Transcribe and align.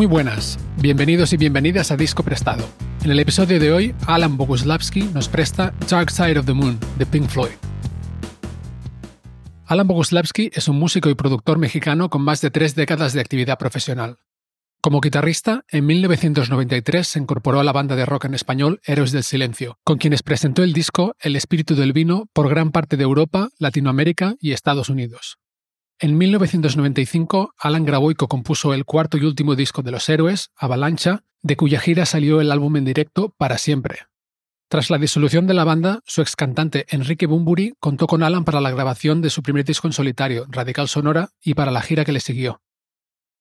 Muy 0.00 0.06
buenas, 0.06 0.58
bienvenidos 0.80 1.34
y 1.34 1.36
bienvenidas 1.36 1.90
a 1.90 1.96
Disco 1.98 2.22
Prestado. 2.22 2.66
En 3.04 3.10
el 3.10 3.20
episodio 3.20 3.60
de 3.60 3.70
hoy, 3.70 3.94
Alan 4.06 4.38
Boguslavski 4.38 5.02
nos 5.02 5.28
presta 5.28 5.74
Dark 5.90 6.10
Side 6.10 6.38
of 6.38 6.46
the 6.46 6.54
Moon 6.54 6.78
de 6.96 7.04
Pink 7.04 7.28
Floyd. 7.28 7.52
Alan 9.66 9.86
Boguslavski 9.86 10.50
es 10.54 10.68
un 10.68 10.78
músico 10.78 11.10
y 11.10 11.14
productor 11.14 11.58
mexicano 11.58 12.08
con 12.08 12.22
más 12.22 12.40
de 12.40 12.50
tres 12.50 12.74
décadas 12.74 13.12
de 13.12 13.20
actividad 13.20 13.58
profesional. 13.58 14.16
Como 14.80 15.02
guitarrista, 15.02 15.66
en 15.68 15.84
1993 15.84 17.06
se 17.06 17.18
incorporó 17.18 17.60
a 17.60 17.64
la 17.64 17.72
banda 17.72 17.94
de 17.94 18.06
rock 18.06 18.24
en 18.24 18.32
español 18.32 18.80
Héroes 18.86 19.12
del 19.12 19.22
Silencio, 19.22 19.76
con 19.84 19.98
quienes 19.98 20.22
presentó 20.22 20.62
el 20.62 20.72
disco 20.72 21.14
El 21.20 21.36
espíritu 21.36 21.74
del 21.74 21.92
vino 21.92 22.24
por 22.32 22.48
gran 22.48 22.70
parte 22.70 22.96
de 22.96 23.02
Europa, 23.02 23.50
Latinoamérica 23.58 24.34
y 24.40 24.52
Estados 24.52 24.88
Unidos. 24.88 25.36
En 26.02 26.16
1995, 26.16 27.52
Alan 27.58 27.84
grabó 27.84 28.10
y 28.10 28.14
co-compuso 28.14 28.72
el 28.72 28.86
cuarto 28.86 29.18
y 29.18 29.24
último 29.26 29.54
disco 29.54 29.82
de 29.82 29.90
los 29.90 30.08
héroes, 30.08 30.50
Avalancha, 30.56 31.24
de 31.42 31.56
cuya 31.56 31.78
gira 31.78 32.06
salió 32.06 32.40
el 32.40 32.50
álbum 32.50 32.78
en 32.78 32.86
directo 32.86 33.34
Para 33.36 33.58
Siempre. 33.58 33.98
Tras 34.70 34.88
la 34.88 34.96
disolución 34.96 35.46
de 35.46 35.52
la 35.52 35.64
banda, 35.64 36.00
su 36.06 36.22
ex 36.22 36.36
cantante 36.36 36.86
Enrique 36.88 37.26
Bumburi 37.26 37.74
contó 37.80 38.06
con 38.06 38.22
Alan 38.22 38.46
para 38.46 38.62
la 38.62 38.70
grabación 38.70 39.20
de 39.20 39.28
su 39.28 39.42
primer 39.42 39.66
disco 39.66 39.88
en 39.88 39.92
solitario, 39.92 40.46
Radical 40.48 40.88
Sonora, 40.88 41.32
y 41.42 41.52
para 41.52 41.70
la 41.70 41.82
gira 41.82 42.06
que 42.06 42.12
le 42.12 42.20
siguió. 42.20 42.62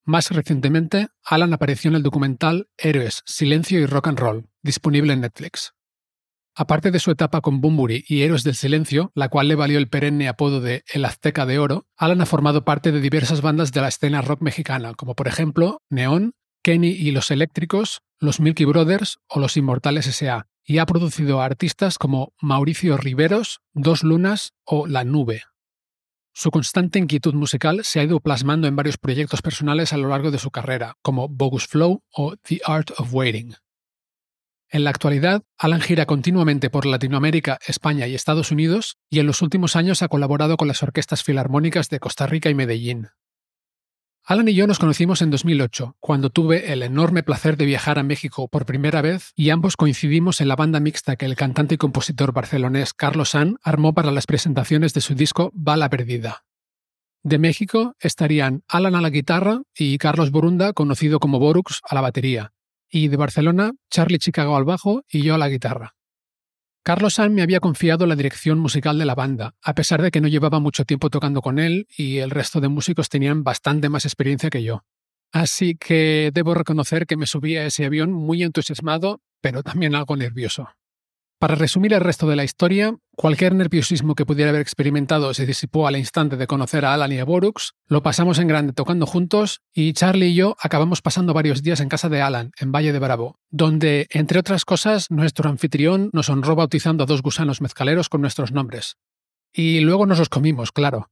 Más 0.03 0.29
recientemente, 0.29 1.07
Alan 1.23 1.53
apareció 1.53 1.87
en 1.87 1.95
el 1.95 2.03
documental 2.03 2.67
Héroes, 2.77 3.21
Silencio 3.25 3.79
y 3.79 3.85
Rock 3.85 4.07
and 4.07 4.19
Roll, 4.19 4.49
disponible 4.63 5.13
en 5.13 5.21
Netflix. 5.21 5.75
Aparte 6.55 6.91
de 6.91 6.99
su 6.99 7.11
etapa 7.11 7.41
con 7.41 7.61
Bumburi 7.61 8.03
y 8.07 8.21
Héroes 8.21 8.43
del 8.43 8.55
Silencio, 8.55 9.11
la 9.15 9.29
cual 9.29 9.47
le 9.47 9.55
valió 9.55 9.77
el 9.77 9.87
perenne 9.87 10.27
apodo 10.27 10.59
de 10.61 10.83
El 10.91 11.05
Azteca 11.05 11.45
de 11.45 11.59
Oro, 11.59 11.87
Alan 11.95 12.21
ha 12.21 12.25
formado 12.25 12.65
parte 12.65 12.91
de 12.91 13.01
diversas 13.01 13.41
bandas 13.41 13.71
de 13.71 13.81
la 13.81 13.87
escena 13.87 14.21
rock 14.21 14.41
mexicana, 14.41 14.93
como 14.95 15.15
por 15.15 15.27
ejemplo 15.27 15.81
Neón, 15.89 16.33
Kenny 16.63 16.89
y 16.89 17.11
los 17.11 17.31
Eléctricos, 17.31 18.01
los 18.19 18.39
Milky 18.39 18.65
Brothers 18.65 19.19
o 19.27 19.39
los 19.39 19.55
Inmortales 19.57 20.07
S.A., 20.07 20.47
y 20.65 20.77
ha 20.77 20.85
producido 20.85 21.41
a 21.41 21.45
artistas 21.45 21.97
como 21.97 22.33
Mauricio 22.41 22.95
Riveros, 22.97 23.61
Dos 23.73 24.03
Lunas 24.03 24.53
o 24.65 24.85
La 24.85 25.03
Nube. 25.03 25.43
Su 26.33 26.51
constante 26.51 26.99
inquietud 26.99 27.33
musical 27.33 27.81
se 27.83 27.99
ha 27.99 28.03
ido 28.03 28.19
plasmando 28.19 28.67
en 28.67 28.75
varios 28.75 28.97
proyectos 28.97 29.41
personales 29.41 29.93
a 29.93 29.97
lo 29.97 30.09
largo 30.09 30.29
de 30.29 30.37
su 30.37 30.51
carrera, 30.51 30.95
como 31.01 31.27
Bogus 31.27 31.67
Flow 31.67 32.03
o 32.11 32.35
The 32.37 32.61
Art 32.65 32.91
of 32.97 33.13
Waiting. 33.13 33.55
En 34.71 34.83
la 34.83 34.91
actualidad, 34.91 35.41
Alan 35.57 35.81
gira 35.81 36.05
continuamente 36.05 36.69
por 36.69 36.85
Latinoamérica, 36.85 37.57
España 37.65 38.05
y 38.05 38.13
Estados 38.13 38.51
Unidos 38.51 38.97
y 39.09 39.17
en 39.17 39.25
los 39.25 39.41
últimos 39.41 39.75
años 39.75 40.03
ha 40.03 40.07
colaborado 40.09 40.57
con 40.57 40.67
las 40.67 40.83
orquestas 40.83 41.23
filarmónicas 41.23 41.89
de 41.89 41.99
Costa 41.99 42.27
Rica 42.27 42.51
y 42.51 42.53
Medellín. 42.53 43.07
Alan 44.23 44.47
y 44.47 44.53
yo 44.53 44.67
nos 44.67 44.77
conocimos 44.77 45.23
en 45.23 45.31
2008, 45.31 45.95
cuando 45.99 46.29
tuve 46.29 46.71
el 46.71 46.83
enorme 46.83 47.23
placer 47.23 47.57
de 47.57 47.65
viajar 47.65 47.97
a 47.97 48.03
México 48.03 48.47
por 48.47 48.67
primera 48.67 49.01
vez 49.01 49.31
y 49.35 49.49
ambos 49.49 49.75
coincidimos 49.75 50.39
en 50.39 50.47
la 50.47 50.55
banda 50.55 50.79
mixta 50.79 51.15
que 51.15 51.25
el 51.25 51.35
cantante 51.35 51.73
y 51.73 51.77
compositor 51.79 52.31
barcelonés 52.31 52.93
Carlos 52.93 53.29
San 53.29 53.57
armó 53.63 53.95
para 53.95 54.11
las 54.11 54.27
presentaciones 54.27 54.93
de 54.93 55.01
su 55.01 55.15
disco 55.15 55.49
Bala 55.55 55.89
Perdida. 55.89 56.43
De 57.23 57.39
México 57.39 57.95
estarían 57.99 58.61
Alan 58.67 58.93
a 58.93 59.01
la 59.01 59.09
guitarra 59.09 59.63
y 59.75 59.97
Carlos 59.97 60.29
Borunda, 60.29 60.73
conocido 60.73 61.19
como 61.19 61.39
Borux, 61.39 61.81
a 61.89 61.95
la 61.95 62.01
batería, 62.01 62.53
y 62.89 63.07
de 63.07 63.17
Barcelona, 63.17 63.71
Charlie 63.89 64.19
Chicago 64.19 64.55
al 64.55 64.65
bajo 64.65 65.03
y 65.09 65.23
yo 65.23 65.35
a 65.35 65.37
la 65.37 65.49
guitarra. 65.49 65.95
Carlos 66.83 67.15
San 67.15 67.33
me 67.33 67.41
había 67.41 67.59
confiado 67.59 68.05
la 68.05 68.15
dirección 68.15 68.57
musical 68.59 68.97
de 68.97 69.05
la 69.05 69.15
banda, 69.15 69.53
a 69.61 69.75
pesar 69.75 70.01
de 70.01 70.11
que 70.11 70.21
no 70.21 70.27
llevaba 70.27 70.59
mucho 70.59 70.85
tiempo 70.85 71.09
tocando 71.09 71.41
con 71.41 71.59
él 71.59 71.87
y 71.95 72.17
el 72.17 72.31
resto 72.31 72.61
de 72.61 72.69
músicos 72.69 73.09
tenían 73.09 73.43
bastante 73.43 73.89
más 73.89 74.05
experiencia 74.05 74.49
que 74.49 74.63
yo. 74.63 74.83
Así 75.31 75.75
que 75.75 76.31
debo 76.33 76.55
reconocer 76.55 77.05
que 77.05 77.17
me 77.17 77.27
subí 77.27 77.57
a 77.57 77.65
ese 77.65 77.85
avión 77.85 78.11
muy 78.11 78.41
entusiasmado, 78.41 79.21
pero 79.41 79.61
también 79.61 79.93
algo 79.93 80.15
nervioso. 80.15 80.69
Para 81.39 81.55
resumir 81.55 81.93
el 81.93 82.01
resto 82.01 82.27
de 82.27 82.35
la 82.35 82.43
historia, 82.43 82.97
cualquier 83.15 83.55
nerviosismo 83.55 84.13
que 84.13 84.25
pudiera 84.25 84.49
haber 84.49 84.61
experimentado 84.61 85.33
se 85.33 85.45
disipó 85.45 85.87
al 85.87 85.95
instante 85.95 86.35
de 86.35 86.47
conocer 86.47 86.83
a 86.83 86.93
Alan 86.93 87.13
y 87.13 87.19
a 87.19 87.23
Borux, 87.23 87.75
lo 87.87 88.03
pasamos 88.03 88.39
en 88.39 88.49
grande 88.49 88.73
tocando 88.73 89.05
juntos 89.05 89.61
y 89.73 89.93
Charlie 89.93 90.27
y 90.27 90.35
yo 90.35 90.57
acabamos 90.59 91.01
pasando 91.01 91.33
varios 91.33 91.63
días 91.63 91.79
en 91.79 91.87
casa 91.87 92.09
de 92.09 92.21
Alan, 92.21 92.51
en 92.59 92.73
Valle 92.73 92.91
de 92.91 92.99
Bravo, 92.99 93.39
donde, 93.49 94.07
entre 94.11 94.37
otras 94.37 94.65
cosas, 94.65 95.11
nuestro 95.11 95.49
anfitrión 95.49 96.09
nos 96.11 96.27
honró 96.27 96.57
bautizando 96.57 97.05
a 97.05 97.07
dos 97.07 97.21
gusanos 97.21 97.61
mezcaleros 97.61 98.09
con 98.09 98.19
nuestros 98.19 98.51
nombres. 98.51 98.97
Y 99.53 99.79
luego 99.79 100.05
nos 100.05 100.19
los 100.19 100.27
comimos, 100.27 100.73
claro. 100.73 101.09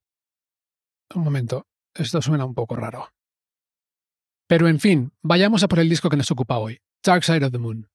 Un 1.15 1.23
momento, 1.23 1.67
esto 1.93 2.21
suena 2.21 2.43
un 2.43 2.53
poco 2.53 2.75
raro. 2.75 3.13
Pero 4.45 4.67
en 4.67 4.81
fin, 4.81 5.13
vayamos 5.21 5.63
a 5.63 5.69
por 5.69 5.79
el 5.79 5.87
disco 5.87 6.09
que 6.09 6.17
nos 6.17 6.31
ocupa 6.31 6.57
hoy, 6.57 6.81
Dark 7.01 7.23
Side 7.23 7.45
of 7.45 7.53
the 7.53 7.59
Moon. 7.59 7.87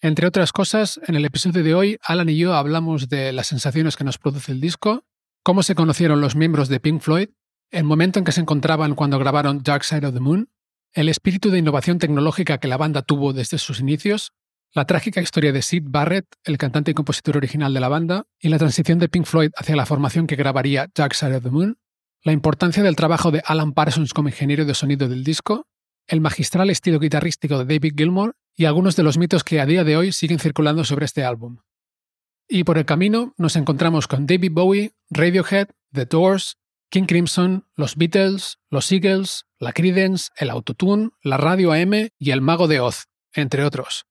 Entre 0.00 0.28
otras 0.28 0.52
cosas, 0.52 1.00
en 1.08 1.16
el 1.16 1.24
episodio 1.24 1.64
de 1.64 1.74
hoy, 1.74 1.98
Alan 2.02 2.28
y 2.28 2.36
yo 2.36 2.54
hablamos 2.54 3.08
de 3.08 3.32
las 3.32 3.48
sensaciones 3.48 3.96
que 3.96 4.04
nos 4.04 4.16
produce 4.16 4.52
el 4.52 4.60
disco, 4.60 5.04
cómo 5.42 5.64
se 5.64 5.74
conocieron 5.74 6.20
los 6.20 6.36
miembros 6.36 6.68
de 6.68 6.78
Pink 6.78 7.00
Floyd, 7.00 7.30
el 7.72 7.82
momento 7.82 8.20
en 8.20 8.24
que 8.24 8.30
se 8.30 8.40
encontraban 8.40 8.94
cuando 8.94 9.18
grabaron 9.18 9.60
Dark 9.64 9.82
Side 9.82 10.06
of 10.06 10.14
the 10.14 10.20
Moon, 10.20 10.50
el 10.92 11.08
espíritu 11.08 11.50
de 11.50 11.58
innovación 11.58 11.98
tecnológica 11.98 12.58
que 12.58 12.68
la 12.68 12.76
banda 12.76 13.02
tuvo 13.02 13.32
desde 13.32 13.58
sus 13.58 13.80
inicios, 13.80 14.30
la 14.72 14.84
trágica 14.84 15.20
historia 15.20 15.52
de 15.52 15.62
Sid 15.62 15.82
Barrett, 15.86 16.26
el 16.44 16.58
cantante 16.58 16.92
y 16.92 16.94
compositor 16.94 17.36
original 17.36 17.74
de 17.74 17.80
la 17.80 17.88
banda, 17.88 18.26
y 18.38 18.50
la 18.50 18.58
transición 18.58 19.00
de 19.00 19.08
Pink 19.08 19.26
Floyd 19.26 19.50
hacia 19.56 19.74
la 19.74 19.84
formación 19.84 20.28
que 20.28 20.36
grabaría 20.36 20.88
Dark 20.94 21.16
Side 21.16 21.34
of 21.34 21.42
the 21.42 21.50
Moon, 21.50 21.76
la 22.22 22.30
importancia 22.30 22.84
del 22.84 22.94
trabajo 22.94 23.32
de 23.32 23.42
Alan 23.44 23.72
Parsons 23.72 24.14
como 24.14 24.28
ingeniero 24.28 24.64
de 24.64 24.74
sonido 24.74 25.08
del 25.08 25.24
disco, 25.24 25.66
el 26.06 26.20
magistral 26.20 26.70
estilo 26.70 27.00
guitarrístico 27.00 27.58
de 27.58 27.64
David 27.64 27.94
Gilmour 27.96 28.36
y 28.58 28.64
algunos 28.64 28.96
de 28.96 29.04
los 29.04 29.18
mitos 29.18 29.44
que 29.44 29.60
a 29.60 29.66
día 29.66 29.84
de 29.84 29.96
hoy 29.96 30.10
siguen 30.10 30.40
circulando 30.40 30.82
sobre 30.82 31.04
este 31.04 31.24
álbum. 31.24 31.58
Y 32.48 32.64
por 32.64 32.76
el 32.76 32.84
camino 32.84 33.32
nos 33.38 33.54
encontramos 33.54 34.08
con 34.08 34.26
David 34.26 34.50
Bowie, 34.52 34.94
Radiohead, 35.10 35.68
The 35.92 36.06
Doors, 36.06 36.58
King 36.90 37.04
Crimson, 37.04 37.68
los 37.76 37.94
Beatles, 37.94 38.58
los 38.68 38.90
Eagles, 38.90 39.46
la 39.60 39.72
Creedence, 39.72 40.30
el 40.36 40.50
Autotune, 40.50 41.10
la 41.22 41.36
Radio 41.36 41.72
AM 41.72 42.08
y 42.18 42.30
el 42.32 42.40
Mago 42.40 42.66
de 42.66 42.80
Oz, 42.80 43.06
entre 43.32 43.62
otros. 43.62 44.06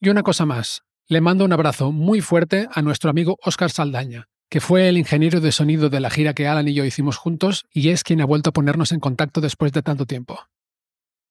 Y 0.00 0.08
una 0.08 0.24
cosa 0.24 0.44
más, 0.44 0.82
le 1.06 1.20
mando 1.20 1.44
un 1.44 1.52
abrazo 1.52 1.92
muy 1.92 2.20
fuerte 2.20 2.68
a 2.72 2.82
nuestro 2.82 3.10
amigo 3.10 3.38
Oscar 3.44 3.70
Saldaña, 3.70 4.28
que 4.50 4.60
fue 4.60 4.88
el 4.88 4.98
ingeniero 4.98 5.40
de 5.40 5.52
sonido 5.52 5.88
de 5.88 6.00
la 6.00 6.10
gira 6.10 6.34
que 6.34 6.48
Alan 6.48 6.66
y 6.66 6.74
yo 6.74 6.84
hicimos 6.84 7.16
juntos 7.16 7.64
y 7.72 7.90
es 7.90 8.02
quien 8.02 8.22
ha 8.22 8.26
vuelto 8.26 8.50
a 8.50 8.54
ponernos 8.54 8.90
en 8.90 8.98
contacto 8.98 9.40
después 9.40 9.70
de 9.70 9.82
tanto 9.82 10.04
tiempo. 10.04 10.40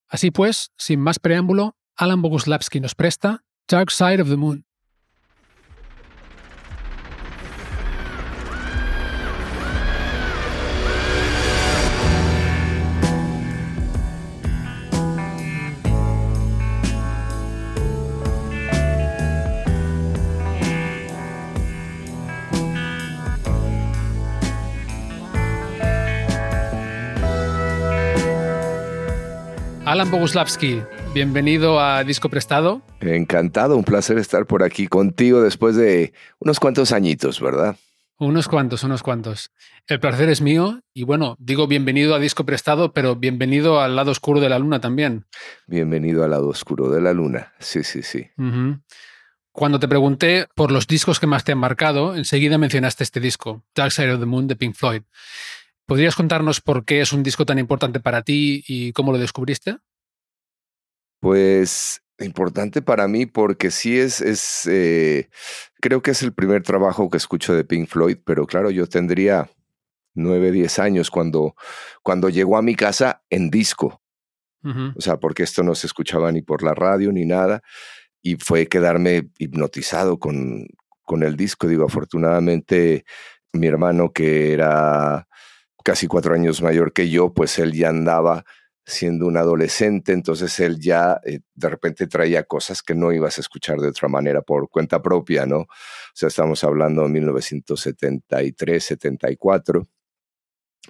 Así 0.08 0.30
pues, 0.30 0.70
sin 0.78 1.00
más 1.00 1.18
preámbulo, 1.18 1.76
Alan 1.96 2.22
Boguslavski 2.22 2.80
nos 2.80 2.94
presta 2.94 3.42
Dark 3.68 3.90
Side 3.90 4.22
of 4.22 4.28
the 4.28 4.36
Moon. 4.36 4.64
Alan 29.92 30.10
Boguslavski, 30.10 30.82
bienvenido 31.12 31.78
a 31.78 32.02
Disco 32.02 32.30
Prestado. 32.30 32.80
Encantado, 33.00 33.76
un 33.76 33.84
placer 33.84 34.16
estar 34.16 34.46
por 34.46 34.62
aquí 34.62 34.86
contigo 34.86 35.42
después 35.42 35.76
de 35.76 36.14
unos 36.38 36.58
cuantos 36.58 36.92
añitos, 36.92 37.42
¿verdad? 37.42 37.76
Unos 38.18 38.48
cuantos, 38.48 38.84
unos 38.84 39.02
cuantos. 39.02 39.50
El 39.86 40.00
placer 40.00 40.30
es 40.30 40.40
mío 40.40 40.80
y 40.94 41.02
bueno, 41.02 41.36
digo 41.38 41.66
bienvenido 41.66 42.14
a 42.14 42.18
Disco 42.18 42.46
Prestado, 42.46 42.94
pero 42.94 43.16
bienvenido 43.16 43.82
al 43.82 43.94
lado 43.94 44.12
oscuro 44.12 44.40
de 44.40 44.48
la 44.48 44.58
luna 44.58 44.80
también. 44.80 45.26
Bienvenido 45.66 46.24
al 46.24 46.30
lado 46.30 46.48
oscuro 46.48 46.88
de 46.88 47.02
la 47.02 47.12
luna, 47.12 47.52
sí, 47.58 47.84
sí, 47.84 48.02
sí. 48.02 48.30
Cuando 49.50 49.78
te 49.78 49.88
pregunté 49.88 50.48
por 50.54 50.72
los 50.72 50.86
discos 50.86 51.20
que 51.20 51.26
más 51.26 51.44
te 51.44 51.52
han 51.52 51.58
marcado, 51.58 52.16
enseguida 52.16 52.56
mencionaste 52.56 53.04
este 53.04 53.20
disco, 53.20 53.62
Dark 53.74 53.92
Side 53.92 54.14
of 54.14 54.20
the 54.20 54.24
Moon 54.24 54.48
de 54.48 54.56
Pink 54.56 54.74
Floyd. 54.74 55.02
¿Podrías 55.86 56.14
contarnos 56.14 56.60
por 56.60 56.84
qué 56.84 57.00
es 57.00 57.12
un 57.12 57.22
disco 57.22 57.44
tan 57.44 57.58
importante 57.58 58.00
para 58.00 58.22
ti 58.22 58.64
y 58.66 58.92
cómo 58.92 59.12
lo 59.12 59.18
descubriste? 59.18 59.78
Pues 61.20 62.02
importante 62.18 62.82
para 62.82 63.08
mí 63.08 63.26
porque 63.26 63.70
sí 63.70 63.98
es, 63.98 64.20
es 64.20 64.66
eh, 64.66 65.28
creo 65.80 66.02
que 66.02 66.12
es 66.12 66.22
el 66.22 66.32
primer 66.32 66.62
trabajo 66.62 67.10
que 67.10 67.16
escucho 67.16 67.54
de 67.54 67.64
Pink 67.64 67.88
Floyd, 67.88 68.18
pero 68.24 68.46
claro, 68.46 68.70
yo 68.70 68.86
tendría 68.86 69.50
nueve, 70.14 70.52
diez 70.52 70.78
años 70.78 71.10
cuando, 71.10 71.54
cuando 72.02 72.28
llegó 72.28 72.56
a 72.56 72.62
mi 72.62 72.74
casa 72.74 73.22
en 73.30 73.50
disco. 73.50 74.00
O 74.96 75.00
sea, 75.00 75.16
porque 75.16 75.42
esto 75.42 75.64
no 75.64 75.74
se 75.74 75.88
escuchaba 75.88 76.30
ni 76.30 76.40
por 76.40 76.62
la 76.62 76.72
radio 76.72 77.10
ni 77.10 77.24
nada. 77.24 77.62
Y 78.22 78.36
fue 78.36 78.68
quedarme 78.68 79.28
hipnotizado 79.38 80.20
con, 80.20 80.68
con 81.02 81.24
el 81.24 81.36
disco. 81.36 81.66
Digo, 81.66 81.84
afortunadamente 81.84 83.04
mi 83.52 83.66
hermano, 83.66 84.12
que 84.12 84.52
era 84.52 85.26
casi 85.84 86.06
cuatro 86.06 86.34
años 86.34 86.62
mayor 86.62 86.92
que 86.92 87.10
yo, 87.10 87.32
pues 87.32 87.58
él 87.58 87.72
ya 87.72 87.88
andaba 87.88 88.44
siendo 88.84 89.26
un 89.26 89.36
adolescente, 89.36 90.12
entonces 90.12 90.58
él 90.60 90.78
ya 90.80 91.20
eh, 91.24 91.40
de 91.54 91.68
repente 91.68 92.06
traía 92.06 92.42
cosas 92.44 92.82
que 92.82 92.94
no 92.94 93.12
ibas 93.12 93.38
a 93.38 93.40
escuchar 93.40 93.78
de 93.78 93.88
otra 93.88 94.08
manera 94.08 94.42
por 94.42 94.68
cuenta 94.68 95.00
propia, 95.00 95.46
¿no? 95.46 95.60
O 95.60 95.66
sea, 96.14 96.28
estamos 96.28 96.64
hablando 96.64 97.02
de 97.02 97.08
1973, 97.08 98.84
74. 98.84 99.88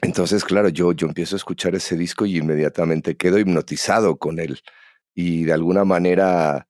Entonces, 0.00 0.44
claro, 0.44 0.68
yo, 0.70 0.92
yo 0.92 1.06
empiezo 1.06 1.36
a 1.36 1.38
escuchar 1.38 1.74
ese 1.74 1.96
disco 1.96 2.24
y 2.24 2.38
inmediatamente 2.38 3.16
quedo 3.16 3.38
hipnotizado 3.38 4.16
con 4.16 4.38
él. 4.38 4.60
Y 5.14 5.44
de 5.44 5.52
alguna 5.52 5.84
manera, 5.84 6.66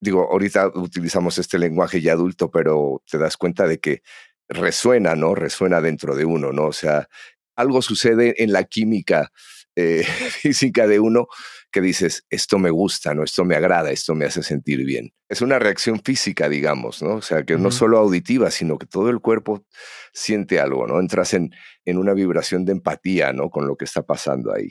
digo, 0.00 0.28
ahorita 0.30 0.68
utilizamos 0.74 1.38
este 1.38 1.58
lenguaje 1.58 2.00
ya 2.00 2.12
adulto, 2.14 2.50
pero 2.50 3.02
te 3.08 3.18
das 3.18 3.36
cuenta 3.36 3.68
de 3.68 3.78
que 3.78 4.02
resuena, 4.48 5.14
¿no? 5.14 5.34
Resuena 5.34 5.80
dentro 5.80 6.16
de 6.16 6.24
uno, 6.24 6.52
¿no? 6.52 6.66
O 6.66 6.72
sea, 6.72 7.08
algo 7.56 7.82
sucede 7.82 8.42
en 8.42 8.52
la 8.52 8.64
química 8.64 9.30
eh, 9.76 10.04
física 10.30 10.86
de 10.86 11.00
uno 11.00 11.26
que 11.70 11.80
dices, 11.80 12.24
esto 12.30 12.58
me 12.58 12.70
gusta, 12.70 13.14
¿no? 13.14 13.24
Esto 13.24 13.44
me 13.44 13.56
agrada, 13.56 13.90
esto 13.90 14.14
me 14.14 14.26
hace 14.26 14.44
sentir 14.44 14.84
bien. 14.84 15.12
Es 15.28 15.42
una 15.42 15.58
reacción 15.58 16.00
física, 16.04 16.48
digamos, 16.48 17.02
¿no? 17.02 17.16
O 17.16 17.22
sea, 17.22 17.42
que 17.42 17.56
no 17.58 17.72
solo 17.72 17.98
auditiva, 17.98 18.52
sino 18.52 18.78
que 18.78 18.86
todo 18.86 19.10
el 19.10 19.18
cuerpo 19.18 19.66
siente 20.12 20.60
algo, 20.60 20.86
¿no? 20.86 21.00
Entras 21.00 21.34
en, 21.34 21.50
en 21.84 21.98
una 21.98 22.14
vibración 22.14 22.64
de 22.64 22.72
empatía, 22.72 23.32
¿no? 23.32 23.50
Con 23.50 23.66
lo 23.66 23.76
que 23.76 23.86
está 23.86 24.02
pasando 24.02 24.54
ahí. 24.54 24.68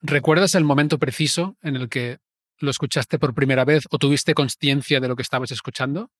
¿Recuerdas 0.00 0.56
el 0.56 0.64
momento 0.64 0.98
preciso 0.98 1.56
en 1.62 1.76
el 1.76 1.88
que 1.88 2.18
lo 2.58 2.70
escuchaste 2.70 3.20
por 3.20 3.34
primera 3.34 3.64
vez 3.64 3.84
o 3.90 3.98
tuviste 3.98 4.34
conciencia 4.34 4.98
de 4.98 5.06
lo 5.06 5.14
que 5.14 5.22
estabas 5.22 5.52
escuchando? 5.52 6.10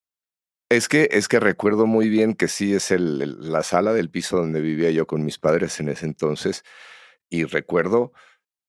Es 0.70 0.88
que, 0.88 1.08
es 1.12 1.28
que 1.28 1.40
recuerdo 1.40 1.86
muy 1.86 2.10
bien 2.10 2.34
que 2.34 2.46
sí 2.46 2.74
es 2.74 2.90
el, 2.90 3.50
la 3.50 3.62
sala 3.62 3.94
del 3.94 4.10
piso 4.10 4.36
donde 4.36 4.60
vivía 4.60 4.90
yo 4.90 5.06
con 5.06 5.24
mis 5.24 5.38
padres 5.38 5.80
en 5.80 5.88
ese 5.88 6.04
entonces. 6.04 6.62
Y 7.30 7.44
recuerdo, 7.44 8.12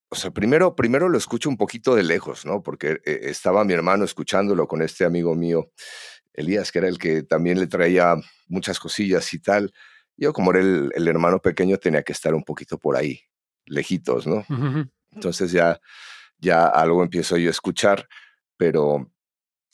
o 0.10 0.16
sea, 0.16 0.32
primero, 0.32 0.76
primero 0.76 1.10
lo 1.10 1.18
escucho 1.18 1.50
un 1.50 1.58
poquito 1.58 1.96
de 1.96 2.04
lejos, 2.04 2.46
¿no? 2.46 2.64
Porque 2.64 3.00
eh, 3.06 3.20
estaba 3.24 3.66
mi 3.66 3.74
hermano 3.74 4.06
escuchándolo 4.06 4.68
con 4.68 4.82
este 4.82 5.06
amigo 5.06 5.36
mío, 5.36 5.72
Elías, 6.34 6.72
que 6.72 6.80
era 6.80 6.88
el 6.88 6.98
que 6.98 7.24
también 7.24 7.60
le 7.60 7.68
traía 7.68 8.16
muchas 8.48 8.80
cosillas 8.80 9.34
y 9.34 9.40
tal. 9.40 9.74
Yo, 10.18 10.32
como 10.34 10.52
era 10.52 10.62
el, 10.62 10.92
el 10.96 11.08
hermano 11.08 11.42
pequeño, 11.42 11.78
tenía 11.78 12.04
que 12.04 12.14
estar 12.14 12.34
un 12.34 12.44
poquito 12.44 12.78
por 12.78 12.96
ahí, 12.96 13.22
lejitos, 13.66 14.26
¿no? 14.26 14.46
Entonces 15.12 15.52
ya, 15.52 15.80
ya 16.38 16.66
algo 16.68 17.04
empiezo 17.04 17.38
yo 17.38 17.50
a 17.50 17.52
escuchar, 17.52 18.08
pero 18.58 19.12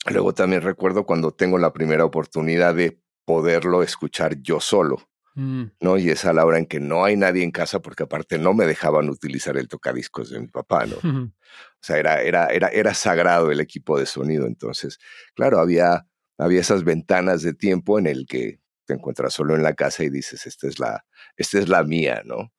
Luego 0.05 0.33
también 0.33 0.61
recuerdo 0.61 1.05
cuando 1.05 1.31
tengo 1.31 1.57
la 1.57 1.73
primera 1.73 2.05
oportunidad 2.05 2.75
de 2.75 2.99
poderlo 3.25 3.81
escuchar 3.81 4.39
yo 4.41 4.59
solo, 4.59 5.09
mm. 5.33 5.63
¿no? 5.81 5.97
Y 5.97 6.09
es 6.09 6.25
a 6.25 6.33
la 6.33 6.45
hora 6.45 6.59
en 6.59 6.67
que 6.67 6.79
no 6.79 7.03
hay 7.03 7.17
nadie 7.17 7.43
en 7.43 7.51
casa 7.51 7.79
porque 7.79 8.03
aparte 8.03 8.37
no 8.37 8.53
me 8.53 8.67
dejaban 8.67 9.09
utilizar 9.09 9.57
el 9.57 9.67
tocadiscos 9.67 10.29
de 10.29 10.39
mi 10.39 10.47
papá, 10.47 10.85
¿no? 10.85 10.95
O 11.81 11.87
sea, 11.87 11.99
era, 11.99 12.21
era, 12.23 12.47
era, 12.47 12.67
era 12.69 12.95
sagrado 12.95 13.51
el 13.51 13.59
equipo 13.59 13.99
de 13.99 14.07
sonido. 14.07 14.47
Entonces, 14.47 14.97
claro, 15.35 15.59
había, 15.59 16.07
había 16.35 16.59
esas 16.59 16.83
ventanas 16.83 17.43
de 17.43 17.53
tiempo 17.53 17.99
en 17.99 18.07
el 18.07 18.25
que 18.25 18.59
te 18.85 18.95
encuentras 18.95 19.35
solo 19.35 19.55
en 19.55 19.61
la 19.61 19.75
casa 19.75 20.03
y 20.03 20.09
dices, 20.09 20.47
esta 20.47 20.67
es 20.67 20.79
la, 20.79 21.05
esta 21.37 21.59
es 21.59 21.69
la 21.69 21.83
mía, 21.83 22.23
¿no? 22.25 22.51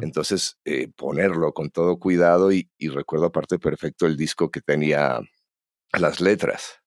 Entonces, 0.00 0.58
eh, 0.64 0.88
ponerlo 0.96 1.52
con 1.52 1.70
todo 1.70 1.98
cuidado 1.98 2.50
y, 2.52 2.70
y 2.78 2.88
recuerdo 2.88 3.26
aparte 3.26 3.58
perfecto 3.58 4.06
el 4.06 4.16
disco 4.16 4.50
que 4.50 4.62
tenía 4.62 5.20
las 5.92 6.20
letras. 6.20 6.82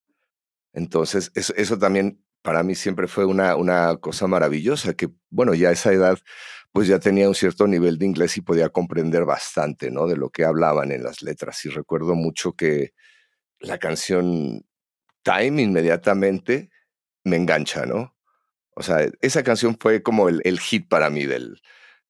Entonces, 0.74 1.31
eso, 1.36 1.53
eso 1.56 1.77
también 1.77 2.24
para 2.42 2.63
mí 2.63 2.75
siempre 2.75 3.07
fue 3.07 3.25
una, 3.25 3.56
una 3.56 3.98
cosa 3.98 4.27
maravillosa, 4.27 4.94
que 4.94 5.09
bueno, 5.30 5.53
ya 5.53 5.69
a 5.69 5.74
esa 5.74 5.94
edad 5.94 6.19
pues 6.71 6.88
ya 6.88 7.00
tenía 7.00 7.27
un 7.27 7.36
cierto 7.36 7.68
nivel 7.68 7.98
de 7.98 8.06
inglés 8.06 8.38
y 8.38 8.42
podía 8.42 8.69
comprender 8.69 9.25
bastante, 9.25 9.92
¿no? 9.92 10.07
De 10.07 10.15
lo 10.15 10.30
que 10.30 10.45
hablaban 10.45 10.92
en 10.92 11.03
las 11.03 11.21
letras. 11.21 11.65
Y 11.65 11.69
recuerdo 11.69 12.15
mucho 12.15 12.53
que 12.53 12.94
la 13.59 13.77
canción 13.77 14.65
Time 15.24 15.62
inmediatamente 15.62 16.69
me 17.24 17.36
engancha, 17.36 17.86
¿no? 17.86 18.15
O 18.74 18.83
sea, 18.83 19.06
esa 19.21 19.44
canción 19.44 19.77
fue 19.80 20.01
como 20.01 20.30
el, 20.30 20.42
el 20.45 20.59
hit 20.59 20.88
para 20.88 21.09
mí 21.09 21.25
del, 21.25 21.62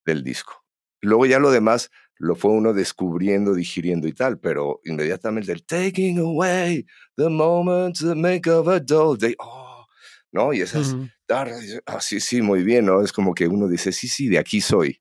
del 0.05 0.23
disco. 0.23 0.63
Luego 1.01 1.25
ya 1.25 1.39
lo 1.39 1.51
demás, 1.51 1.89
lo 2.21 2.35
fue 2.35 2.51
uno 2.51 2.71
descubriendo, 2.71 3.55
digiriendo 3.55 4.07
y 4.07 4.13
tal, 4.13 4.39
pero 4.39 4.79
inmediatamente 4.83 5.51
el 5.51 5.65
taking 5.65 6.19
away 6.19 6.85
the 7.17 7.29
moments 7.29 7.99
that 8.01 8.15
make 8.15 8.47
of 8.49 8.67
a 8.67 8.79
dull 8.79 9.17
day, 9.17 9.35
oh, 9.39 9.87
¿no? 10.31 10.53
Y 10.53 10.61
esas, 10.61 10.95
ah, 11.29 11.99
sí, 11.99 12.19
sí, 12.19 12.43
muy 12.43 12.63
bien, 12.63 12.85
¿no? 12.85 13.01
Es 13.01 13.11
como 13.11 13.33
que 13.33 13.47
uno 13.47 13.67
dice, 13.67 13.91
sí, 13.91 14.07
sí, 14.07 14.27
de 14.29 14.37
aquí 14.37 14.61
soy. 14.61 15.00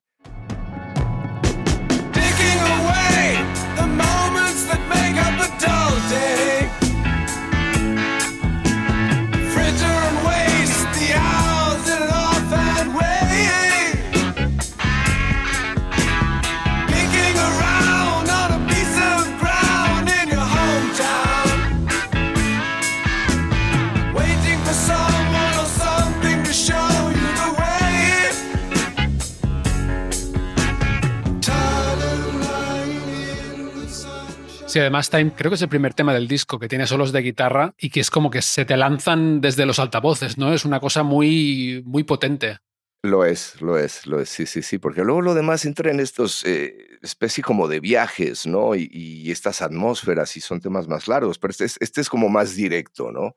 Sí, 34.71 34.79
además 34.79 35.11
Time 35.11 35.33
creo 35.35 35.51
que 35.51 35.57
es 35.57 35.63
el 35.63 35.69
primer 35.69 35.95
tema 35.95 36.15
del 36.15 36.29
disco 36.29 36.61
que 36.61 36.69
tiene 36.69 36.87
solos 36.87 37.11
de 37.11 37.23
guitarra 37.23 37.75
y 37.77 37.91
que 37.91 37.99
es 37.99 38.09
como 38.09 38.31
que 38.31 38.41
se 38.41 38.65
te 38.65 38.77
lanzan 38.77 39.41
desde 39.41 39.67
los 39.67 39.81
altavoces, 39.81 40.39
¿no? 40.39 40.53
Es 40.53 40.65
una 40.65 40.79
cosa 40.79 41.03
muy, 41.03 41.83
muy 41.85 42.05
potente. 42.05 42.59
Lo 43.03 43.25
es, 43.25 43.61
lo 43.61 43.77
es, 43.77 44.07
lo 44.07 44.21
es, 44.21 44.29
sí, 44.29 44.47
sí, 44.47 44.63
sí, 44.63 44.79
porque 44.79 45.03
luego 45.03 45.23
lo 45.23 45.35
demás 45.35 45.65
entra 45.65 45.91
en 45.91 45.99
estos 45.99 46.45
eh, 46.47 46.87
especie 47.03 47.43
como 47.43 47.67
de 47.67 47.81
viajes, 47.81 48.47
¿no? 48.47 48.77
Y, 48.77 49.29
estas 49.33 49.61
atmósferas 49.61 50.37
y 50.37 50.41
son 50.41 50.61
temas 50.61 50.87
más 50.87 51.09
largos, 51.09 51.41
pero 51.41 51.51
este 51.51 51.65
es, 51.65 51.77
este 51.81 52.01
es 52.01 52.09
como 52.09 52.29
más 52.29 52.55
directo, 52.55 53.11
¿no? 53.11 53.35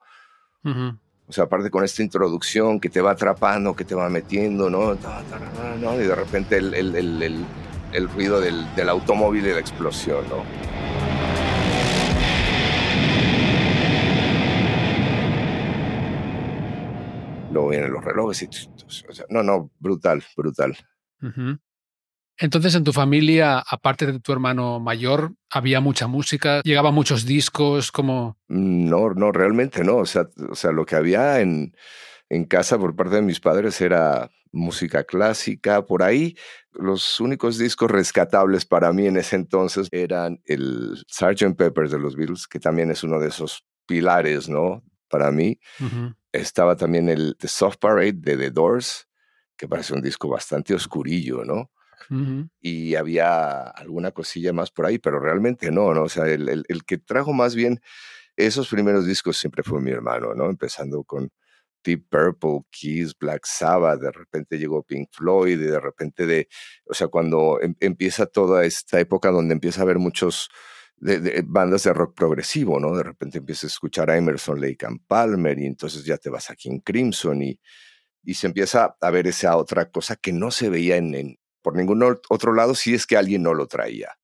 O 1.25 1.33
sea, 1.33 1.45
aparte 1.45 1.71
con 1.71 1.83
esta 1.83 2.03
introducción 2.03 2.79
que 2.79 2.89
te 2.89 3.01
va 3.01 3.09
atrapando, 3.09 3.75
que 3.75 3.85
te 3.85 3.95
va 3.95 4.07
metiendo, 4.07 4.69
¿no? 4.69 4.95
Y 5.95 6.03
de 6.03 6.15
repente 6.15 6.57
el, 6.57 6.75
el, 6.75 6.95
el, 6.95 7.45
el 7.91 8.09
ruido 8.09 8.39
del, 8.39 8.67
del 8.75 8.89
automóvil 8.89 9.47
y 9.47 9.51
la 9.51 9.59
explosión, 9.59 10.23
¿no? 10.29 10.72
Luego 17.53 17.69
vienen 17.69 17.93
los 17.93 18.03
relojes 18.03 18.43
y... 18.43 18.49
no, 19.29 19.43
no, 19.43 19.71
brutal, 19.79 20.23
brutal. 20.35 20.75
Entonces, 22.37 22.75
en 22.75 22.83
tu 22.83 22.91
familia, 22.91 23.59
aparte 23.59 24.05
de 24.05 24.19
tu 24.19 24.31
hermano 24.31 24.79
mayor, 24.79 25.33
había 25.51 25.79
mucha 25.79 26.07
música, 26.07 26.61
llegaba 26.63 26.91
muchos 26.91 27.25
discos, 27.25 27.91
como... 27.91 28.37
No, 28.47 29.13
no, 29.13 29.31
realmente 29.31 29.83
no. 29.83 29.97
O 29.97 30.05
sea, 30.05 30.27
o 30.49 30.55
sea 30.55 30.71
lo 30.71 30.85
que 30.85 30.95
había 30.95 31.41
en, 31.41 31.75
en 32.29 32.45
casa 32.45 32.77
por 32.77 32.95
parte 32.95 33.15
de 33.15 33.21
mis 33.21 33.39
padres 33.39 33.79
era 33.81 34.29
música 34.51 35.03
clásica, 35.03 35.85
por 35.85 36.01
ahí. 36.03 36.35
Los 36.71 37.19
únicos 37.19 37.57
discos 37.57 37.91
rescatables 37.91 38.65
para 38.65 38.91
mí 38.93 39.07
en 39.07 39.17
ese 39.17 39.35
entonces 39.35 39.87
eran 39.91 40.41
el 40.45 41.03
Sgt. 41.07 41.55
Pepper 41.55 41.89
de 41.89 41.99
los 41.99 42.15
Beatles, 42.15 42.47
que 42.47 42.59
también 42.59 42.89
es 42.91 43.03
uno 43.03 43.19
de 43.19 43.27
esos 43.27 43.63
pilares, 43.85 44.49
¿no? 44.49 44.83
Para 45.07 45.31
mí 45.31 45.59
estaba 46.33 46.75
también 46.75 47.07
el 47.07 47.37
The 47.39 47.47
Soft 47.47 47.77
Parade 47.77 48.13
de 48.13 48.35
The 48.35 48.51
Doors, 48.51 49.07
que 49.55 49.67
parece 49.67 49.93
un 49.93 50.01
disco 50.01 50.27
bastante 50.27 50.73
oscurillo, 50.73 51.45
¿no? 51.45 51.71
Y 52.59 52.95
había 52.95 53.63
alguna 53.63 54.11
cosilla 54.11 54.51
más 54.51 54.69
por 54.71 54.85
ahí, 54.85 54.99
pero 54.99 55.19
realmente 55.19 55.71
no, 55.71 55.93
¿no? 55.93 56.03
O 56.03 56.09
sea, 56.09 56.25
el, 56.25 56.49
el, 56.49 56.83
que 56.85 56.97
trajo 56.97 57.31
más 57.31 57.55
bien 57.55 57.79
esos 58.35 58.67
primeros 58.67 59.05
discos 59.05 59.37
siempre 59.37 59.63
fue 59.63 59.81
mi 59.81 59.91
hermano, 59.91 60.35
¿no? 60.35 60.49
Empezando 60.49 61.03
con 61.05 61.31
Deep 61.83 62.07
Purple, 62.09 62.65
Kiss, 62.69 63.15
Black 63.17 63.45
Sabbath, 63.45 64.01
de 64.01 64.11
repente 64.11 64.57
llegó 64.57 64.83
Pink 64.83 65.09
Floyd, 65.11 65.59
y 65.59 65.65
de 65.65 65.79
repente 65.79 66.25
de, 66.25 66.47
o 66.85 66.93
sea, 66.93 67.07
cuando 67.07 67.59
em, 67.61 67.73
empieza 67.79 68.25
toda 68.25 68.65
esta 68.65 68.99
época 68.99 69.31
donde 69.31 69.53
empieza 69.53 69.81
a 69.81 69.83
haber 69.83 69.99
muchos 69.99 70.49
de, 71.03 71.43
bandas 71.45 71.83
de 71.83 71.93
rock 71.93 72.15
progresivo, 72.15 72.79
¿no? 72.79 72.95
De 72.95 73.03
repente 73.03 73.39
empiezas 73.39 73.65
a 73.65 73.67
escuchar 73.67 74.09
a 74.09 74.17
Emerson, 74.17 74.59
Lake 74.59 74.85
and 74.85 75.01
Palmer 75.05 75.59
y 75.59 75.65
entonces 75.65 76.05
ya 76.05 76.17
te 76.17 76.29
vas 76.29 76.49
a 76.49 76.55
King 76.55 76.79
Crimson 76.79 77.41
y, 77.41 77.59
y 78.23 78.33
se 78.35 78.47
empieza 78.47 78.95
a 78.99 79.09
ver 79.11 79.27
esa 79.27 79.57
otra 79.57 79.91
cosa 79.91 80.15
que 80.15 80.31
no 80.31 80.49
se 80.51 80.69
veía 80.69 80.97
en, 80.97 81.37
por 81.61 81.75
ningún 81.75 82.03
otro 82.29 82.53
lado 82.53 82.73
si 82.73 82.93
es 82.93 83.05
que 83.05 83.17
alguien 83.17 83.43
no 83.43 83.53
lo 83.53 83.67
traía. 83.67 84.17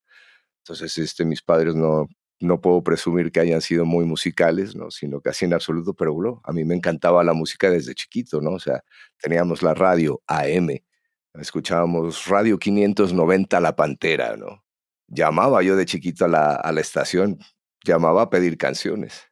Entonces, 0.63 0.97
este, 0.97 1.25
mis 1.25 1.41
padres 1.41 1.75
no, 1.75 2.07
no 2.39 2.61
puedo 2.61 2.81
presumir 2.83 3.31
que 3.31 3.41
hayan 3.41 3.61
sido 3.61 3.85
muy 3.85 4.05
musicales, 4.05 4.75
¿no? 4.75 4.89
sino 4.91 5.19
casi 5.21 5.45
en 5.45 5.53
absoluto, 5.53 5.93
pero 5.93 6.13
bueno, 6.13 6.41
a 6.45 6.53
mí 6.53 6.63
me 6.63 6.75
encantaba 6.75 7.23
la 7.23 7.33
música 7.33 7.69
desde 7.69 7.95
chiquito, 7.95 8.39
¿no? 8.41 8.51
O 8.51 8.59
sea, 8.59 8.83
teníamos 9.17 9.61
la 9.63 9.73
radio 9.73 10.21
AM, 10.27 10.69
escuchábamos 11.33 12.27
Radio 12.27 12.57
590 12.57 13.59
La 13.59 13.75
Pantera, 13.75 14.37
¿no? 14.37 14.63
Llamaba 15.09 15.61
yo 15.63 15.75
de 15.75 15.85
chiquito 15.85 16.25
a 16.25 16.27
la, 16.27 16.53
a 16.55 16.71
la 16.71 16.81
estación, 16.81 17.39
llamaba 17.83 18.23
a 18.23 18.29
pedir 18.29 18.57
canciones. 18.57 19.23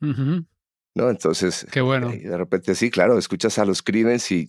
¿No? 0.00 1.10
Entonces, 1.10 1.66
Qué 1.72 1.80
bueno. 1.80 2.10
Eh, 2.10 2.18
de 2.18 2.36
repente 2.36 2.74
sí, 2.74 2.90
claro, 2.90 3.18
escuchas 3.18 3.58
a 3.58 3.64
los 3.64 3.82
Creedence 3.82 4.34
y, 4.34 4.48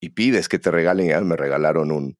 y, 0.00 0.10
pides 0.10 0.48
que 0.48 0.58
te 0.58 0.70
regalen, 0.70 1.08
ya 1.08 1.20
me 1.20 1.36
regalaron 1.36 1.92
un, 1.92 2.16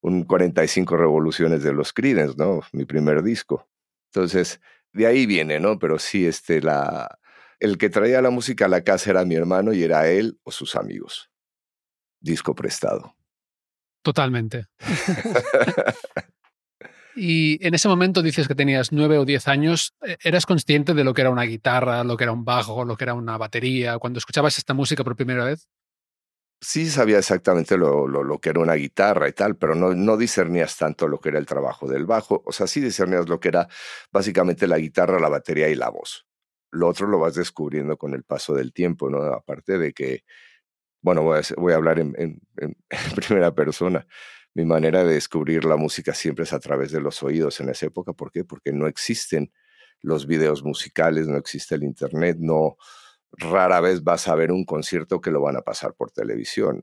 un 0.00 0.24
45 0.24 0.96
revoluciones 0.96 1.62
de 1.62 1.72
los 1.72 1.92
Creedence, 1.92 2.36
¿no? 2.36 2.60
Mi 2.72 2.84
primer 2.84 3.22
disco. 3.22 3.68
Entonces, 4.12 4.60
de 4.92 5.06
ahí 5.06 5.26
viene, 5.26 5.60
¿no? 5.60 5.78
Pero 5.78 5.98
sí, 5.98 6.26
este, 6.26 6.60
la, 6.60 7.18
el 7.58 7.78
que 7.78 7.90
traía 7.90 8.22
la 8.22 8.30
música 8.30 8.66
a 8.66 8.68
la 8.68 8.84
casa 8.84 9.10
era 9.10 9.24
mi 9.24 9.34
hermano 9.34 9.72
y 9.72 9.82
era 9.82 10.08
él 10.08 10.38
o 10.44 10.52
sus 10.52 10.76
amigos. 10.76 11.30
Disco 12.20 12.54
prestado. 12.54 13.16
Totalmente. 14.02 14.66
y 17.18 17.66
en 17.66 17.74
ese 17.74 17.88
momento 17.88 18.22
dices 18.22 18.48
que 18.48 18.54
tenías 18.54 18.92
nueve 18.92 19.18
o 19.18 19.24
diez 19.24 19.48
años. 19.48 19.94
¿e-, 20.02 20.16
¿Eras 20.22 20.46
consciente 20.46 20.94
de 20.94 21.04
lo 21.04 21.14
que 21.14 21.22
era 21.22 21.30
una 21.30 21.42
guitarra, 21.42 22.04
lo 22.04 22.16
que 22.16 22.24
era 22.24 22.32
un 22.32 22.44
bajo, 22.44 22.84
lo 22.84 22.96
que 22.96 23.04
era 23.04 23.14
una 23.14 23.36
batería? 23.36 23.98
Cuando 23.98 24.18
escuchabas 24.18 24.58
esta 24.58 24.74
música 24.74 25.04
por 25.04 25.16
primera 25.16 25.44
vez 25.44 25.68
sí 26.60 26.88
sabía 26.90 27.18
exactamente 27.18 27.76
lo, 27.76 28.06
lo, 28.06 28.38
que 28.38 28.50
era 28.50 28.60
una 28.60 28.74
guitarra 28.74 29.28
y 29.28 29.32
tal, 29.32 29.56
pero 29.56 29.74
no, 29.74 29.94
no 29.94 30.16
discernías 30.16 30.76
tanto 30.76 31.08
lo 31.08 31.20
que 31.20 31.30
era 31.30 31.38
el 31.38 31.46
trabajo 31.46 31.86
del 31.86 32.06
bajo. 32.06 32.42
O 32.46 32.52
sea, 32.52 32.66
sí 32.66 32.80
discernías 32.80 33.28
lo 33.28 33.40
que 33.40 33.48
era 33.48 33.68
básicamente 34.12 34.66
la 34.66 34.78
guitarra, 34.78 35.20
la 35.20 35.28
batería 35.28 35.68
y 35.68 35.74
la 35.74 35.90
voz. 35.90 36.26
Lo 36.70 36.88
otro 36.88 37.06
lo 37.06 37.18
vas 37.18 37.34
descubriendo 37.34 37.96
con 37.96 38.14
el 38.14 38.24
paso 38.24 38.54
del 38.54 38.72
tiempo, 38.72 39.08
¿no? 39.08 39.22
Aparte 39.22 39.78
de 39.78 39.92
que, 39.92 40.24
bueno, 41.00 41.22
voy 41.22 41.38
a, 41.38 41.42
voy 41.56 41.72
a 41.72 41.76
hablar 41.76 41.98
en 42.00 42.40
primera 43.14 43.54
persona. 43.54 44.06
Mi 44.58 44.64
manera 44.64 45.04
de 45.04 45.14
descubrir 45.14 45.64
la 45.64 45.76
música 45.76 46.12
siempre 46.12 46.42
es 46.42 46.52
a 46.52 46.58
través 46.58 46.90
de 46.90 47.00
los 47.00 47.22
oídos 47.22 47.60
en 47.60 47.68
esa 47.68 47.86
época. 47.86 48.12
¿Por 48.12 48.32
qué? 48.32 48.42
Porque 48.42 48.72
no 48.72 48.88
existen 48.88 49.52
los 50.00 50.26
videos 50.26 50.64
musicales, 50.64 51.28
no 51.28 51.36
existe 51.36 51.76
el 51.76 51.84
Internet, 51.84 52.38
no, 52.40 52.76
rara 53.30 53.80
vez 53.80 54.02
vas 54.02 54.26
a 54.26 54.34
ver 54.34 54.50
un 54.50 54.64
concierto 54.64 55.20
que 55.20 55.30
lo 55.30 55.40
van 55.40 55.54
a 55.54 55.60
pasar 55.60 55.94
por 55.94 56.10
televisión. 56.10 56.82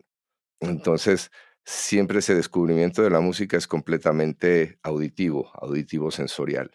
Entonces, 0.61 1.31
siempre 1.65 2.19
ese 2.19 2.33
descubrimiento 2.33 3.01
de 3.01 3.09
la 3.09 3.19
música 3.19 3.57
es 3.57 3.67
completamente 3.67 4.79
auditivo, 4.81 5.51
auditivo 5.55 6.11
sensorial. 6.11 6.71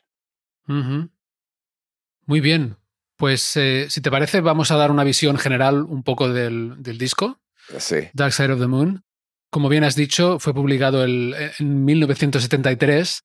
Muy 0.67 2.41
bien. 2.41 2.77
Pues 3.17 3.57
eh, 3.57 3.87
si 3.89 4.03
te 4.03 4.11
parece, 4.11 4.43
vamos 4.43 4.71
a 4.71 4.77
dar 4.77 4.91
una 4.91 5.05
visión 5.05 5.39
general 5.39 5.83
un 5.83 6.03
poco 6.03 6.29
del, 6.29 6.75
del 6.83 6.99
disco. 6.99 7.41
Sí. 7.79 8.11
Dark 8.13 8.35
Side 8.35 8.53
of 8.53 8.61
the 8.61 8.67
Moon. 8.67 9.03
Como 9.51 9.69
bien 9.69 9.85
has 9.85 9.97
dicho, 9.97 10.39
fue 10.39 10.55
publicado 10.55 11.05
el, 11.05 11.35
en 11.59 11.85
1973. 11.85 13.25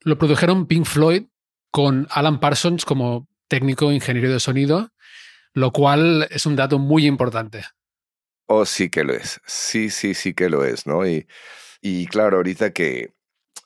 Lo 0.00 0.18
produjeron 0.18 0.66
Pink 0.66 0.86
Floyd 0.86 1.24
con 1.70 2.08
Alan 2.10 2.40
Parsons 2.40 2.84
como 2.84 3.28
técnico 3.48 3.92
ingeniero 3.92 4.32
de 4.32 4.40
sonido 4.40 4.92
lo 5.54 5.72
cual 5.72 6.26
es 6.30 6.46
un 6.46 6.56
dato 6.56 6.78
muy 6.78 7.06
importante. 7.06 7.64
Oh, 8.46 8.64
sí 8.64 8.90
que 8.90 9.04
lo 9.04 9.14
es. 9.14 9.40
Sí, 9.46 9.90
sí, 9.90 10.14
sí 10.14 10.34
que 10.34 10.48
lo 10.48 10.64
es, 10.64 10.86
¿no? 10.86 11.06
Y, 11.06 11.26
claro, 12.06 12.38
ahorita 12.38 12.72
que 12.72 13.12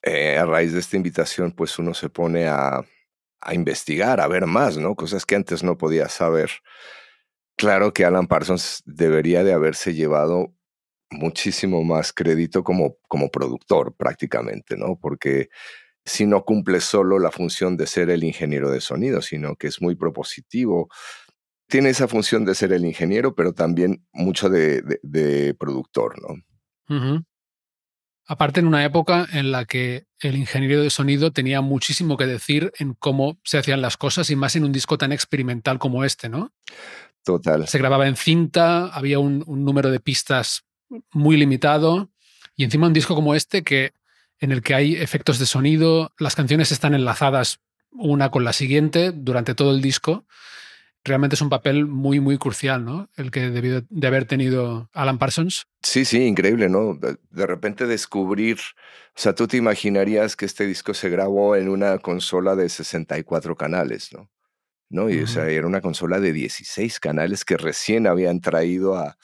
eh, 0.02 0.38
a 0.38 0.46
raíz 0.46 0.72
de 0.72 0.80
esta 0.80 0.96
invitación, 0.96 1.52
pues 1.52 1.78
uno 1.78 1.94
se 1.94 2.08
pone 2.08 2.46
a, 2.48 2.84
a 3.40 3.54
investigar, 3.54 4.20
a 4.20 4.28
ver 4.28 4.46
más, 4.46 4.76
¿no? 4.76 4.94
Cosas 4.94 5.26
que 5.26 5.36
antes 5.36 5.62
no 5.62 5.76
podía 5.78 6.08
saber. 6.08 6.50
Claro 7.56 7.92
que 7.92 8.04
Alan 8.04 8.26
Parsons 8.26 8.82
debería 8.84 9.42
de 9.42 9.52
haberse 9.52 9.94
llevado 9.94 10.54
muchísimo 11.10 11.84
más 11.84 12.12
crédito 12.12 12.64
como, 12.64 12.96
como 13.08 13.30
productor 13.30 13.94
prácticamente, 13.96 14.76
¿no? 14.76 14.98
Porque 15.00 15.48
si 16.04 16.26
no 16.26 16.44
cumple 16.44 16.80
solo 16.80 17.18
la 17.18 17.32
función 17.32 17.76
de 17.76 17.86
ser 17.86 18.10
el 18.10 18.24
ingeniero 18.24 18.70
de 18.70 18.80
sonido, 18.80 19.22
sino 19.22 19.56
que 19.56 19.66
es 19.66 19.82
muy 19.82 19.96
propositivo, 19.96 20.88
tiene 21.68 21.90
esa 21.90 22.06
función 22.06 22.44
de 22.44 22.54
ser 22.54 22.72
el 22.72 22.84
ingeniero, 22.84 23.34
pero 23.34 23.52
también 23.52 24.06
mucho 24.12 24.48
de, 24.48 25.56
productor, 25.58 26.14
¿no? 26.22 27.24
Aparte, 28.28 28.60
en 28.60 28.66
una 28.66 28.84
época 28.84 29.26
en 29.32 29.52
la 29.52 29.64
que 29.64 30.06
el 30.20 30.36
ingeniero 30.36 30.82
de 30.82 30.90
sonido 30.90 31.32
tenía 31.32 31.60
muchísimo 31.60 32.16
que 32.16 32.26
decir 32.26 32.72
en 32.78 32.94
cómo 32.94 33.38
se 33.44 33.58
hacían 33.58 33.80
las 33.80 33.96
cosas 33.96 34.30
y 34.30 34.36
más 34.36 34.56
en 34.56 34.64
un 34.64 34.72
disco 34.72 34.98
tan 34.98 35.12
experimental 35.12 35.78
como 35.78 36.04
este, 36.04 36.28
¿no? 36.28 36.52
Total. 37.24 37.66
Se 37.66 37.78
grababa 37.78 38.06
en 38.06 38.16
cinta, 38.16 38.86
había 38.88 39.18
un, 39.18 39.42
un 39.46 39.64
número 39.64 39.90
de 39.90 40.00
pistas 40.00 40.65
muy 41.12 41.36
limitado 41.36 42.10
y 42.56 42.64
encima 42.64 42.86
un 42.86 42.92
disco 42.92 43.14
como 43.14 43.34
este 43.34 43.62
que 43.62 43.92
en 44.38 44.52
el 44.52 44.62
que 44.62 44.74
hay 44.74 44.94
efectos 44.94 45.38
de 45.38 45.46
sonido, 45.46 46.12
las 46.18 46.34
canciones 46.34 46.72
están 46.72 46.94
enlazadas 46.94 47.60
una 47.90 48.30
con 48.30 48.44
la 48.44 48.52
siguiente 48.52 49.12
durante 49.12 49.54
todo 49.54 49.70
el 49.72 49.80
disco 49.80 50.26
realmente 51.06 51.34
es 51.34 51.40
un 51.40 51.48
papel 51.48 51.86
muy, 51.86 52.20
muy 52.20 52.38
crucial, 52.38 52.84
¿no? 52.84 53.08
El 53.16 53.30
que 53.30 53.50
debió 53.50 53.82
de 53.88 54.06
haber 54.06 54.26
tenido 54.26 54.90
Alan 54.92 55.18
Parsons. 55.18 55.66
Sí, 55.82 56.04
sí, 56.04 56.24
increíble, 56.24 56.68
¿no? 56.68 56.94
De, 56.94 57.46
repente 57.46 57.86
descubrir, 57.86 58.58
o 58.58 59.20
sea, 59.20 59.34
tú 59.34 59.46
te 59.46 59.56
imaginarías 59.56 60.36
que 60.36 60.44
este 60.44 60.66
disco 60.66 60.94
se 60.94 61.08
grabó 61.08 61.56
en 61.56 61.68
una 61.68 61.98
consola 61.98 62.56
de 62.56 62.68
64 62.68 63.56
canales, 63.56 64.12
¿no? 64.12 64.30
¿No? 64.88 65.10
Y, 65.10 65.20
o 65.20 65.26
sea, 65.26 65.48
era 65.48 65.66
una 65.66 65.80
consola 65.80 66.20
de 66.20 66.32
16 66.32 67.00
canales 67.00 67.44
que 67.44 67.56
recién 67.56 68.06
habían 68.06 68.40
traído 68.40 68.96
a, 68.96 69.16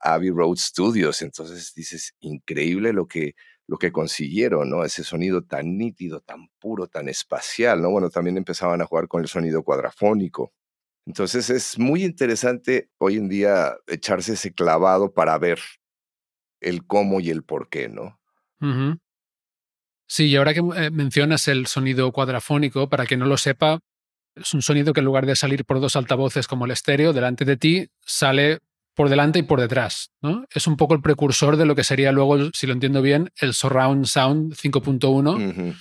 Abbey 0.00 0.30
Road 0.30 0.56
Studios. 0.56 1.22
Entonces 1.22 1.72
dices, 1.74 2.14
increíble 2.20 2.92
lo 2.92 3.06
que, 3.06 3.34
lo 3.66 3.78
que 3.78 3.92
consiguieron, 3.92 4.70
¿no? 4.70 4.84
Ese 4.84 5.04
sonido 5.04 5.42
tan 5.44 5.76
nítido, 5.76 6.20
tan 6.20 6.48
puro, 6.58 6.86
tan 6.88 7.08
espacial, 7.08 7.80
¿no? 7.82 7.90
Bueno, 7.90 8.10
también 8.10 8.36
empezaban 8.36 8.82
a 8.82 8.86
jugar 8.86 9.08
con 9.08 9.22
el 9.22 9.28
sonido 9.28 9.62
cuadrafónico. 9.62 10.52
Entonces 11.06 11.50
es 11.50 11.78
muy 11.78 12.04
interesante 12.04 12.90
hoy 12.98 13.16
en 13.16 13.28
día 13.28 13.76
echarse 13.86 14.34
ese 14.34 14.52
clavado 14.52 15.12
para 15.12 15.38
ver 15.38 15.60
el 16.60 16.86
cómo 16.86 17.20
y 17.20 17.30
el 17.30 17.42
por 17.42 17.68
qué, 17.68 17.88
¿no? 17.88 18.20
Sí, 20.06 20.26
y 20.26 20.36
ahora 20.36 20.52
que 20.52 20.60
eh, 20.60 20.90
mencionas 20.90 21.48
el 21.48 21.66
sonido 21.66 22.10
cuadrafónico, 22.12 22.88
para 22.88 23.06
quien 23.06 23.20
no 23.20 23.26
lo 23.26 23.36
sepa, 23.36 23.80
es 24.34 24.54
un 24.54 24.62
sonido 24.62 24.92
que 24.92 25.00
en 25.00 25.06
lugar 25.06 25.26
de 25.26 25.36
salir 25.36 25.64
por 25.64 25.80
dos 25.80 25.96
altavoces 25.96 26.46
como 26.46 26.64
el 26.64 26.70
estéreo 26.70 27.12
delante 27.12 27.44
de 27.44 27.56
ti, 27.56 27.88
sale 28.00 28.58
por 29.00 29.08
delante 29.08 29.38
y 29.38 29.42
por 29.44 29.62
detrás. 29.62 30.12
¿no? 30.20 30.44
Es 30.50 30.66
un 30.66 30.76
poco 30.76 30.92
el 30.92 31.00
precursor 31.00 31.56
de 31.56 31.64
lo 31.64 31.74
que 31.74 31.84
sería 31.84 32.12
luego, 32.12 32.36
si 32.52 32.66
lo 32.66 32.74
entiendo 32.74 33.00
bien, 33.00 33.32
el 33.40 33.54
Surround 33.54 34.04
Sound 34.04 34.52
5.1. 34.52 35.74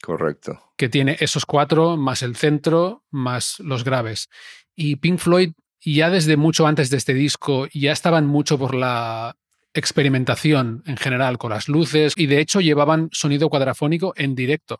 Correcto. 0.00 0.70
Que 0.76 0.88
tiene 0.88 1.16
esos 1.18 1.46
cuatro, 1.46 1.96
más 1.96 2.22
el 2.22 2.36
centro, 2.36 3.02
más 3.10 3.58
los 3.58 3.82
graves. 3.82 4.28
Y 4.76 4.94
Pink 4.94 5.18
Floyd, 5.18 5.50
ya 5.84 6.10
desde 6.10 6.36
mucho 6.36 6.68
antes 6.68 6.90
de 6.90 6.98
este 6.98 7.12
disco, 7.12 7.66
ya 7.74 7.90
estaban 7.90 8.28
mucho 8.28 8.56
por 8.56 8.76
la 8.76 9.34
experimentación 9.74 10.84
en 10.86 10.96
general 10.96 11.38
con 11.38 11.50
las 11.50 11.68
luces 11.68 12.12
y 12.16 12.26
de 12.26 12.38
hecho 12.38 12.60
llevaban 12.60 13.08
sonido 13.10 13.50
cuadrafónico 13.50 14.14
en 14.16 14.36
directo. 14.36 14.78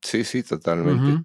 Sí, 0.00 0.22
sí, 0.22 0.44
totalmente. 0.44 1.24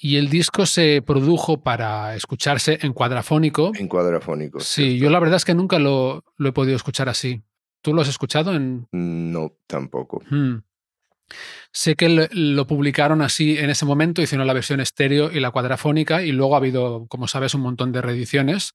Y 0.00 0.16
el 0.16 0.28
disco 0.28 0.64
se 0.64 1.02
produjo 1.02 1.60
para 1.60 2.14
escucharse 2.14 2.78
en 2.82 2.92
cuadrafónico. 2.92 3.72
En 3.74 3.88
cuadrafónico. 3.88 4.60
Sí, 4.60 4.96
yo 4.96 5.10
la 5.10 5.18
verdad 5.18 5.36
es 5.36 5.44
que 5.44 5.54
nunca 5.54 5.80
lo, 5.80 6.24
lo, 6.36 6.48
he 6.48 6.52
podido 6.52 6.76
escuchar 6.76 7.08
así. 7.08 7.42
¿Tú 7.82 7.92
lo 7.92 8.02
has 8.02 8.08
escuchado 8.08 8.54
en...? 8.54 8.86
No, 8.92 9.52
tampoco. 9.66 10.22
Sé 11.72 11.94
que 11.94 12.28
lo 12.30 12.66
publicaron 12.66 13.22
así 13.22 13.58
en 13.58 13.70
ese 13.70 13.84
momento, 13.84 14.22
hicieron 14.22 14.46
la 14.46 14.52
versión 14.52 14.80
estéreo 14.80 15.30
y 15.30 15.40
la 15.40 15.50
cuadrafónica 15.50 16.22
y 16.22 16.32
luego 16.32 16.54
ha 16.54 16.58
habido, 16.58 17.06
como 17.08 17.28
sabes, 17.28 17.54
un 17.54 17.60
montón 17.60 17.92
de 17.92 18.00
reediciones. 18.00 18.74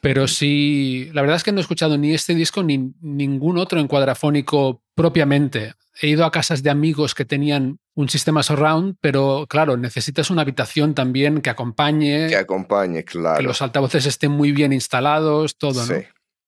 Pero 0.00 0.26
sí, 0.26 1.10
la 1.12 1.22
verdad 1.22 1.36
es 1.36 1.44
que 1.44 1.52
no 1.52 1.58
he 1.58 1.62
escuchado 1.62 1.98
ni 1.98 2.12
este 2.12 2.34
disco 2.34 2.62
ni 2.62 2.92
ningún 3.00 3.58
otro 3.58 3.80
en 3.80 3.88
cuadrafónico 3.88 4.82
propiamente. 4.94 5.74
He 6.00 6.08
ido 6.08 6.24
a 6.24 6.30
casas 6.30 6.62
de 6.62 6.70
amigos 6.70 7.14
que 7.14 7.26
tenían 7.26 7.78
un 7.94 8.08
sistema 8.08 8.42
surround, 8.42 8.96
pero 9.00 9.46
claro, 9.48 9.76
necesitas 9.76 10.30
una 10.30 10.42
habitación 10.42 10.94
también 10.94 11.42
que 11.42 11.50
acompañe. 11.50 12.28
Que 12.28 12.36
acompañe, 12.36 13.04
claro. 13.04 13.36
Que 13.36 13.42
los 13.42 13.60
altavoces 13.60 14.06
estén 14.06 14.32
muy 14.32 14.52
bien 14.52 14.72
instalados, 14.72 15.58
todo, 15.58 15.84
¿no? 15.84 15.94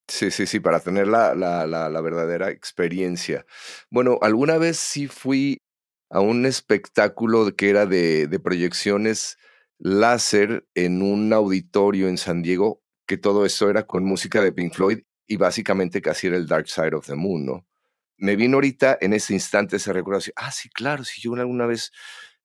Sí, 0.06 0.30
sí, 0.30 0.46
sí, 0.46 0.60
para 0.60 0.80
tener 0.80 1.08
la, 1.08 1.34
la, 1.34 1.66
la, 1.66 2.00
verdadera 2.02 2.50
experiencia. 2.50 3.46
Bueno, 3.90 4.18
alguna 4.20 4.58
vez 4.58 4.76
sí 4.76 5.08
fui 5.08 5.58
a 6.10 6.20
un 6.20 6.44
espectáculo 6.44 7.56
que 7.56 7.70
era 7.70 7.86
de, 7.86 8.26
de 8.26 8.38
proyecciones 8.38 9.38
láser 9.78 10.66
en 10.74 11.02
un 11.02 11.32
auditorio 11.32 12.08
en 12.08 12.18
San 12.18 12.42
Diego, 12.42 12.82
que 13.06 13.16
todo 13.16 13.46
eso 13.46 13.70
era 13.70 13.86
con 13.86 14.04
música 14.04 14.42
de 14.42 14.52
Pink 14.52 14.74
Floyd 14.74 15.00
y 15.26 15.36
básicamente 15.36 16.02
casi 16.02 16.26
era 16.26 16.36
el 16.36 16.46
Dark 16.46 16.68
Side 16.68 16.94
of 16.94 17.06
the 17.06 17.14
Moon, 17.14 17.46
¿no? 17.46 17.66
Me 18.16 18.36
vino 18.36 18.56
ahorita 18.56 18.98
en 19.00 19.12
ese 19.12 19.32
instante 19.32 19.76
ese 19.76 19.92
recuerdo 19.92 20.20
ah, 20.36 20.52
sí, 20.52 20.68
claro, 20.68 21.04
si 21.04 21.20
yo 21.20 21.34
alguna 21.34 21.66
vez 21.66 21.90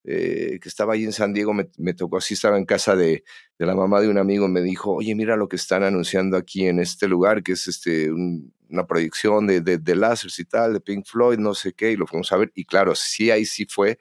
eh, 0.03 0.59
que 0.61 0.69
estaba 0.69 0.93
ahí 0.93 1.03
en 1.03 1.11
San 1.11 1.33
Diego, 1.33 1.53
me, 1.53 1.93
tocó 1.93 2.17
así, 2.17 2.33
estaba 2.33 2.57
en 2.57 2.65
casa 2.65 2.95
de, 2.95 3.23
de, 3.57 3.65
la 3.65 3.75
mamá 3.75 3.99
de 4.01 4.09
un 4.09 4.17
amigo, 4.17 4.47
me 4.47 4.61
dijo, 4.61 4.93
oye, 4.93 5.13
mira 5.13 5.35
lo 5.35 5.49
que 5.49 5.57
están 5.57 5.83
anunciando 5.83 6.37
aquí 6.37 6.67
en 6.67 6.79
este 6.79 7.07
lugar, 7.07 7.43
que 7.43 7.53
es 7.53 7.67
este, 7.67 8.11
una 8.11 8.87
proyección 8.87 9.45
de, 9.47 9.61
de, 9.61 9.77
de 9.77 9.95
láseres 9.95 10.39
y 10.39 10.45
tal, 10.45 10.73
de 10.73 10.79
Pink 10.79 11.05
Floyd, 11.05 11.37
no 11.37 11.53
sé 11.53 11.73
qué, 11.73 11.91
y 11.91 11.95
lo 11.97 12.07
fuimos 12.07 12.31
a 12.31 12.37
ver, 12.37 12.51
y 12.55 12.65
claro, 12.65 12.95
sí, 12.95 13.29
ahí 13.29 13.45
sí 13.45 13.65
fue 13.69 13.99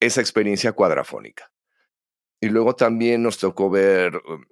esa 0.00 0.20
experiencia 0.20 0.72
cuadrafónica. 0.72 1.52
Y 2.40 2.48
luego 2.48 2.74
también 2.74 3.22
nos 3.22 3.38
tocó 3.38 3.70
ver, 3.70 4.16
um, 4.16 4.44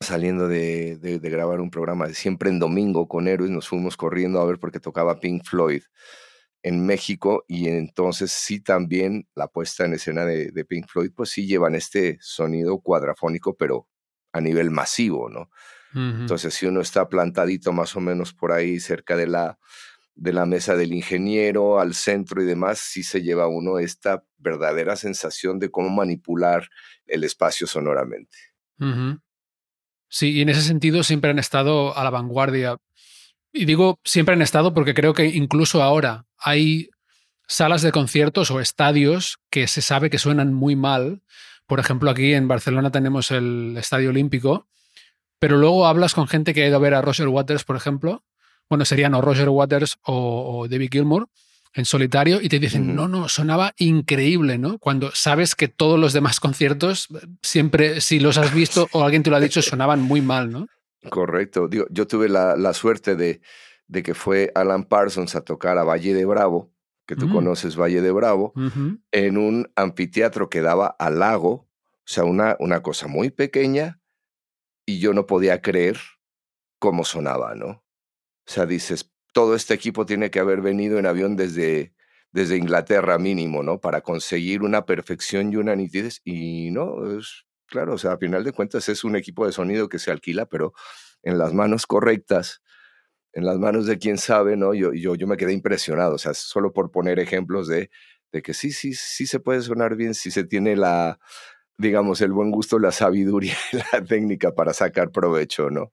saliendo 0.00 0.48
de, 0.48 0.96
de, 0.96 1.18
grabar 1.30 1.60
un 1.60 1.70
programa 1.70 2.08
de 2.08 2.14
siempre 2.14 2.50
en 2.50 2.58
domingo 2.58 3.06
con 3.06 3.28
héroes, 3.28 3.50
nos 3.50 3.68
fuimos 3.68 3.96
corriendo 3.96 4.40
a 4.40 4.44
ver 4.44 4.58
porque 4.58 4.80
tocaba 4.80 5.20
Pink 5.20 5.44
Floyd 5.44 5.82
en 6.62 6.84
México 6.84 7.44
y 7.46 7.68
entonces 7.68 8.32
sí 8.32 8.60
también 8.60 9.28
la 9.34 9.48
puesta 9.48 9.84
en 9.84 9.94
escena 9.94 10.24
de, 10.24 10.64
Pink 10.64 10.88
Floyd, 10.88 11.12
pues 11.14 11.30
sí 11.30 11.46
llevan 11.46 11.74
este 11.74 12.18
sonido 12.20 12.80
cuadrafónico, 12.80 13.56
pero 13.56 13.88
a 14.32 14.40
nivel 14.40 14.70
masivo, 14.70 15.28
¿no? 15.28 15.50
Entonces 15.94 16.52
si 16.54 16.66
uno 16.66 16.82
está 16.82 17.08
plantadito 17.08 17.72
más 17.72 17.96
o 17.96 18.00
menos 18.00 18.34
por 18.34 18.52
ahí 18.52 18.78
cerca 18.78 19.16
de 19.16 19.26
la, 19.26 19.58
de 20.14 20.32
la 20.32 20.44
mesa 20.44 20.76
del 20.76 20.92
ingeniero, 20.92 21.80
al 21.80 21.94
centro 21.94 22.42
y 22.42 22.44
demás, 22.44 22.78
sí 22.78 23.02
se 23.02 23.22
lleva 23.22 23.48
uno 23.48 23.78
esta 23.78 24.22
verdadera 24.36 24.96
sensación 24.96 25.58
de 25.58 25.70
cómo 25.70 25.88
manipular 25.88 26.68
el 27.06 27.24
espacio 27.24 27.66
sonoramente. 27.66 28.36
Sí, 30.08 30.32
y 30.32 30.42
en 30.42 30.50
ese 30.50 30.62
sentido 30.62 31.02
siempre 31.02 31.30
han 31.30 31.38
estado 31.38 31.96
a 31.96 32.04
la 32.04 32.10
vanguardia 32.10 32.76
y 33.52 33.64
digo 33.64 33.98
siempre 34.04 34.34
han 34.34 34.42
estado 34.42 34.74
porque 34.74 34.94
creo 34.94 35.14
que 35.14 35.26
incluso 35.26 35.82
ahora 35.82 36.26
hay 36.38 36.90
salas 37.48 37.82
de 37.82 37.92
conciertos 37.92 38.50
o 38.50 38.60
estadios 38.60 39.38
que 39.50 39.66
se 39.66 39.82
sabe 39.82 40.10
que 40.10 40.18
suenan 40.18 40.52
muy 40.52 40.76
mal. 40.76 41.22
Por 41.66 41.80
ejemplo, 41.80 42.10
aquí 42.10 42.34
en 42.34 42.46
Barcelona 42.46 42.90
tenemos 42.90 43.30
el 43.30 43.74
Estadio 43.76 44.10
Olímpico, 44.10 44.68
pero 45.38 45.56
luego 45.56 45.86
hablas 45.86 46.14
con 46.14 46.28
gente 46.28 46.54
que 46.54 46.62
ha 46.62 46.68
ido 46.68 46.76
a 46.76 46.80
ver 46.80 46.94
a 46.94 47.02
Roger 47.02 47.28
Waters, 47.28 47.64
por 47.64 47.76
ejemplo. 47.76 48.24
Bueno, 48.68 48.84
serían 48.84 49.14
o 49.14 49.22
Roger 49.22 49.48
Waters 49.48 49.98
o, 50.02 50.66
David 50.68 50.90
Gilmour 50.92 51.28
en 51.74 51.84
solitario 51.84 52.40
y 52.40 52.48
te 52.48 52.58
dicen, 52.58 52.94
no, 52.94 53.08
no, 53.08 53.28
sonaba 53.28 53.72
increíble, 53.78 54.58
¿no? 54.58 54.78
Cuando 54.78 55.10
sabes 55.14 55.54
que 55.54 55.68
todos 55.68 55.98
los 55.98 56.12
demás 56.12 56.40
conciertos, 56.40 57.08
siempre, 57.42 58.00
si 58.00 58.20
los 58.20 58.36
has 58.36 58.52
visto 58.52 58.88
o 58.92 59.04
alguien 59.04 59.22
te 59.22 59.30
lo 59.30 59.36
ha 59.36 59.40
dicho, 59.40 59.62
sonaban 59.62 60.02
muy 60.02 60.20
mal, 60.20 60.50
¿no? 60.50 60.66
Correcto. 61.10 61.68
Digo, 61.68 61.86
yo 61.90 62.06
tuve 62.06 62.28
la, 62.28 62.56
la 62.56 62.72
suerte 62.72 63.16
de, 63.16 63.40
de, 63.86 64.02
que 64.02 64.14
fue 64.14 64.50
Alan 64.54 64.84
Parsons 64.84 65.34
a 65.34 65.42
tocar 65.42 65.78
a 65.78 65.84
Valle 65.84 66.14
de 66.14 66.24
Bravo, 66.24 66.72
que 67.06 67.16
tú 67.16 67.26
mm. 67.28 67.32
conoces 67.32 67.76
Valle 67.76 68.00
de 68.00 68.10
Bravo, 68.10 68.52
en 69.12 69.38
un 69.38 69.70
anfiteatro 69.76 70.50
que 70.50 70.60
daba 70.60 70.88
al 70.98 71.20
lago, 71.20 71.50
o 71.50 71.68
sea, 72.04 72.24
una, 72.24 72.56
una 72.58 72.82
cosa 72.82 73.06
muy 73.06 73.30
pequeña, 73.30 74.00
y 74.86 74.98
yo 74.98 75.12
no 75.12 75.26
podía 75.26 75.60
creer 75.60 75.98
cómo 76.78 77.04
sonaba, 77.04 77.54
¿no? 77.54 77.68
O 77.68 78.50
sea, 78.50 78.64
dices, 78.64 79.12
todo 79.32 79.54
este 79.54 79.74
equipo 79.74 80.06
tiene 80.06 80.30
que 80.30 80.40
haber 80.40 80.62
venido 80.62 80.98
en 80.98 81.06
avión 81.06 81.36
desde, 81.36 81.94
desde 82.32 82.56
Inglaterra 82.56 83.18
mínimo, 83.18 83.62
¿no? 83.62 83.80
Para 83.80 84.00
conseguir 84.00 84.62
una 84.62 84.86
perfección 84.86 85.52
y 85.52 85.56
una 85.56 85.76
nitidez. 85.76 86.20
Y 86.24 86.70
no, 86.70 87.18
es, 87.18 87.46
claro, 87.68 87.94
o 87.94 87.98
sea, 87.98 88.12
a 88.12 88.18
final 88.18 88.44
de 88.44 88.52
cuentas 88.52 88.88
es 88.88 89.04
un 89.04 89.16
equipo 89.16 89.46
de 89.46 89.52
sonido 89.52 89.88
que 89.88 89.98
se 89.98 90.10
alquila, 90.10 90.46
pero 90.46 90.72
en 91.22 91.38
las 91.38 91.52
manos 91.52 91.86
correctas, 91.86 92.62
en 93.32 93.44
las 93.44 93.58
manos 93.58 93.86
de 93.86 93.98
quien 93.98 94.18
sabe, 94.18 94.56
¿no? 94.56 94.74
Yo, 94.74 94.92
yo, 94.92 95.14
yo 95.14 95.26
me 95.26 95.36
quedé 95.36 95.52
impresionado, 95.52 96.14
o 96.14 96.18
sea, 96.18 96.34
solo 96.34 96.72
por 96.72 96.90
poner 96.90 97.18
ejemplos 97.20 97.68
de, 97.68 97.90
que 98.42 98.54
sí, 98.54 98.72
sí, 98.72 98.94
sí 98.94 99.26
se 99.26 99.40
puede 99.40 99.62
sonar 99.62 99.96
bien 99.96 100.14
si 100.14 100.30
se 100.30 100.44
tiene 100.44 100.76
la, 100.76 101.18
digamos, 101.76 102.20
el 102.20 102.32
buen 102.32 102.50
gusto, 102.50 102.78
la 102.78 102.92
sabiduría 102.92 103.56
la 103.92 104.02
técnica 104.04 104.54
para 104.54 104.72
sacar 104.72 105.10
provecho, 105.10 105.70
¿no? 105.70 105.92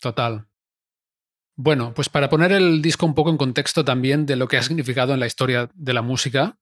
Total. 0.00 0.46
Bueno, 1.56 1.92
pues 1.92 2.08
para 2.08 2.28
poner 2.28 2.52
el 2.52 2.80
disco 2.80 3.04
un 3.04 3.14
poco 3.14 3.30
en 3.30 3.36
contexto 3.36 3.84
también 3.84 4.26
de 4.26 4.36
lo 4.36 4.46
que 4.46 4.56
ha 4.56 4.62
significado 4.62 5.12
en 5.12 5.20
la 5.20 5.26
historia 5.26 5.68
de 5.74 5.92
la 5.92 6.02
música, 6.02 6.56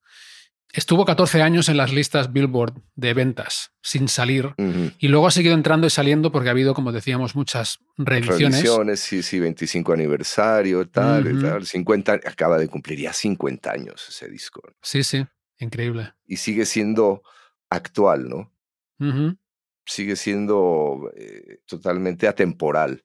Estuvo 0.77 1.07
14 1.07 1.41
años 1.41 1.71
en 1.71 1.79
las 1.79 1.91
listas 1.91 2.35
Billboard 2.35 2.75
de 2.97 3.15
ventas, 3.15 3.73
sin 3.81 4.09
salir. 4.09 4.55
Y 4.99 5.09
luego 5.09 5.27
ha 5.27 5.31
seguido 5.31 5.55
entrando 5.55 5.87
y 5.87 5.91
saliendo 5.91 6.31
porque 6.31 6.51
ha 6.51 6.53
habido, 6.53 6.75
como 6.75 6.93
decíamos, 6.93 7.35
muchas 7.35 7.79
reediciones. 7.97 8.61
Reediciones, 8.61 9.01
sí, 9.01 9.23
sí, 9.23 9.41
25 9.41 9.95
aniversario, 9.95 10.87
tal, 10.87 11.41
tal. 11.41 11.65
50, 11.67 12.13
acaba 12.13 12.59
de 12.59 12.69
cumplir 12.69 13.01
ya 13.01 13.15
50 13.15 13.73
años 13.73 14.07
ese 14.07 14.29
disco. 14.29 14.61
Sí, 14.83 15.03
sí, 15.03 15.25
increíble. 15.59 16.13
Y 16.27 16.37
sigue 16.37 16.67
siendo 16.67 17.23
actual, 17.71 18.29
¿no? 18.29 18.53
Sigue 19.87 20.15
siendo 20.15 21.11
eh, 21.17 21.61
totalmente 21.65 22.29
atemporal. 22.29 23.03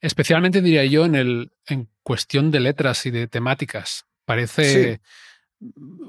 Especialmente 0.00 0.62
diría 0.62 0.84
yo 0.84 1.06
en, 1.06 1.16
el, 1.16 1.52
en 1.66 1.90
cuestión 2.04 2.52
de 2.52 2.60
letras 2.60 3.04
y 3.04 3.10
de 3.10 3.26
temáticas. 3.26 4.06
Parece 4.24 5.00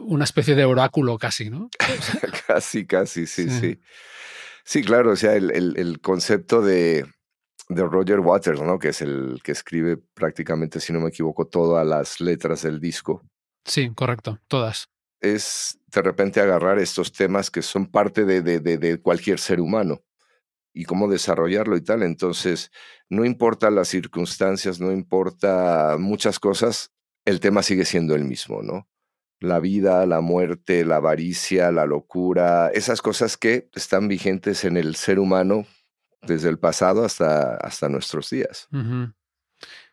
una 0.07 0.23
especie 0.23 0.55
de 0.55 0.65
oráculo 0.65 1.17
casi, 1.17 1.49
¿no? 1.49 1.69
casi, 2.47 2.85
casi, 2.85 3.27
sí, 3.27 3.49
sí, 3.49 3.79
sí. 4.63 4.83
claro, 4.83 5.11
o 5.11 5.15
sea, 5.15 5.35
el, 5.35 5.51
el, 5.51 6.01
concepto 6.01 6.61
de, 6.61 7.05
de, 7.69 7.83
Roger 7.83 8.19
Waters, 8.19 8.61
¿no? 8.61 8.79
Que 8.79 8.89
es 8.89 9.01
el 9.01 9.39
que 9.43 9.51
escribe 9.51 9.97
prácticamente, 9.97 10.79
si 10.79 10.93
no 10.93 10.99
me 10.99 11.09
equivoco, 11.09 11.45
todas 11.45 11.85
las 11.85 12.19
letras 12.19 12.63
del 12.63 12.79
disco. 12.79 13.21
Sí, 13.65 13.91
correcto, 13.93 14.39
todas. 14.47 14.89
Es 15.21 15.79
de 15.87 16.01
repente 16.01 16.41
agarrar 16.41 16.79
estos 16.79 17.11
temas 17.11 17.49
que 17.49 17.61
son 17.61 17.85
parte 17.85 18.25
de, 18.25 18.41
de, 18.41 18.59
de 18.59 19.01
cualquier 19.01 19.39
ser 19.39 19.61
humano 19.61 20.01
y 20.73 20.85
cómo 20.85 21.07
desarrollarlo 21.07 21.77
y 21.77 21.81
tal. 21.81 22.03
Entonces, 22.03 22.71
no 23.09 23.23
importa 23.23 23.69
las 23.69 23.87
circunstancias, 23.87 24.81
no 24.81 24.91
importa 24.91 25.95
muchas 25.99 26.39
cosas, 26.39 26.91
el 27.25 27.39
tema 27.39 27.63
sigue 27.63 27.85
siendo 27.85 28.15
el 28.15 28.25
mismo, 28.25 28.61
¿no? 28.63 28.87
La 29.43 29.59
vida, 29.59 30.05
la 30.05 30.21
muerte, 30.21 30.85
la 30.85 30.95
avaricia, 30.97 31.71
la 31.71 31.85
locura, 31.85 32.69
esas 32.73 33.01
cosas 33.01 33.35
que 33.35 33.69
están 33.75 34.07
vigentes 34.07 34.63
en 34.63 34.77
el 34.77 34.95
ser 34.95 35.19
humano 35.19 35.65
desde 36.21 36.49
el 36.49 36.57
pasado 36.57 37.03
hasta, 37.03 37.57
hasta 37.57 37.89
nuestros 37.89 38.29
días. 38.29 38.69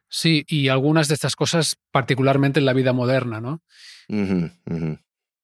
Sí, 0.09 0.45
y 0.47 0.69
algunas 0.69 1.09
de 1.09 1.15
estas 1.15 1.35
cosas 1.35 1.77
particularmente 1.91 2.61
en 2.61 2.67
la 2.67 2.73
vida 2.73 2.93
moderna, 2.93 3.41
¿no? 3.41 3.61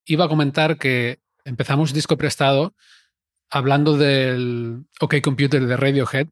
Iba 0.05 0.25
a 0.25 0.29
comentar 0.29 0.79
que 0.79 1.19
empezamos 1.45 1.93
disco 1.93 2.17
prestado 2.17 2.75
hablando 3.51 3.97
del 3.97 4.85
OK 5.01 5.17
Computer 5.21 5.67
de 5.67 5.77
Radiohead. 5.77 6.29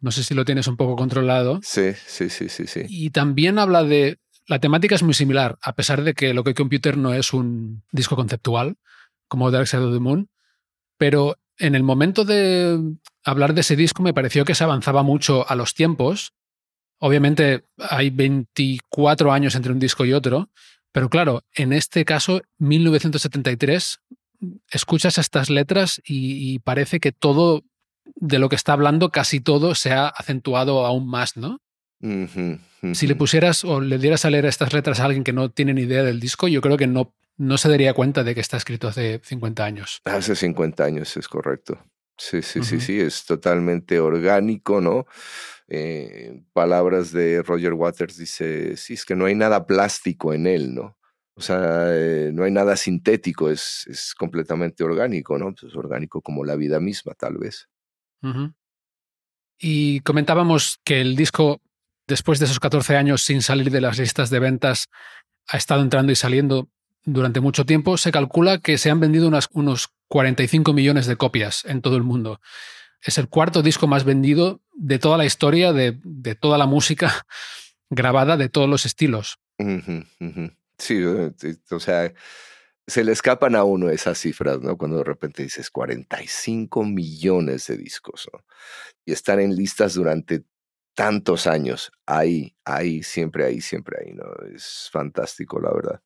No 0.00 0.10
sé 0.10 0.22
si 0.22 0.34
lo 0.34 0.44
tienes 0.44 0.66
un 0.66 0.76
poco 0.76 0.96
controlado. 0.96 1.60
Sí, 1.62 1.94
sí, 1.94 2.28
sí, 2.28 2.50
sí, 2.50 2.66
sí. 2.66 2.82
Y 2.88 3.08
también 3.08 3.58
habla 3.58 3.84
de 3.84 4.18
la 4.46 4.60
temática 4.60 4.94
es 4.94 5.02
muy 5.02 5.14
similar, 5.14 5.58
a 5.62 5.74
pesar 5.74 6.02
de 6.02 6.14
que 6.14 6.34
lo 6.34 6.44
que 6.44 6.54
Computer 6.54 6.96
no 6.96 7.12
es 7.12 7.32
un 7.32 7.82
disco 7.90 8.16
conceptual 8.16 8.76
como 9.28 9.50
Dark 9.50 9.66
Side 9.66 9.82
of 9.82 9.92
the 9.92 10.00
Moon, 10.00 10.30
pero 10.98 11.36
en 11.58 11.74
el 11.74 11.82
momento 11.82 12.24
de 12.24 12.78
hablar 13.24 13.54
de 13.54 13.62
ese 13.62 13.76
disco 13.76 14.02
me 14.02 14.14
pareció 14.14 14.44
que 14.44 14.54
se 14.54 14.64
avanzaba 14.64 15.02
mucho 15.02 15.48
a 15.48 15.56
los 15.56 15.74
tiempos. 15.74 16.32
Obviamente 16.98 17.64
hay 17.78 18.10
24 18.10 19.32
años 19.32 19.54
entre 19.54 19.72
un 19.72 19.78
disco 19.78 20.04
y 20.04 20.12
otro, 20.12 20.50
pero 20.92 21.10
claro, 21.10 21.42
en 21.52 21.72
este 21.72 22.04
caso, 22.04 22.40
1973, 22.58 24.00
escuchas 24.70 25.18
estas 25.18 25.50
letras 25.50 26.00
y, 26.04 26.54
y 26.54 26.58
parece 26.60 27.00
que 27.00 27.12
todo 27.12 27.64
de 28.14 28.38
lo 28.38 28.48
que 28.48 28.56
está 28.56 28.72
hablando, 28.72 29.10
casi 29.10 29.40
todo 29.40 29.74
se 29.74 29.92
ha 29.92 30.06
acentuado 30.06 30.86
aún 30.86 31.08
más, 31.08 31.36
¿no? 31.36 31.60
Si 32.00 33.06
le 33.06 33.16
pusieras 33.16 33.64
o 33.64 33.80
le 33.80 33.98
dieras 33.98 34.24
a 34.24 34.30
leer 34.30 34.46
estas 34.46 34.72
letras 34.72 35.00
a 35.00 35.06
alguien 35.06 35.24
que 35.24 35.32
no 35.32 35.50
tiene 35.50 35.74
ni 35.74 35.82
idea 35.82 36.02
del 36.02 36.20
disco, 36.20 36.46
yo 36.48 36.60
creo 36.60 36.76
que 36.76 36.86
no, 36.86 37.14
no 37.36 37.58
se 37.58 37.68
daría 37.68 37.94
cuenta 37.94 38.22
de 38.22 38.34
que 38.34 38.40
está 38.40 38.56
escrito 38.56 38.88
hace 38.88 39.20
50 39.24 39.64
años. 39.64 40.00
Hace 40.04 40.36
50 40.36 40.84
años, 40.84 41.16
es 41.16 41.28
correcto. 41.28 41.78
Sí, 42.18 42.40
sí, 42.40 42.62
sí, 42.62 42.80
sí, 42.80 42.98
es 42.98 43.26
totalmente 43.26 44.00
orgánico, 44.00 44.80
¿no? 44.80 45.06
Eh, 45.68 46.42
palabras 46.52 47.12
de 47.12 47.42
Roger 47.42 47.74
Waters 47.74 48.16
dice, 48.16 48.76
sí, 48.76 48.94
es 48.94 49.04
que 49.04 49.16
no 49.16 49.26
hay 49.26 49.34
nada 49.34 49.66
plástico 49.66 50.32
en 50.32 50.46
él, 50.46 50.74
¿no? 50.74 50.96
O 51.34 51.42
sea, 51.42 51.88
eh, 51.90 52.30
no 52.32 52.44
hay 52.44 52.50
nada 52.50 52.76
sintético, 52.76 53.50
es, 53.50 53.86
es 53.88 54.14
completamente 54.14 54.82
orgánico, 54.82 55.38
¿no? 55.38 55.54
Pues 55.54 55.74
orgánico 55.74 56.22
como 56.22 56.44
la 56.44 56.56
vida 56.56 56.80
misma, 56.80 57.12
tal 57.12 57.36
vez. 57.36 57.68
Y 59.58 60.00
comentábamos 60.00 60.80
que 60.82 61.02
el 61.02 61.14
disco, 61.14 61.60
después 62.06 62.38
de 62.38 62.46
esos 62.46 62.60
14 62.60 62.96
años 62.96 63.22
sin 63.22 63.42
salir 63.42 63.70
de 63.70 63.80
las 63.80 63.98
listas 63.98 64.30
de 64.30 64.38
ventas, 64.38 64.88
ha 65.48 65.56
estado 65.56 65.82
entrando 65.82 66.12
y 66.12 66.16
saliendo 66.16 66.68
durante 67.04 67.40
mucho 67.40 67.64
tiempo. 67.64 67.96
Se 67.96 68.12
calcula 68.12 68.58
que 68.58 68.78
se 68.78 68.90
han 68.90 69.00
vendido 69.00 69.28
unas, 69.28 69.48
unos 69.52 69.88
45 70.08 70.72
millones 70.72 71.06
de 71.06 71.16
copias 71.16 71.64
en 71.64 71.82
todo 71.82 71.96
el 71.96 72.02
mundo. 72.02 72.40
Es 73.02 73.18
el 73.18 73.28
cuarto 73.28 73.62
disco 73.62 73.86
más 73.86 74.04
vendido 74.04 74.60
de 74.72 74.98
toda 74.98 75.16
la 75.16 75.24
historia, 75.24 75.72
de, 75.72 75.98
de 76.02 76.34
toda 76.34 76.58
la 76.58 76.66
música 76.66 77.26
grabada 77.90 78.36
de 78.36 78.48
todos 78.48 78.68
los 78.68 78.86
estilos. 78.86 79.38
Sí, 80.78 81.02
eh, 81.02 81.32
o 81.70 81.80
sea, 81.80 82.12
se 82.86 83.04
le 83.04 83.12
escapan 83.12 83.56
a 83.56 83.64
uno 83.64 83.90
esas 83.90 84.18
cifras, 84.18 84.60
¿no? 84.60 84.76
Cuando 84.76 84.98
de 84.98 85.04
repente 85.04 85.42
dices 85.42 85.70
45 85.70 86.84
millones 86.84 87.66
de 87.66 87.76
discos. 87.76 88.28
Y 89.04 89.12
están 89.12 89.40
en 89.40 89.56
listas 89.56 89.94
durante 89.94 90.44
tantos 90.96 91.46
años. 91.46 91.92
Ahí, 92.06 92.56
ahí, 92.64 93.04
siempre 93.04 93.44
ahí, 93.44 93.60
siempre 93.60 93.98
ahí, 94.00 94.14
¿no? 94.14 94.24
Es 94.52 94.88
fantástico, 94.90 95.60
la 95.60 95.72
verdad. 95.72 96.00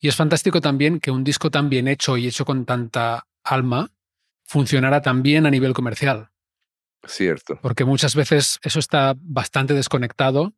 Y 0.00 0.08
es 0.08 0.16
fantástico 0.16 0.60
también 0.60 0.98
que 0.98 1.10
un 1.10 1.22
disco 1.22 1.50
tan 1.50 1.68
bien 1.68 1.86
hecho 1.86 2.16
y 2.16 2.26
hecho 2.26 2.44
con 2.44 2.64
tanta 2.64 3.28
alma 3.44 3.90
funcionara 4.42 5.02
también 5.02 5.46
a 5.46 5.50
nivel 5.50 5.74
comercial. 5.74 6.30
Cierto. 7.06 7.58
Porque 7.62 7.84
muchas 7.84 8.16
veces 8.16 8.58
eso 8.62 8.78
está 8.78 9.14
bastante 9.16 9.74
desconectado. 9.74 10.54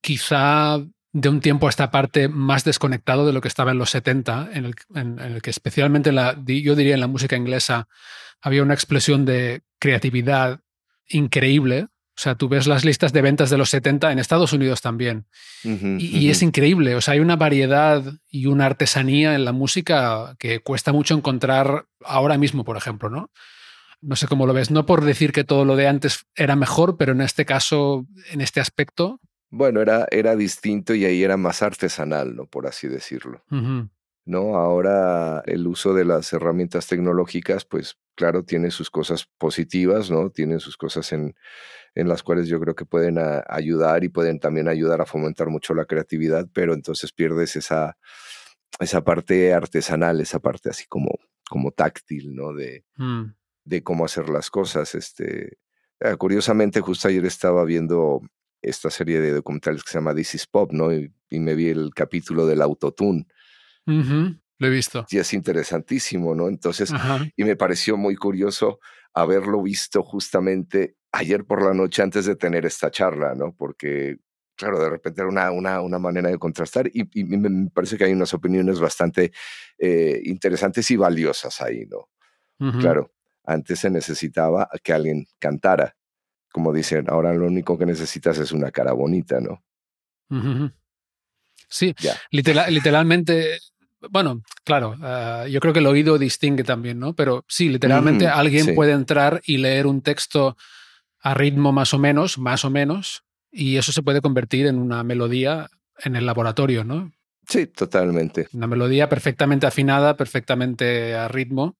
Quizá 0.00 0.78
de 1.12 1.28
un 1.28 1.40
tiempo 1.40 1.68
a 1.68 1.70
esta 1.70 1.92
parte 1.92 2.28
más 2.28 2.64
desconectado 2.64 3.24
de 3.24 3.32
lo 3.32 3.40
que 3.40 3.48
estaba 3.48 3.70
en 3.70 3.78
los 3.78 3.90
70, 3.90 4.50
en 4.52 4.64
el, 4.64 5.42
que 5.42 5.50
especialmente 5.50 6.10
la, 6.10 6.36
yo 6.44 6.74
diría 6.74 6.94
en 6.94 7.00
la 7.00 7.06
música 7.06 7.36
inglesa 7.36 7.86
había 8.40 8.64
una 8.64 8.74
explosión 8.74 9.24
de 9.24 9.62
creatividad 9.78 10.60
increíble 11.08 11.88
o 12.16 12.20
sea, 12.20 12.36
tú 12.36 12.48
ves 12.48 12.68
las 12.68 12.84
listas 12.84 13.12
de 13.12 13.22
ventas 13.22 13.50
de 13.50 13.58
los 13.58 13.70
70 13.70 14.12
en 14.12 14.20
Estados 14.20 14.52
Unidos 14.52 14.80
también. 14.80 15.26
y, 15.64 16.30
es 16.30 16.42
increíble. 16.42 16.94
O 16.94 17.00
sea, 17.00 17.14
hay 17.14 17.20
una 17.20 17.34
variedad 17.34 18.04
y 18.30 18.46
una 18.46 18.66
artesanía 18.66 19.34
en 19.34 19.44
la 19.44 19.50
música 19.50 20.36
que 20.38 20.60
cuesta 20.60 20.92
mucho 20.92 21.14
encontrar 21.14 21.86
ahora 22.04 22.38
mismo, 22.38 22.64
por 22.64 22.76
ejemplo, 22.76 23.10
¿no? 23.10 23.30
No 24.00 24.14
sé 24.14 24.28
cómo 24.28 24.46
lo 24.46 24.52
ves. 24.52 24.70
No 24.70 24.86
por 24.86 25.04
decir 25.04 25.32
que 25.32 25.42
todo 25.42 25.64
lo 25.64 25.74
de 25.74 25.88
antes 25.88 26.26
era 26.36 26.54
mejor, 26.54 26.96
pero 26.96 27.12
en 27.12 27.20
este 27.20 27.44
caso, 27.44 28.06
en 28.30 28.40
este 28.40 28.60
aspecto. 28.60 29.20
Bueno, 29.50 29.80
era, 29.80 30.06
era 30.12 30.36
distinto 30.36 30.94
y 30.94 31.04
ahí 31.04 31.24
era 31.24 31.36
más 31.36 31.62
artesanal, 31.62 32.36
¿no? 32.36 32.46
Por 32.46 32.68
así 32.68 32.86
decirlo. 32.86 33.42
¿No? 34.24 34.56
Ahora 34.56 35.42
el 35.46 35.66
uso 35.66 35.94
de 35.94 36.04
las 36.04 36.32
herramientas 36.32 36.86
tecnológicas, 36.86 37.64
pues 37.64 37.98
claro, 38.14 38.44
tiene 38.44 38.70
sus 38.70 38.90
cosas 38.90 39.26
positivas, 39.38 40.10
¿no? 40.10 40.30
Tiene 40.30 40.60
sus 40.60 40.76
cosas 40.76 41.12
en, 41.12 41.34
en 41.94 42.08
las 42.08 42.22
cuales 42.22 42.48
yo 42.48 42.60
creo 42.60 42.74
que 42.74 42.86
pueden 42.86 43.18
ayudar 43.48 44.04
y 44.04 44.08
pueden 44.08 44.40
también 44.40 44.68
ayudar 44.68 45.00
a 45.00 45.06
fomentar 45.06 45.48
mucho 45.48 45.74
la 45.74 45.84
creatividad, 45.84 46.48
pero 46.52 46.74
entonces 46.74 47.12
pierdes 47.12 47.56
esa, 47.56 47.96
esa 48.80 49.04
parte 49.04 49.52
artesanal, 49.52 50.20
esa 50.20 50.40
parte 50.40 50.70
así 50.70 50.86
como, 50.86 51.10
como 51.48 51.70
táctil, 51.70 52.34
¿no? 52.34 52.52
De, 52.52 52.84
mm. 52.96 53.24
de 53.64 53.82
cómo 53.82 54.04
hacer 54.04 54.28
las 54.28 54.50
cosas. 54.50 54.94
Este, 54.94 55.58
ah, 56.00 56.16
curiosamente, 56.16 56.80
justo 56.80 57.08
ayer 57.08 57.24
estaba 57.24 57.64
viendo 57.64 58.22
esta 58.60 58.90
serie 58.90 59.20
de 59.20 59.32
documentales 59.32 59.84
que 59.84 59.90
se 59.90 59.98
llama 59.98 60.14
This 60.14 60.34
is 60.34 60.46
Pop, 60.46 60.72
¿no? 60.72 60.92
Y, 60.92 61.12
me 61.30 61.56
vi 61.56 61.68
el 61.68 61.90
capítulo 61.94 62.46
del 62.46 62.62
autotune. 62.62 63.26
Lo 63.86 64.66
he 64.66 64.70
visto. 64.70 65.06
Y 65.10 65.18
es 65.18 65.32
interesantísimo, 65.32 66.34
¿no? 66.34 66.48
Entonces, 66.48 66.92
y 67.36 67.44
me 67.44 67.56
pareció 67.56 67.96
muy 67.96 68.16
curioso 68.16 68.78
haberlo 69.12 69.62
visto 69.62 70.02
justamente 70.02 70.96
ayer 71.12 71.44
por 71.44 71.62
la 71.62 71.74
noche 71.74 72.02
antes 72.02 72.26
de 72.26 72.36
tener 72.36 72.66
esta 72.66 72.90
charla, 72.90 73.34
¿no? 73.34 73.54
Porque, 73.54 74.18
claro, 74.56 74.80
de 74.80 74.90
repente 74.90 75.20
era 75.20 75.30
una, 75.30 75.50
una, 75.52 75.80
una 75.80 75.98
manera 75.98 76.28
de 76.28 76.38
contrastar 76.38 76.90
y, 76.92 77.04
me 77.24 77.70
parece 77.70 77.96
que 77.96 78.04
hay 78.04 78.12
unas 78.12 78.34
opiniones 78.34 78.80
bastante 78.80 79.32
eh, 79.78 80.20
interesantes 80.24 80.90
y 80.90 80.96
valiosas 80.96 81.60
ahí, 81.60 81.86
¿no? 81.86 82.08
Claro, 82.80 83.12
antes 83.44 83.80
se 83.80 83.90
necesitaba 83.90 84.68
que 84.82 84.92
alguien 84.92 85.26
cantara. 85.38 85.96
Como 86.50 86.72
dicen, 86.72 87.06
ahora 87.08 87.34
lo 87.34 87.46
único 87.46 87.76
que 87.76 87.84
necesitas 87.84 88.38
es 88.38 88.52
una 88.52 88.70
cara 88.70 88.92
bonita, 88.92 89.38
¿no? 89.40 89.62
Sí, 91.68 91.94
literalmente 92.30 93.58
bueno, 94.10 94.42
claro, 94.64 94.96
ah, 95.00 95.46
yo 95.48 95.60
creo 95.60 95.72
que 95.72 95.80
el 95.80 95.86
oído 95.86 96.18
distingue 96.18 96.64
también, 96.64 96.98
¿no? 96.98 97.14
Pero 97.14 97.44
sí, 97.48 97.68
literalmente 97.68 98.26
alguien 98.26 98.74
puede 98.74 98.92
entrar 98.92 99.42
y 99.44 99.58
leer 99.58 99.86
un 99.86 100.02
texto 100.02 100.56
a 101.20 101.34
ritmo 101.34 101.72
más 101.72 101.94
o 101.94 101.98
menos, 101.98 102.38
más 102.38 102.64
o 102.64 102.70
menos, 102.70 103.24
y 103.50 103.76
eso 103.76 103.92
se 103.92 104.02
puede 104.02 104.20
convertir 104.20 104.66
en 104.66 104.78
una 104.78 105.02
melodía 105.04 105.68
en 105.98 106.16
el 106.16 106.26
laboratorio, 106.26 106.84
¿no? 106.84 107.12
Sí, 107.48 107.66
totalmente. 107.66 108.48
Una 108.52 108.66
melodía 108.66 109.08
perfectamente 109.08 109.66
afinada, 109.66 110.16
perfectamente 110.16 111.14
a 111.14 111.28
ritmo. 111.28 111.76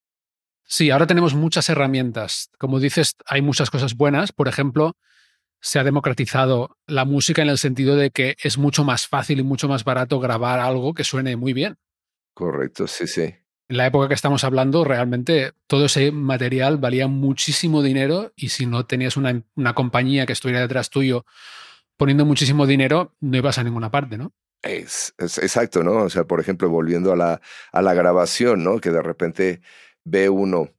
Sí, 0.66 0.90
ahora 0.90 1.06
tenemos 1.06 1.34
muchas 1.34 1.68
herramientas. 1.68 2.50
Como 2.58 2.80
dices, 2.80 3.16
hay 3.26 3.42
muchas 3.42 3.70
cosas 3.70 3.94
buenas. 3.94 4.32
Por 4.32 4.48
ejemplo, 4.48 4.96
se 5.60 5.78
ha 5.78 5.84
democratizado 5.84 6.76
la 6.86 7.04
música 7.04 7.42
en 7.42 7.48
el 7.48 7.58
sentido 7.58 7.96
de 7.96 8.10
que 8.10 8.36
es 8.42 8.58
mucho 8.58 8.84
más 8.84 9.06
fácil 9.06 9.40
y 9.40 9.42
mucho 9.42 9.68
más 9.68 9.84
barato 9.84 10.20
grabar 10.20 10.60
algo 10.60 10.94
que 10.94 11.04
suene 11.04 11.36
muy 11.36 11.52
bien. 11.52 11.76
Correcto, 12.34 12.86
sí, 12.86 13.06
sí. 13.06 13.34
En 13.68 13.78
la 13.78 13.86
época 13.86 14.08
que 14.08 14.14
estamos 14.14 14.44
hablando, 14.44 14.84
realmente 14.84 15.52
todo 15.66 15.86
ese 15.86 16.12
material 16.12 16.76
valía 16.76 17.08
muchísimo 17.08 17.82
dinero 17.82 18.32
y 18.36 18.50
si 18.50 18.66
no 18.66 18.84
tenías 18.84 19.16
una, 19.16 19.42
compañía 19.74 20.26
que 20.26 20.34
estuviera 20.34 20.60
detrás 20.60 20.90
tuyo 20.90 21.24
poniendo 21.96 22.26
muchísimo 22.26 22.66
dinero, 22.66 23.14
no 23.20 23.38
ibas 23.38 23.58
a 23.58 23.64
ninguna 23.64 23.90
parte, 23.90 24.18
¿no? 24.18 24.32
Es, 24.62 25.14
exacto, 25.18 25.82
¿no? 25.82 26.02
O 26.02 26.10
sea, 26.10 26.24
por 26.24 26.40
ejemplo, 26.40 26.68
volviendo 26.68 27.12
a 27.12 27.16
la, 27.16 27.40
a 27.72 27.82
la 27.82 27.94
grabación, 27.94 28.64
¿no? 28.64 28.80
Que 28.80 28.90
de 28.90 29.02
repente 29.02 29.60
ve 30.04 30.28
uno 30.28 30.70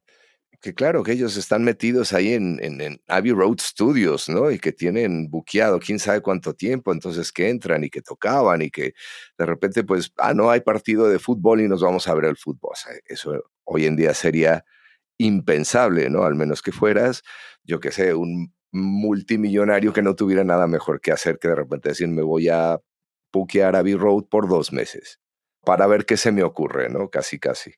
que 0.65 0.73
claro, 0.73 1.03
que 1.03 1.11
ellos 1.11 1.37
están 1.37 1.63
metidos 1.63 2.11
ahí 2.11 2.33
en, 2.33 2.99
Abbey 3.07 3.33
Road 3.33 3.57
Studios, 3.59 4.27
¿no? 4.29 4.49
Y 4.49 4.57
que 4.57 4.71
tienen 4.71 5.29
buqueado 5.29 5.79
quién 5.79 5.99
sabe 5.99 6.21
cuánto 6.21 6.55
tiempo, 6.55 6.91
entonces 6.91 7.31
que 7.31 7.49
entran 7.49 7.83
y 7.83 7.91
que 7.91 8.01
tocaban 8.01 8.63
y 8.63 8.71
que 8.71 8.95
de 9.37 9.45
repente, 9.45 9.83
pues, 9.83 10.11
ah, 10.17 10.33
no 10.33 10.49
hay 10.49 10.61
partido 10.61 11.07
de 11.07 11.19
fútbol 11.19 11.61
y 11.61 11.67
nos 11.67 11.83
vamos 11.83 12.07
a 12.07 12.15
ver 12.15 12.25
el 12.25 12.35
fútbol. 12.35 12.71
O 12.73 12.75
sea, 12.75 12.93
eso 13.05 13.43
hoy 13.63 13.85
en 13.85 13.95
día 13.95 14.15
sería 14.15 14.65
impensable, 15.19 16.09
¿no? 16.09 16.23
Al 16.23 16.33
menos 16.33 16.63
que 16.63 16.71
fueras, 16.71 17.21
yo 17.63 17.79
qué 17.79 17.91
sé, 17.91 18.15
un 18.15 18.51
multimillonario 18.71 19.93
que 19.93 20.01
no 20.01 20.15
tuviera 20.15 20.43
nada 20.43 20.65
mejor 20.65 20.99
que 20.99 21.11
hacer 21.11 21.37
que 21.37 21.49
de 21.49 21.55
repente 21.55 21.89
decir, 21.89 22.07
me 22.07 22.23
voy 22.23 22.49
a 22.49 22.81
buquear 23.31 23.75
Abbey 23.75 23.93
Road 23.93 24.23
por 24.31 24.49
dos 24.49 24.73
meses 24.73 25.19
para 25.63 25.85
ver 25.85 26.07
qué 26.07 26.17
se 26.17 26.31
me 26.31 26.41
ocurre, 26.41 26.89
¿no? 26.89 27.11
Casi, 27.11 27.37
casi. 27.37 27.75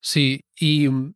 Sí, 0.00 0.44
y 0.56 0.88
mm, 0.88 1.14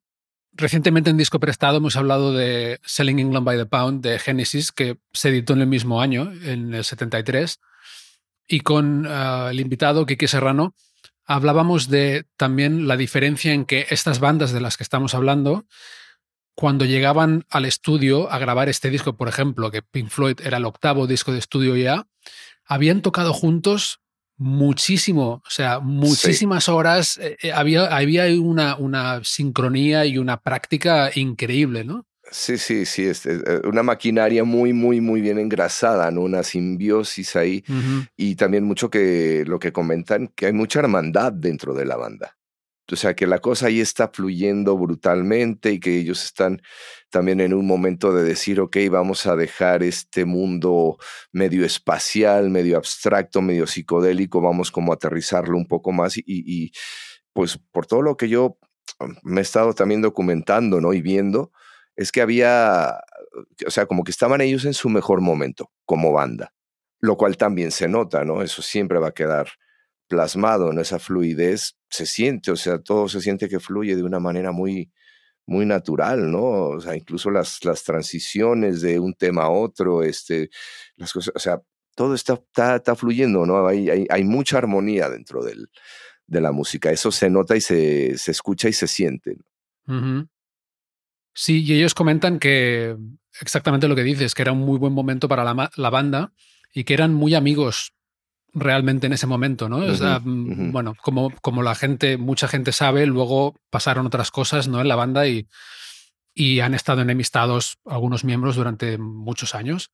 recientemente 0.53 1.11
en 1.11 1.17
Disco 1.17 1.41
Prestado 1.41 1.79
hemos 1.79 1.97
hablado 1.97 2.33
de 2.33 2.81
Selling 2.85 3.19
England 3.19 3.47
by 3.47 3.57
the 3.57 3.67
Pound 3.67 4.03
de 4.03 4.19
Genesis, 4.19 4.73
que 4.73 4.99
se 5.13 5.31
editó 5.31 5.53
en 5.53 5.61
el 5.61 5.67
mismo 5.67 6.01
año, 6.01 6.33
en 6.43 6.75
el 6.75 6.85
73. 6.85 7.61
Y 8.49 8.61
con 8.61 9.07
ah, 9.09 9.49
el 9.51 9.61
invitado 9.61 10.07
Kiki 10.07 10.27
Serrano 10.27 10.75
hablábamos 11.25 11.89
de 11.89 12.27
también 12.37 12.89
la 12.89 12.97
diferencia 12.97 13.53
en 13.53 13.65
que 13.65 13.87
estas 13.91 14.19
bandas 14.19 14.53
de 14.53 14.61
las 14.61 14.77
que 14.77 14.83
estamos 14.83 15.15
hablando, 15.15 15.67
cuando 16.55 16.85
llegaban 16.85 17.47
al 17.49 17.65
estudio 17.65 18.31
a 18.31 18.39
grabar 18.39 18.69
este 18.69 18.91
disco, 18.91 19.17
por 19.17 19.29
ejemplo, 19.29 19.71
que 19.71 19.83
Pink 19.83 20.11
Floyd 20.11 20.41
era 20.43 20.59
el 20.59 20.65
octavo 20.65 21.07
disco 21.07 21.33
de 21.33 21.39
estudio 21.39 21.77
ya, 21.77 22.07
habían 22.67 23.01
tocado 23.01 23.33
juntos 23.33 24.02
muchísimo, 24.43 25.43
o 25.47 25.51
sea, 25.51 25.79
muchísimas 25.81 26.69
horas. 26.69 27.19
Eh, 27.19 27.37
eh, 27.43 27.53
había, 27.53 27.87
había 27.87 28.25
una, 28.41 28.77
una 28.77 29.23
sincronía 29.25 30.05
y 30.05 30.19
una 30.19 30.41
práctica 30.41 31.11
increíble, 31.15 31.85
¿no? 31.85 32.07
Sí, 32.31 32.59
sí, 32.59 32.87
sí, 32.87 33.05
es, 33.05 33.27
eh, 33.27 33.41
una 33.65 33.83
maquinaria 33.83 34.43
muy, 34.45 34.73
muy, 34.73 35.01
muy 35.01 35.21
bien 35.21 35.39
engrasada, 35.39 36.11
¿no? 36.11 36.23
Una 36.23 36.43
simbiosis 36.43 37.37
ahí. 37.37 37.65
Y 38.17 38.37
también 38.37 38.65
mucho 38.65 38.91
que 38.91 39.45
lo 39.47 39.59
que 39.59 39.73
comentan, 39.73 40.29
que 40.29 40.47
hay 40.47 40.53
mucha 40.53 40.81
hermandad 40.81 41.33
dentro 41.33 41.75
de 41.75 41.85
la 41.85 41.97
banda. 41.97 42.37
o 42.91 42.97
sea, 42.97 43.15
que 43.15 43.27
la 43.27 43.39
cosa 43.39 43.67
ahí 43.67 43.81
está 43.81 44.09
fluyendo 44.09 44.77
brutalmente 44.77 45.73
y 45.73 45.81
que 45.81 45.99
ellos 45.99 46.25
están 46.25 46.63
también 47.13 47.41
en 47.41 47.55
un 47.55 47.67
momento 47.67 48.13
de 48.13 48.25
decir, 48.25 48.59
ok, 48.59 48.77
vamos 48.91 49.27
a 49.27 49.37
dejar 49.37 49.83
este 49.83 50.25
mundo 50.25 50.97
medio 51.31 51.65
espacial, 51.65 52.51
medio 52.51 52.79
abstracto, 52.79 53.43
medio 53.43 53.67
psicodélico, 53.67 54.41
vamos 54.41 54.73
como 54.73 54.93
a 54.93 54.97
aterrizarlo 54.97 55.57
un 55.57 55.69
poco 55.69 55.93
más 55.93 56.17
y, 56.17 56.25
y 56.27 56.73
pues 57.33 57.59
por 57.71 57.87
todo 57.87 58.03
lo 58.03 58.17
que 58.17 58.29
yo 58.29 58.59
me 59.23 59.41
he 59.41 59.43
estado 59.43 59.75
también 59.75 60.01
documentando, 60.01 60.81
¿no? 60.81 60.93
Y 60.95 61.03
viendo, 61.03 61.53
es 61.97 62.13
que 62.13 62.23
había, 62.23 63.01
o 63.67 63.71
sea, 63.71 63.87
como 63.87 64.05
que 64.05 64.11
estaban 64.11 64.41
ellos 64.41 64.65
en 64.65 64.75
su 64.75 64.89
mejor 64.89 65.21
momento 65.21 65.71
como 65.85 66.13
banda, 66.13 66.55
lo 67.01 67.17
cual 67.17 67.37
también 67.37 67.71
se 67.71 67.89
nota, 67.89 68.25
¿no? 68.25 68.43
Eso 68.43 68.63
siempre 68.63 68.99
va 68.99 69.09
a 69.09 69.15
quedar 69.15 69.49
plasmado, 70.09 70.71
en 70.71 70.79
Esa 70.79 70.99
fluidez 70.99 71.77
se 71.91 72.07
siente, 72.07 72.51
o 72.51 72.57
sea, 72.57 72.79
todo 72.79 73.09
se 73.09 73.21
siente 73.21 73.49
que 73.49 73.61
fluye 73.61 73.97
de 73.97 74.03
una 74.03 74.19
manera 74.19 74.53
muy, 74.53 74.91
muy 75.47 75.67
natural, 75.67 76.31
¿no? 76.31 76.43
O 76.43 76.81
sea, 76.81 76.97
incluso 76.97 77.31
las, 77.31 77.65
las 77.65 77.83
transiciones 77.85 78.81
de 78.81 78.99
un 78.99 79.15
tema 79.15 79.45
a 79.45 79.51
otro, 79.51 80.03
este, 80.03 80.51
las 80.97 81.13
cosas, 81.13 81.35
o 81.35 81.39
sea, 81.39 81.61
todo 81.95 82.15
está, 82.15 82.41
está, 82.77 82.95
fluyendo, 82.97 83.45
¿no? 83.45 83.67
Hay, 83.67 83.91
hay, 83.91 84.07
hay, 84.09 84.25
mucha 84.25 84.59
armonía 84.59 85.11
dentro 85.11 85.43
del, 85.45 85.69
de 86.27 86.41
la 86.41 86.53
música. 86.53 86.91
Eso 86.91 87.13
se 87.13 87.29
nota 87.29 87.57
y 87.57 87.61
se, 87.61 88.17
se 88.17 88.31
escucha 88.31 88.69
y 88.69 88.73
se 88.73 88.87
siente. 88.87 89.37
Sí, 91.35 91.63
y 91.65 91.75
ellos 91.75 91.95
comentan 91.95 92.39
que 92.39 92.97
exactamente 93.41 93.89
lo 93.89 93.97
que 93.97 94.05
dices, 94.05 94.35
que 94.35 94.43
era 94.43 94.53
un 94.53 94.61
muy 94.61 94.79
buen 94.79 94.93
momento 94.93 95.29
para 95.29 95.45
la, 95.45 95.71
la 95.77 95.91
banda 95.91 96.33
y 96.73 96.85
que 96.85 96.95
eran 96.95 97.13
muy 97.13 97.35
amigos 97.35 97.93
realmente 98.53 99.07
en 99.07 99.13
ese 99.13 99.27
momento, 99.27 99.69
¿no? 99.69 99.79
Mm, 99.79 100.73
bueno, 100.73 100.95
como, 101.01 101.33
como 101.41 101.63
la 101.63 101.75
gente, 101.75 102.17
mucha 102.17 102.49
gente 102.49 102.73
sabe, 102.73 103.07
luego 103.07 103.55
pasaron 103.71 104.07
otras 104.07 104.31
cosas, 104.31 104.69
¿no? 104.69 104.81
En 104.81 104.89
la 104.89 104.97
banda 104.97 105.27
y, 105.27 105.49
y 106.35 106.61
han 106.61 106.75
estado 106.75 107.03
enemistados 107.03 107.79
algunos 107.87 108.25
miembros 108.25 108.57
durante 108.57 108.99
muchos 108.99 109.55
años. 109.55 109.91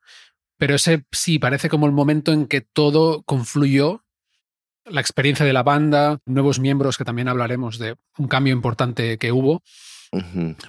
Pero 0.57 0.75
ese 0.75 1.05
sí, 1.13 1.39
parece 1.39 1.69
como 1.69 1.87
el 1.87 1.93
momento 1.93 2.33
en 2.33 2.47
que 2.47 2.61
todo 2.61 3.23
confluyó 3.23 4.05
la 4.85 5.01
experiencia 5.01 5.47
de 5.47 5.53
la 5.53 5.63
banda, 5.63 6.19
nuevos 6.27 6.59
miembros, 6.59 6.99
que 6.99 7.05
también 7.05 7.29
hablaremos 7.29 7.79
de 7.79 7.97
un 8.17 8.29
cambio 8.29 8.53
importante 8.53 9.19
que 9.19 9.33
hubo. 9.33 9.63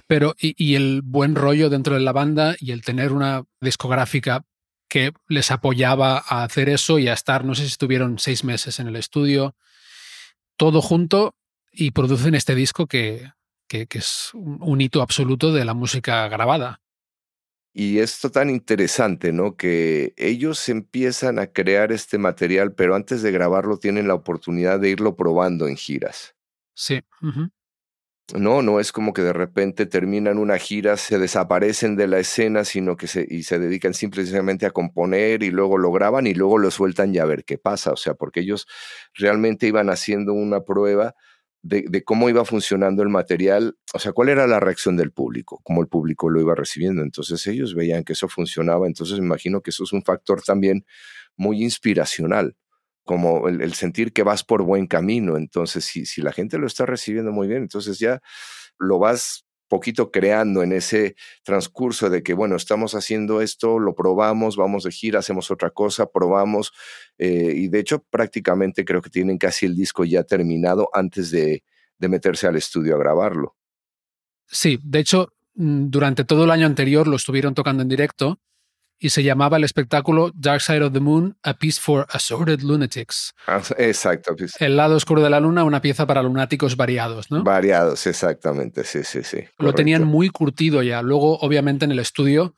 Pero, 0.06 0.36
y, 0.38 0.75
el 0.75 1.02
buen 1.02 1.34
rollo 1.34 1.69
dentro 1.69 1.93
de 1.93 2.02
la 2.02 2.12
banda 2.12 2.56
y 2.60 2.71
el 2.71 2.82
tener 2.82 3.13
una 3.13 3.43
discográfica 3.62 4.43
que 4.89 5.13
les 5.28 5.52
apoyaba 5.52 6.17
a 6.17 6.43
hacer 6.43 6.67
eso 6.67 6.99
y 6.99 7.08
a 7.08 7.13
estar, 7.13 7.45
no 7.45 7.56
sé 7.56 7.62
si 7.62 7.67
estuvieron 7.69 8.19
seis 8.19 8.43
meses 8.43 8.80
en 8.80 8.88
el 8.88 8.95
estudio, 8.95 9.56
todo 10.58 10.82
junto 10.82 11.36
y 11.71 11.91
producen 11.91 12.36
este 12.36 12.56
disco 12.56 12.88
que, 12.88 13.32
que, 13.67 13.88
que 13.88 13.99
es 13.99 14.32
un 14.34 14.82
hito 14.82 15.02
absoluto 15.02 15.54
de 15.54 15.63
la 15.63 15.73
música 15.73 16.28
grabada. 16.28 16.82
Y 17.71 17.99
esto 17.99 18.32
tan 18.32 18.49
interesante, 18.49 19.32
¿no? 19.32 19.56
Que 19.56 20.13
ellos 20.17 20.67
empiezan 20.69 21.38
a 21.38 21.47
crear 21.47 21.91
este 21.91 22.17
material, 22.17 22.73
pero 22.73 22.95
antes 22.95 23.21
de 23.21 23.32
grabarlo 23.32 23.78
tienen 23.78 24.08
la 24.08 24.15
oportunidad 24.15 24.80
de 24.80 24.89
irlo 24.89 25.15
probando 25.15 25.67
en 25.67 25.78
giras. 25.78 26.36
Sí. 26.73 27.02
No, 28.34 28.62
no 28.62 28.80
es 28.80 28.92
como 28.92 29.13
que 29.13 29.22
de 29.22 29.34
repente 29.34 29.86
terminan 29.86 30.38
una 30.38 30.58
gira, 30.58 30.98
se 30.98 31.18
desaparecen 31.18 31.96
de 31.96 32.08
la 32.08 32.20
escena, 32.20 32.63
sino 32.63 32.96
que 32.96 33.08
se, 33.08 33.26
y 33.30 33.44
se 33.44 33.60
dedican 33.60 33.94
simplemente 33.94 34.65
a 34.65 34.72
componer 34.72 35.44
y 35.44 35.52
luego 35.52 35.78
lo 35.78 35.92
graban 35.92 36.28
y 36.28 36.34
luego 36.34 36.58
lo 36.58 36.72
sueltan 36.72 37.13
y 37.13 37.20
a 37.20 37.26
ver 37.26 37.44
qué 37.46 37.58
pasa. 37.58 37.92
O 37.92 37.98
sea, 37.98 38.13
porque 38.13 38.42
ellos 38.42 38.68
realmente 39.13 39.68
iban 39.68 39.89
haciendo 39.89 40.34
una 40.34 40.62
prueba 40.62 41.15
de, 41.62 42.04
cómo 42.04 42.30
iba 42.30 42.46
funcionando 42.46 43.04
el 43.04 43.10
material, 43.10 43.78
o 43.94 44.00
sea, 44.00 44.13
cuál 44.13 44.30
era 44.30 44.48
la 44.48 44.60
reacción 44.60 44.96
del 44.96 45.12
público, 45.12 45.60
cómo 45.63 45.82
el 45.82 45.88
público 45.88 46.30
lo 46.30 46.39
iba 46.39 46.56
recibiendo. 46.56 47.02
Entonces 47.02 47.46
ellos 47.48 47.76
veían 47.76 48.04
que 48.04 48.13
eso 48.13 48.28
funcionaba, 48.28 48.88
entonces 48.88 49.20
me 49.20 49.26
imagino 49.26 49.62
que 49.62 49.72
eso 49.72 49.84
es 49.84 49.94
un 49.94 50.04
factor 50.04 50.42
también 50.42 50.86
muy 51.36 51.63
inspiracional, 51.63 52.56
como 53.10 53.48
el, 53.48 53.74
sentir 53.74 54.13
que 54.13 54.22
vas 54.22 54.43
por 54.43 54.62
buen 54.62 54.86
camino. 54.86 55.36
Entonces, 55.36 55.84
si, 55.84 56.06
si 56.06 56.22
la 56.22 56.32
gente 56.32 56.60
lo 56.60 56.67
está 56.67 56.86
recibiendo 56.86 57.32
muy 57.32 57.48
bien, 57.48 57.63
entonces 57.63 57.98
ya 57.98 58.22
lo 58.78 59.00
vas 59.00 59.48
poquito 59.67 60.12
creando 60.12 60.62
en 60.62 60.74
ese 60.74 61.15
transcurso 61.43 62.12
de 62.12 62.22
que, 62.22 62.36
bueno, 62.36 62.56
estamos 62.56 62.93
haciendo 62.93 63.41
esto, 63.41 63.80
lo 63.80 63.95
probamos, 63.95 64.58
vamos 64.58 64.84
de 64.84 64.91
gira, 64.91 65.17
hacemos 65.17 65.50
otra 65.50 65.72
cosa, 65.72 66.06
probamos, 66.06 66.72
eh, 67.17 67.52
y 67.56 67.69
de 67.69 67.80
hecho 67.80 68.06
prácticamente 68.12 68.86
creo 68.86 69.02
que 69.02 69.10
tienen 69.10 69.39
casi 69.39 69.65
el 69.65 69.76
disco 69.76 70.06
ya 70.06 70.24
terminado 70.24 70.88
antes 70.93 71.32
de, 71.32 71.63
de 71.98 72.10
meterse 72.10 72.45
al 72.45 72.58
estudio 72.58 72.93
a 72.93 73.00
grabarlo. 73.00 73.56
Sí, 74.45 74.78
de 74.84 75.00
hecho, 75.00 75.34
mm, 75.56 75.89
durante 75.89 76.26
todo 76.26 76.43
el 76.43 76.52
año 76.52 76.67
anterior 76.67 77.08
lo 77.08 77.15
estuvieron 77.15 77.56
tocando 77.56 77.82
en 77.82 77.89
directo 77.89 78.39
y 78.99 79.09
se 79.09 79.23
llamaba 79.23 79.57
el 79.57 79.63
espectáculo 79.63 80.31
Dark 80.35 80.62
Side 80.62 80.83
of 80.83 80.93
the 80.93 80.99
Moon, 80.99 81.38
A 81.43 81.53
Piece 81.53 81.79
for 81.81 82.05
Assorted 82.09 82.62
Lunatics. 82.62 83.33
Ah, 83.47 83.62
exacto. 83.77 84.35
El 84.59 84.75
lado 84.75 84.97
oscuro 84.97 85.23
de 85.23 85.29
la 85.29 85.39
luna, 85.39 85.63
una 85.63 85.81
pieza 85.81 86.05
para 86.05 86.21
lunáticos 86.21 86.75
variados, 86.75 87.31
¿no? 87.31 87.43
Variados, 87.43 88.05
exactamente, 88.05 88.83
sí, 88.83 89.03
sí, 89.03 89.23
sí. 89.23 89.45
Lo 89.57 89.73
tenían 89.73 90.03
muy 90.03 90.29
curtido 90.29 90.83
ya. 90.83 91.01
Luego, 91.01 91.39
obviamente, 91.39 91.85
en 91.85 91.91
el 91.91 91.99
estudio 91.99 92.55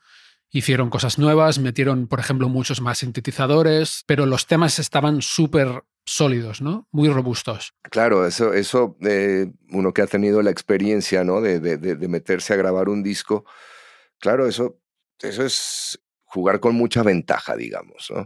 hicieron 0.49 0.89
cosas 0.89 1.17
nuevas, 1.17 1.59
metieron, 1.59 2.07
por 2.07 2.19
ejemplo, 2.19 2.49
muchos 2.49 2.81
más 2.81 2.99
sintetizadores, 2.99 4.03
pero 4.07 4.25
los 4.25 4.47
temas 4.47 4.79
estaban 4.79 5.21
súper 5.21 5.83
sólidos, 6.05 6.61
¿no? 6.61 6.87
Muy 6.91 7.09
robustos. 7.09 7.73
Claro, 7.83 8.25
eso, 8.25 8.53
eso 8.53 8.97
eh, 9.01 9.51
uno 9.69 9.93
que 9.93 10.01
ha 10.01 10.07
tenido 10.07 10.41
la 10.41 10.49
experiencia, 10.49 11.23
¿no? 11.23 11.39
De, 11.39 11.59
de, 11.59 11.77
de, 11.77 12.07
meterse 12.07 12.53
a 12.53 12.57
grabar 12.57 12.89
un 12.89 13.03
disco, 13.03 13.45
claro, 14.19 14.47
eso, 14.47 14.79
eso 15.21 15.45
es 15.45 15.99
jugar 16.31 16.61
con 16.61 16.75
mucha 16.75 17.03
ventaja, 17.03 17.57
digamos, 17.57 18.09
¿no? 18.09 18.21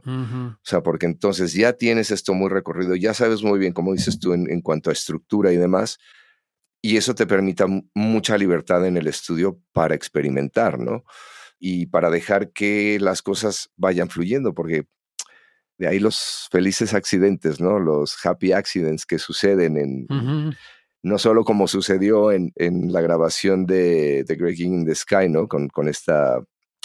O 0.54 0.60
sea, 0.62 0.84
porque 0.84 1.08
entonces 1.08 1.54
ya 1.54 1.74
tienes 1.74 2.12
esto 2.12 2.36
muy 2.36 2.50
recorrido, 2.50 2.96
ya 2.96 3.16
sabes 3.16 3.42
muy 3.42 3.58
bien, 3.58 3.74
como 3.74 3.94
dices 3.94 4.20
tú, 4.20 4.34
en, 4.34 4.62
cuanto 4.62 4.92
a 4.92 4.94
estructura 4.94 5.52
y 5.52 5.58
demás, 5.58 5.98
y 6.84 6.98
eso 6.98 7.16
te 7.16 7.26
permite 7.26 7.66
mucha 7.96 8.38
libertad 8.38 8.86
en 8.86 8.98
el 8.98 9.08
estudio 9.08 9.60
para 9.74 9.96
experimentar, 9.96 10.78
¿no? 10.78 11.04
Y 11.58 11.88
para 11.88 12.12
dejar 12.12 12.52
que 12.52 13.00
las 13.02 13.24
cosas 13.24 13.72
vayan 13.76 14.10
fluyendo, 14.10 14.54
porque 14.54 14.86
de 15.80 15.88
ahí 15.88 15.98
los 15.98 16.48
felices 16.52 16.94
accidentes, 16.94 17.60
¿no? 17.60 17.80
Los 17.80 18.24
happy 18.24 18.52
accidents 18.52 19.08
que 19.08 19.18
suceden 19.18 19.78
en... 19.78 20.56
No 21.02 21.20
solo 21.20 21.44
como 21.44 21.68
sucedió 21.68 22.32
en, 22.32 22.52
en 22.56 22.92
la 22.92 23.00
grabación 23.00 23.68
de 23.68 24.24
The 24.28 24.36
Great 24.36 24.56
King 24.56 24.72
in 24.72 24.86
the 24.86 24.96
Sky, 24.96 25.30
¿no? 25.30 25.48
Con, 25.48 25.70
con 25.70 25.88
esta 25.88 26.40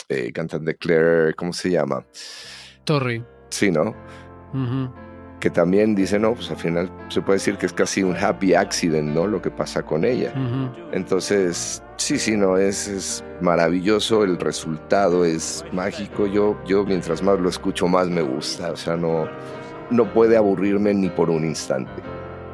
eh, 0.09 0.33
cantante 0.33 0.75
Claire, 0.77 1.35
¿cómo 1.35 1.53
se 1.53 1.71
llama? 1.71 2.05
Torrey. 2.85 3.25
Sí, 3.51 3.71
¿no? 3.71 3.95
Que 5.41 5.51
también 5.51 5.95
dice, 5.95 6.19
no, 6.19 6.35
pues 6.35 6.51
al 6.51 6.57
final 6.57 6.91
se 7.09 7.23
puede 7.23 7.39
decir 7.39 7.57
que 7.57 7.67
es 7.67 7.73
casi 7.73 8.03
un 8.03 8.17
happy 8.17 8.55
accident, 8.55 9.15
¿no? 9.15 9.27
Lo 9.27 9.41
que 9.41 9.51
pasa 9.51 9.83
con 9.83 10.05
ella. 10.05 10.33
Entonces, 10.93 11.83
sí, 11.97 12.19
sí, 12.19 12.37
no, 12.37 12.57
es, 12.57 12.89
es, 12.89 13.25
maravilloso, 13.41 14.25
el 14.25 14.39
resultado 14.39 15.25
es 15.25 15.65
mágico. 15.73 16.27
Yo, 16.27 16.59
yo 16.67 16.85
mientras 16.85 17.23
más 17.23 17.39
lo 17.39 17.49
escucho, 17.49 17.89
más 17.89 18.09
me 18.09 18.23
gusta. 18.23 18.73
O 18.73 18.77
sea, 18.77 18.97
no, 18.97 19.29
no 19.91 20.13
puede 20.13 20.37
aburrirme 20.37 20.93
ni 20.95 21.09
por 21.09 21.31
un 21.31 21.45
instante 21.45 22.03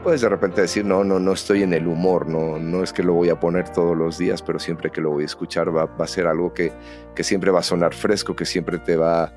puedes 0.07 0.21
de 0.21 0.29
repente 0.29 0.61
decir, 0.61 0.85
no, 0.85 1.03
no, 1.03 1.19
no 1.19 1.33
estoy 1.33 1.64
en 1.64 1.73
el 1.73 1.88
humor, 1.88 2.29
no, 2.29 2.61
no 2.61 2.85
es 2.85 2.92
que 2.92 3.03
lo 3.03 3.12
voy 3.12 3.29
a 3.29 3.40
poner 3.40 3.71
todos 3.71 3.97
los 3.97 4.19
días, 4.19 4.40
pero 4.40 4.61
siempre 4.61 4.92
que 4.92 5.01
lo 5.01 5.11
voy 5.11 5.25
a 5.25 5.27
escuchar 5.27 5.77
va, 5.77 5.87
va 5.87 6.05
a 6.05 6.07
ser 6.07 6.29
algo 6.29 6.55
que, 6.55 6.71
que 7.16 7.25
siempre 7.25 7.51
va 7.51 7.59
a 7.59 7.64
sonar 7.64 7.92
fresco, 7.92 8.37
que 8.37 8.45
siempre 8.45 8.79
te 8.79 8.97
va 8.97 9.33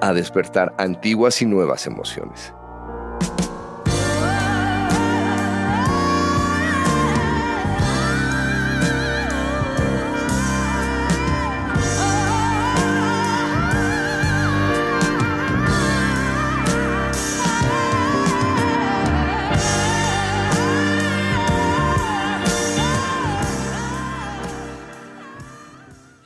a 0.00 0.14
despertar 0.14 0.72
antiguas 0.78 1.42
y 1.42 1.44
nuevas 1.44 1.86
emociones. 1.86 2.54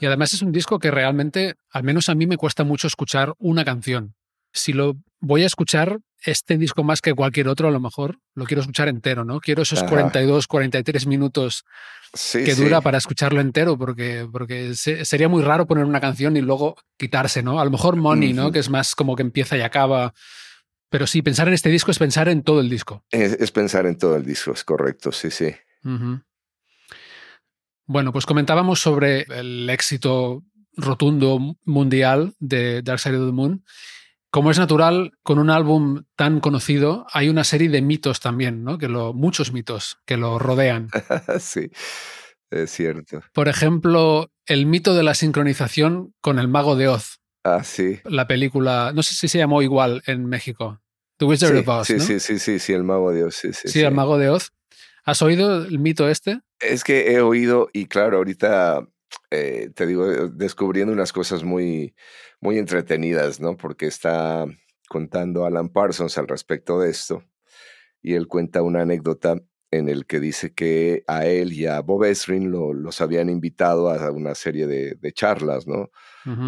Y 0.01 0.07
además 0.07 0.33
es 0.33 0.43
un 0.43 0.51
disco 0.51 0.79
que 0.79 0.91
realmente, 0.91 1.55
al 1.71 1.85
menos 1.85 2.09
a 2.09 2.15
mí 2.15 2.27
me 2.27 2.39
cuesta 2.39 2.65
mucho 2.65 2.87
escuchar 2.87 3.35
una 3.39 3.65
canción. 3.65 4.15
Si 4.53 4.73
lo 4.73 4.97
voy 5.21 5.43
a 5.43 5.47
escuchar, 5.47 6.01
este 6.25 6.59
disco 6.59 6.83
más 6.83 7.01
que 7.01 7.15
cualquier 7.15 7.49
otro, 7.49 7.69
a 7.69 7.71
lo 7.71 7.81
mejor 7.81 8.19
lo 8.35 8.45
quiero 8.45 8.61
escuchar 8.61 8.89
entero, 8.89 9.25
¿no? 9.25 9.41
Quiero 9.41 9.63
esos 9.63 9.83
42, 9.83 10.47
43 10.47 11.07
minutos 11.07 11.65
que 12.33 12.55
dura 12.55 12.81
para 12.81 12.99
escucharlo 12.99 13.41
entero, 13.41 13.79
porque, 13.79 14.29
porque 14.31 14.75
sería 14.75 15.29
muy 15.29 15.43
raro 15.43 15.67
poner 15.67 15.85
una 15.85 16.01
canción 16.01 16.37
y 16.37 16.41
luego 16.41 16.77
quitarse, 16.99 17.43
¿no? 17.43 17.61
A 17.61 17.65
lo 17.65 17.71
mejor 17.71 17.97
Money, 17.97 18.33
¿no? 18.33 18.51
Que 18.53 18.59
es 18.59 18.71
más 18.71 18.95
como 18.95 19.17
que 19.17 19.23
empieza 19.23 19.57
y 19.57 19.61
acaba. 19.61 20.15
Pero 20.89 21.07
sí, 21.07 21.23
pensar 21.23 21.47
en 21.47 21.55
este 21.55 21.69
disco 21.69 21.91
es 21.91 21.99
pensar 21.99 22.29
en 22.29 22.43
todo 22.43 22.61
el 22.61 22.69
disco. 22.69 23.05
Es, 23.11 23.33
es 23.33 23.53
pensar 23.53 23.87
en 23.87 23.97
todo 23.97 24.17
el 24.17 24.25
disco, 24.25 24.53
es 24.53 24.65
correcto, 24.65 25.13
sí, 25.13 25.31
sí. 25.31 25.55
Bueno, 27.93 28.13
pues 28.13 28.25
comentábamos 28.25 28.79
sobre 28.79 29.23
el 29.31 29.69
éxito 29.69 30.45
rotundo 30.77 31.57
mundial 31.65 32.35
de 32.39 32.83
Dark 32.83 33.01
Side 33.01 33.17
of 33.17 33.27
the 33.27 33.33
Moon. 33.33 33.65
Como 34.31 34.53
es 34.53 34.61
natural, 34.61 35.11
con 35.25 35.41
un 35.41 35.51
álbum 35.51 36.05
tan 36.15 36.39
conocido 36.39 37.05
hay 37.13 37.29
una 37.29 37.43
serie 37.43 37.69
de 37.69 37.83
mitos 37.83 38.21
también, 38.21 38.63
¿no? 38.63 38.79
Que 38.79 38.87
lo, 38.87 39.13
muchos 39.13 39.53
mitos 39.53 39.99
que 40.07 40.17
lo 40.17 40.39
rodean. 40.39 40.89
sí, 41.41 41.73
es 42.51 42.71
cierto. 42.71 43.23
Por 43.33 43.49
ejemplo, 43.49 44.31
el 44.47 44.67
mito 44.67 44.95
de 44.95 45.03
la 45.03 45.15
sincronización 45.15 46.15
con 46.21 46.39
el 46.39 46.47
Mago 46.47 46.77
de 46.77 46.87
Oz. 46.87 47.19
Ah, 47.43 47.65
sí. 47.65 47.99
La 48.05 48.29
película, 48.29 48.93
no 48.95 49.03
sé 49.03 49.17
si 49.17 49.27
se 49.27 49.39
llamó 49.39 49.63
igual 49.63 50.01
en 50.07 50.27
México. 50.27 50.81
The 51.17 51.25
Wizard 51.25 51.57
of 51.57 51.67
Oz. 51.67 51.89
Sí, 51.89 51.99
sí, 51.99 52.21
sí, 52.21 52.39
sí, 52.39 52.61
sí, 52.61 52.73
el 52.73 52.85
Mago 52.85 53.11
de 53.11 53.25
Oz. 53.25 53.35
Sí, 53.35 53.53
sí, 53.53 53.67
sí, 53.67 53.81
el 53.81 53.93
Mago 53.93 54.17
de 54.17 54.31
Oz. 54.31 54.53
¿Has 55.05 55.23
oído 55.23 55.65
el 55.65 55.79
mito 55.79 56.09
este? 56.09 56.41
Es 56.61 56.85
que 56.85 57.13
he 57.13 57.21
oído 57.21 57.69
y 57.73 57.87
claro, 57.87 58.19
ahorita 58.19 58.87
eh, 59.31 59.71
te 59.75 59.87
digo, 59.87 60.11
eh, 60.11 60.31
descubriendo 60.33 60.93
unas 60.93 61.13
cosas 61.13 61.45
muy, 61.45 61.95
muy 62.41 62.59
entretenidas, 62.59 63.41
¿no? 63.41 63.57
Porque 63.57 63.87
está 63.87 64.47
contando 64.89 65.45
Alan 65.45 65.69
Parsons 65.69 66.19
al 66.19 66.29
respecto 66.29 66.81
de 66.81 66.91
esto 66.91 67.25
y 68.03 68.15
él 68.15 68.27
cuenta 68.27 68.63
una 68.63 68.83
anécdota 68.83 69.37
en 69.71 69.89
el 69.89 70.07
que 70.07 70.19
dice 70.19 70.53
que 70.53 71.05
a 71.07 71.27
él 71.27 71.53
y 71.53 71.67
a 71.67 71.81
Bob 71.81 72.05
Esrin 72.05 72.51
lo, 72.51 72.73
los 72.75 73.01
habían 73.01 73.29
invitado 73.29 73.89
a 73.89 74.11
una 74.11 74.35
serie 74.35 74.67
de, 74.67 74.97
de 74.97 75.13
charlas, 75.13 75.67
¿no? 75.67 75.91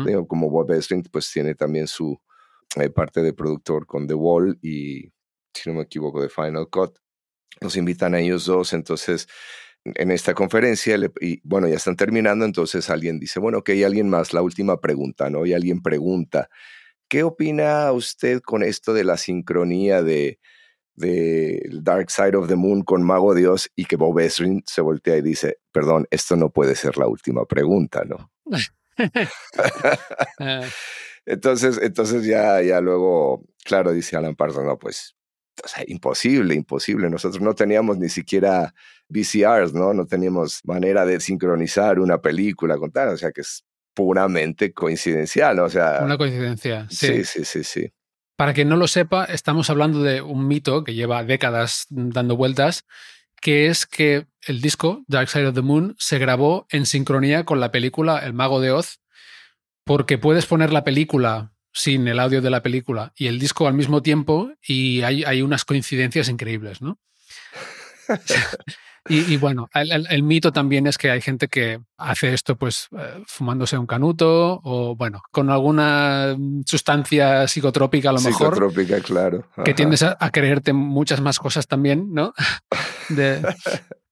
Digo, 0.05 0.27
como 0.27 0.51
Bob 0.51 0.71
Esrin 0.73 1.03
pues 1.05 1.31
tiene 1.31 1.55
también 1.55 1.87
su 1.87 2.21
eh, 2.77 2.91
parte 2.91 3.23
de 3.23 3.33
productor 3.33 3.87
con 3.87 4.07
The 4.07 4.15
Wall 4.15 4.59
y, 4.61 5.13
si 5.55 5.71
no 5.71 5.75
me 5.75 5.83
equivoco, 5.83 6.21
de 6.21 6.29
Final 6.29 6.69
Cut 6.69 6.99
nos 7.61 7.77
invitan 7.77 8.15
a 8.15 8.21
ellos 8.21 8.47
dos, 8.47 8.73
entonces 8.73 9.29
en 9.85 10.11
esta 10.11 10.35
conferencia, 10.35 10.97
y 11.21 11.41
bueno, 11.43 11.69
ya 11.69 11.77
están 11.77 11.97
terminando, 11.97 12.45
entonces 12.45 12.89
alguien 12.89 13.19
dice, 13.19 13.41
bueno, 13.41 13.59
ok, 13.59 13.71
alguien 13.85 14.09
más, 14.09 14.33
la 14.33 14.43
última 14.43 14.81
pregunta, 14.81 15.29
¿no? 15.29 15.45
Y 15.45 15.55
alguien 15.55 15.83
pregunta, 15.83 16.49
¿qué 17.09 17.25
opina 17.25 17.91
usted 17.93 18.41
con 18.41 18.63
esto 18.63 18.95
de 18.95 19.05
la 19.05 19.17
sincronía 19.17 20.03
de, 20.03 20.39
de 20.95 21.69
Dark 21.83 22.11
Side 22.11 22.37
of 22.37 22.49
the 22.49 22.57
Moon 22.57 22.83
con 22.83 23.03
Mago 23.03 23.35
Dios 23.35 23.71
y 23.75 23.87
que 23.87 23.97
Bob 23.97 24.21
Esrin 24.21 24.63
se 24.67 24.83
voltea 24.83 25.17
y 25.17 25.23
dice, 25.23 25.59
perdón, 25.73 26.07
esto 26.11 26.37
no 26.37 26.51
puede 26.51 26.77
ser 26.77 26.97
la 26.97 27.07
última 27.07 27.45
pregunta, 27.45 28.05
¿no? 28.05 28.31
Ah. 30.39 30.61
entonces, 31.27 31.81
entonces 31.81 32.27
ya, 32.27 32.61
ya 32.61 32.83
luego, 32.83 33.43
claro, 33.65 33.91
dice 33.93 34.19
Alan 34.19 34.37
Parsons, 34.37 34.67
no, 34.67 34.79
pues 34.79 35.17
o 35.65 35.69
sea, 35.69 35.85
imposible, 35.87 36.55
imposible. 36.55 37.11
Nosotros 37.11 37.43
no 37.43 37.55
teníamos 37.55 37.99
ni 37.99 38.09
siquiera 38.09 38.75
VCRs, 39.09 39.75
¿no? 39.75 39.93
No 39.93 40.07
teníamos 40.07 40.61
manera 40.65 41.05
de 41.05 41.21
sincronizar 41.21 41.99
una 41.99 42.19
película 42.19 42.77
con 42.79 42.91
tal, 42.91 43.11
o 43.11 43.17
sea 43.17 43.33
que 43.33 43.43
es 43.43 43.65
puramente 43.95 44.73
coincidencial, 44.73 45.59
o 45.59 45.69
sea... 45.69 46.01
Una 46.03 46.17
coincidencia, 46.17 46.87
sí. 46.91 47.07
Sí, 47.07 47.25
sí, 47.25 47.45
sí, 47.45 47.65
sí. 47.65 47.93
Para 48.37 48.55
quien 48.55 48.69
no 48.69 48.77
lo 48.77 48.89
sepa, 48.89 49.25
estamos 49.27 49.69
hablando 49.69 50.03
de 50.03 50.23
un 50.23 50.49
mito 50.49 50.83
que 50.85 50.95
lleva 50.95 51.23
décadas 51.23 51.87
dando 51.91 52.37
vueltas, 52.37 52.87
que 53.41 53.67
es 53.67 53.87
que 53.87 54.27
el 54.47 54.61
disco 54.61 55.05
Dark 55.07 55.29
Side 55.29 55.49
of 55.49 55.55
the 55.55 55.63
Moon 55.63 55.95
se 55.99 56.19
grabó 56.19 56.67
en 56.71 56.87
sincronía 56.87 57.45
con 57.45 57.61
la 57.61 57.71
película 57.71 58.19
El 58.21 58.33
Mago 58.33 58.61
de 58.61 58.71
Oz, 58.71 59.01
porque 59.85 60.17
puedes 60.17 60.47
poner 60.47 60.73
la 60.73 60.85
película 60.85 61.52
sin 61.73 62.07
el 62.09 62.21
audio 62.21 62.43
de 62.43 62.51
la 62.51 62.63
película 62.63 63.13
y 63.17 63.27
el 63.27 63.39
disco 63.39 63.67
al 63.67 63.75
mismo 63.75 64.03
tiempo 64.03 64.53
y 64.63 65.03
hay, 65.03 65.25
hay 65.25 65.43
unas 65.43 65.65
coincidencias 65.65 66.29
increíbles, 66.29 66.83
¿no? 66.83 66.99
y, 69.09 69.37
bueno, 69.37 69.69
el, 69.75 70.23
mito 70.23 70.53
también 70.53 70.87
es 70.87 70.97
que 70.97 71.11
hay 71.11 71.21
gente 71.21 71.49
que 71.49 71.81
hace 71.97 72.33
esto 72.35 72.57
pues 72.57 72.89
eh, 72.97 73.23
fumándose 73.27 73.77
un 73.77 73.87
canuto 73.87 74.61
o 74.63 74.95
bueno, 74.95 75.23
con 75.31 75.51
alguna 75.51 76.37
sustancia 76.67 77.49
psicotrópica 77.49 78.11
a 78.11 78.13
lo 78.13 78.21
mejor. 78.21 78.55
Psicotrópica, 78.55 79.01
claro. 79.01 79.45
Que 79.65 79.75
tiendes 79.75 80.03
a, 80.03 80.17
a, 80.21 80.31
creerte 80.31 80.73
muchas 80.73 81.21
más 81.21 81.39
cosas 81.39 81.67
también, 81.67 82.13
¿no? 82.13 82.33
De, 83.09 83.43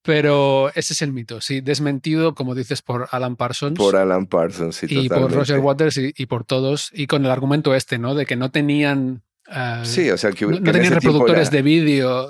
pero 0.03 0.69
ese 0.73 0.93
es 0.93 1.01
el 1.03 1.13
mito, 1.13 1.41
sí, 1.41 1.61
desmentido, 1.61 2.33
como 2.33 2.55
dices, 2.55 2.81
por 2.81 3.07
Alan 3.11 3.35
Parsons. 3.35 3.77
Por 3.77 3.95
Alan 3.95 4.25
Parsons, 4.25 4.75
sí, 4.75 4.87
Y 4.89 5.09
por 5.09 5.31
Roger 5.31 5.59
Waters 5.59 5.99
y, 5.99 6.25
por 6.25 6.43
todos, 6.43 6.89
y 6.93 7.05
con 7.05 7.23
el 7.23 7.31
argumento 7.31 7.75
este, 7.75 7.99
¿no? 7.99 8.15
De 8.15 8.25
que 8.25 8.35
no 8.35 8.49
tenían... 8.49 9.23
Eh, 9.53 9.81
sí, 9.83 10.09
o 10.09 10.17
sea, 10.17 10.31
que, 10.31 10.45
no, 10.45 10.61
tenían 10.61 10.93
reproductores 10.93 11.51
de 11.51 11.61
vídeo. 11.61 12.29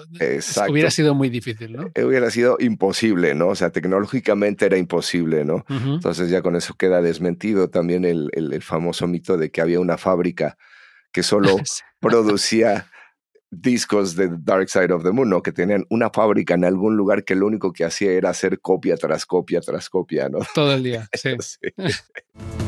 Hubiera 0.68 0.90
sido 0.90 1.14
muy 1.14 1.30
difícil, 1.30 1.74
¿no? 1.74 1.92
Eh, 1.94 2.04
hubiera 2.04 2.32
sido 2.32 2.58
imposible, 2.60 3.36
¿no? 3.36 3.50
O 3.50 3.56
sea, 3.56 3.70
tecnológicamente 3.70 4.66
era 4.66 4.78
imposible, 4.78 5.46
¿no? 5.46 5.66
Entonces 5.70 6.30
ya 6.30 6.42
con 6.42 6.56
eso 6.56 6.74
queda 6.76 7.02
desmentido 7.02 7.70
también 7.70 8.06
el, 8.06 8.30
el, 8.34 8.62
famoso 8.62 9.08
mito 9.08 9.38
de 9.38 9.52
que 9.52 9.62
había 9.62 9.80
una 9.80 9.98
fábrica 9.98 10.58
que 11.12 11.24
solo 11.24 11.58
producía 12.00 12.88
discos 13.52 14.16
de 14.16 14.30
Dark 14.40 14.70
Side 14.70 14.94
of 14.94 15.04
the 15.04 15.12
Moon, 15.12 15.30
¿no? 15.30 15.44
Que 15.44 15.52
tenían 15.52 15.86
una 15.90 16.10
fábrica 16.10 16.54
en 16.56 16.66
algún 16.66 16.96
lugar 16.96 17.24
que 17.24 17.36
lo 17.36 17.46
único 17.46 17.74
que 17.74 17.84
hacía 17.84 18.12
era 18.12 18.30
hacer 18.30 18.60
copia 18.62 18.96
tras 18.96 19.26
copia 19.26 19.62
tras 19.62 19.90
copia, 19.90 20.30
¿no? 20.30 20.40
Todo 20.56 20.74
el 20.74 20.84
día, 20.84 21.08
sí. 21.14 21.36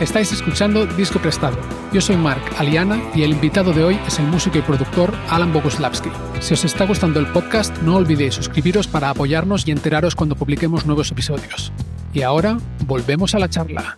Estáis 0.00 0.30
escuchando 0.30 0.86
Disco 0.86 1.18
Prestado. 1.18 1.58
Yo 1.92 2.00
soy 2.00 2.16
Mark 2.16 2.40
Aliana 2.56 3.02
y 3.16 3.24
el 3.24 3.32
invitado 3.32 3.72
de 3.72 3.82
hoy 3.82 3.98
es 4.06 4.20
el 4.20 4.26
músico 4.26 4.56
y 4.56 4.62
productor 4.62 5.12
Alan 5.28 5.52
Boguslavski. 5.52 6.08
Si 6.38 6.54
os 6.54 6.64
está 6.64 6.86
gustando 6.86 7.18
el 7.18 7.26
podcast, 7.26 7.76
no 7.82 7.96
olvidéis 7.96 8.34
suscribiros 8.34 8.86
para 8.86 9.10
apoyarnos 9.10 9.66
y 9.66 9.72
enteraros 9.72 10.14
cuando 10.14 10.36
publiquemos 10.36 10.86
nuevos 10.86 11.10
episodios. 11.10 11.72
Y 12.14 12.22
ahora, 12.22 12.58
volvemos 12.86 13.34
a 13.34 13.40
la 13.40 13.48
charla. 13.48 13.96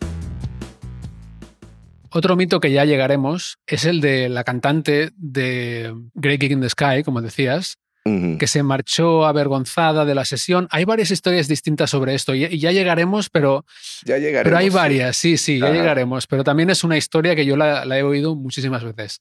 Otro 2.08 2.34
mito 2.34 2.60
que 2.60 2.72
ya 2.72 2.86
llegaremos 2.86 3.58
es 3.66 3.84
el 3.84 4.00
de 4.00 4.30
la 4.30 4.42
cantante 4.42 5.10
de 5.16 5.94
Great 6.14 6.40
Gig 6.40 6.52
in 6.52 6.62
the 6.62 6.70
Sky, 6.70 7.02
como 7.04 7.20
decías, 7.20 7.76
que 8.04 8.46
se 8.46 8.62
marchó 8.62 9.26
avergonzada 9.26 10.04
de 10.04 10.14
la 10.14 10.24
sesión. 10.24 10.68
Hay 10.70 10.84
varias 10.84 11.10
historias 11.10 11.48
distintas 11.48 11.90
sobre 11.90 12.14
esto 12.14 12.34
y, 12.34 12.58
ya 12.58 12.72
llegaremos, 12.72 13.28
pero, 13.28 13.66
ya 14.04 14.16
llegaremos, 14.16 14.44
pero 14.44 14.56
hay 14.56 14.70
varias, 14.70 15.16
sí, 15.16 15.36
sí, 15.36 15.58
ya 15.58 15.70
llegaremos. 15.70 16.26
Pero 16.26 16.42
también 16.42 16.70
es 16.70 16.82
una 16.82 16.96
historia 16.96 17.36
que 17.36 17.44
yo 17.44 17.56
la, 17.56 17.84
he 17.98 18.02
oído 18.02 18.34
muchísimas 18.34 18.84
veces. 18.84 19.20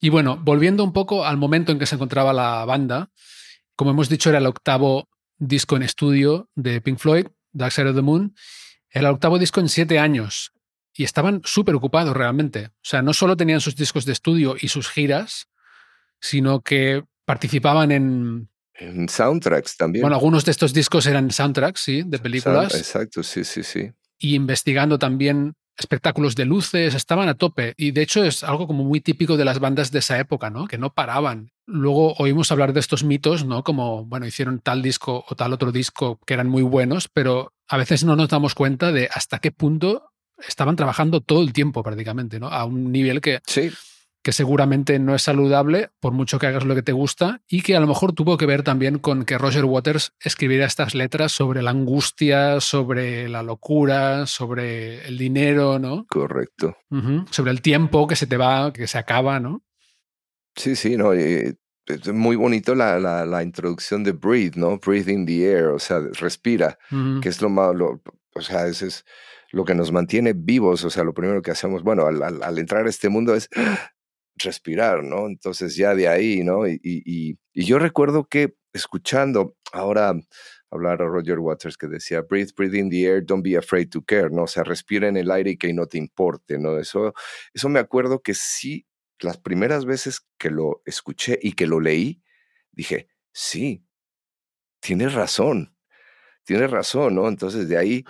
Y 0.00 0.08
bueno, 0.08 0.38
volviendo 0.42 0.82
un 0.82 0.92
poco 0.92 1.26
al 1.26 1.36
momento 1.36 1.72
en 1.72 1.78
que 1.78 1.86
se 1.86 1.94
encontraba 1.94 2.32
la 2.32 2.64
banda, 2.64 3.10
como 3.76 3.90
hemos 3.90 4.08
dicho, 4.08 4.30
era 4.30 4.38
el 4.38 4.46
octavo 4.46 5.08
disco 5.36 5.76
en 5.76 5.82
estudio 5.82 6.48
de 6.54 6.80
Pink 6.80 6.98
Floyd, 6.98 7.26
Dark 7.52 7.72
Side 7.72 7.90
of 7.90 7.96
the 7.96 8.02
Moon. 8.02 8.34
Era 8.90 9.08
el 9.08 9.14
octavo 9.14 9.38
disco 9.38 9.60
en 9.60 9.68
siete 9.68 9.98
años 9.98 10.52
y 10.94 11.04
estaban 11.04 11.42
súper 11.44 11.74
ocupados 11.74 12.16
realmente. 12.16 12.66
O 12.66 12.84
sea, 12.84 13.02
no 13.02 13.12
solo 13.12 13.36
tenían 13.36 13.60
sus 13.60 13.76
discos 13.76 14.04
de 14.04 14.12
estudio 14.12 14.56
y 14.60 14.68
sus 14.68 14.88
giras, 14.88 15.48
sino 16.20 16.60
que 16.60 17.04
participaban 17.24 17.92
en... 17.92 18.48
En 18.74 19.08
soundtracks 19.08 19.76
también. 19.76 20.02
Bueno, 20.02 20.16
algunos 20.16 20.44
de 20.44 20.50
estos 20.50 20.72
discos 20.72 21.06
eran 21.06 21.30
soundtracks, 21.30 21.80
sí, 21.80 22.02
de 22.04 22.18
películas. 22.18 22.74
exacto, 22.74 23.22
sí, 23.22 23.44
sí, 23.44 23.62
sí. 23.62 23.90
Y 24.18 24.34
investigando 24.34 24.98
también 24.98 25.54
espectáculos 25.76 26.34
de 26.34 26.44
luces, 26.44 26.94
estaban 26.94 27.28
a 27.28 27.34
tope. 27.34 27.74
Y 27.76 27.92
de 27.92 28.02
hecho 28.02 28.24
es 28.24 28.44
algo 28.44 28.66
como 28.66 28.84
muy 28.84 29.00
típico 29.00 29.36
de 29.36 29.44
las 29.44 29.58
bandas 29.58 29.90
de 29.90 29.98
esa 30.00 30.18
época, 30.18 30.50
¿no? 30.50 30.66
Que 30.66 30.78
no 30.78 30.92
paraban. 30.92 31.50
Luego 31.66 32.14
oímos 32.14 32.50
hablar 32.52 32.72
de 32.72 32.80
estos 32.80 33.04
mitos, 33.04 33.44
¿no? 33.44 33.62
Como, 33.62 34.04
bueno, 34.04 34.26
hicieron 34.26 34.60
tal 34.60 34.82
disco 34.82 35.24
o 35.28 35.34
tal 35.34 35.52
otro 35.52 35.72
disco 35.72 36.18
que 36.26 36.34
eran 36.34 36.48
muy 36.48 36.62
buenos, 36.62 37.08
pero 37.08 37.52
a 37.68 37.76
veces 37.76 38.04
no 38.04 38.16
nos 38.16 38.28
damos 38.28 38.54
cuenta 38.54 38.92
de 38.92 39.08
hasta 39.12 39.38
qué 39.38 39.50
punto 39.50 40.10
estaban 40.46 40.76
trabajando 40.76 41.20
todo 41.20 41.42
el 41.42 41.52
tiempo 41.52 41.82
prácticamente, 41.82 42.40
¿no? 42.40 42.48
A 42.48 42.64
un 42.64 42.90
nivel 42.90 43.20
que, 43.20 43.40
que 44.22 44.32
seguramente 44.32 44.98
no 44.98 45.14
es 45.14 45.22
saludable, 45.22 45.90
por 46.00 46.12
mucho 46.12 46.38
que 46.38 46.46
hagas 46.46 46.64
lo 46.64 46.74
que 46.74 46.82
te 46.82 46.92
gusta, 46.92 47.42
y 47.48 47.62
que 47.62 47.76
a 47.76 47.80
lo 47.80 47.86
mejor 47.86 48.12
tuvo 48.12 48.38
que 48.38 48.46
ver 48.46 48.62
también 48.62 48.98
con 48.98 49.24
que 49.24 49.36
Roger 49.36 49.64
Waters 49.64 50.14
escribiera 50.20 50.64
estas 50.66 50.94
letras 50.94 51.32
sobre 51.32 51.62
la 51.62 51.70
angustia, 51.70 52.60
sobre 52.60 53.28
la 53.28 53.42
locura, 53.42 54.26
sobre 54.26 55.06
el 55.06 55.18
dinero, 55.18 55.78
¿no? 55.78 56.06
Correcto. 56.08 56.76
Sobre 57.30 57.50
el 57.50 57.62
tiempo 57.62 58.06
que 58.06 58.16
se 58.16 58.26
te 58.26 58.36
va, 58.36 58.72
que 58.72 58.86
se 58.86 58.98
acaba, 58.98 59.40
¿no? 59.40 59.62
Sí, 60.54 60.76
sí, 60.76 60.96
no. 60.96 61.12
es 61.12 61.56
muy 62.12 62.36
bonito 62.36 62.74
la, 62.74 62.98
la, 62.98 63.42
introducción 63.42 64.04
de 64.04 64.12
Breathe, 64.12 64.56
¿no? 64.56 64.78
Breathe 64.78 65.10
in 65.10 65.26
the 65.26 65.44
air, 65.44 65.66
o 65.66 65.78
sea, 65.78 66.00
respira, 66.20 66.78
que 67.20 67.28
es 67.28 67.40
lo 67.40 67.48
malo. 67.48 68.02
O 68.34 68.40
sea, 68.40 68.66
ese 68.66 68.86
es 68.86 69.04
lo 69.52 69.64
que 69.64 69.74
nos 69.74 69.92
mantiene 69.92 70.32
vivos, 70.32 70.82
o 70.84 70.90
sea, 70.90 71.04
lo 71.04 71.12
primero 71.12 71.42
que 71.42 71.50
hacemos, 71.50 71.82
bueno, 71.82 72.06
al, 72.06 72.58
entrar 72.58 72.86
a 72.86 72.90
este 72.90 73.10
mundo 73.10 73.34
es 73.34 73.48
respirar, 74.42 75.02
¿no? 75.02 75.26
Entonces 75.26 75.76
ya 75.76 75.94
de 75.94 76.08
ahí, 76.08 76.42
¿no? 76.44 76.66
Y, 76.66 76.80
y, 76.82 77.38
yo 77.54 77.78
recuerdo 77.78 78.24
que 78.24 78.54
escuchando 78.72 79.56
ahora 79.72 80.14
hablar 80.70 81.02
a 81.02 81.06
Roger 81.06 81.38
Waters 81.38 81.76
que 81.76 81.86
decía, 81.86 82.22
breathe, 82.22 82.52
breathe 82.56 82.78
in 82.78 82.90
the 82.90 83.04
air, 83.04 83.24
don't 83.24 83.44
be 83.44 83.56
afraid 83.56 83.88
to 83.90 84.02
care, 84.02 84.30
¿no? 84.30 84.44
O 84.44 84.46
sea, 84.46 84.64
respira 84.64 85.08
en 85.08 85.16
el 85.16 85.30
aire 85.30 85.50
y 85.50 85.56
que 85.58 85.72
no 85.72 85.86
te 85.86 85.98
importe, 85.98 86.58
¿no? 86.58 86.78
Eso, 86.78 87.12
eso 87.52 87.68
me 87.68 87.78
acuerdo 87.78 88.22
que 88.22 88.34
sí 88.34 88.86
las 89.20 89.38
primeras 89.38 89.84
veces 89.84 90.26
que 90.38 90.50
lo 90.50 90.82
escuché 90.84 91.38
y 91.42 91.52
que 91.52 91.66
lo 91.66 91.80
leí, 91.80 92.22
dije, 92.72 93.08
sí, 93.32 93.84
tienes 94.80 95.14
razón, 95.14 95.76
tienes 96.44 96.70
razón, 96.70 97.14
¿no? 97.14 97.28
Entonces 97.28 97.68
de 97.68 97.78
ahí, 97.78 98.04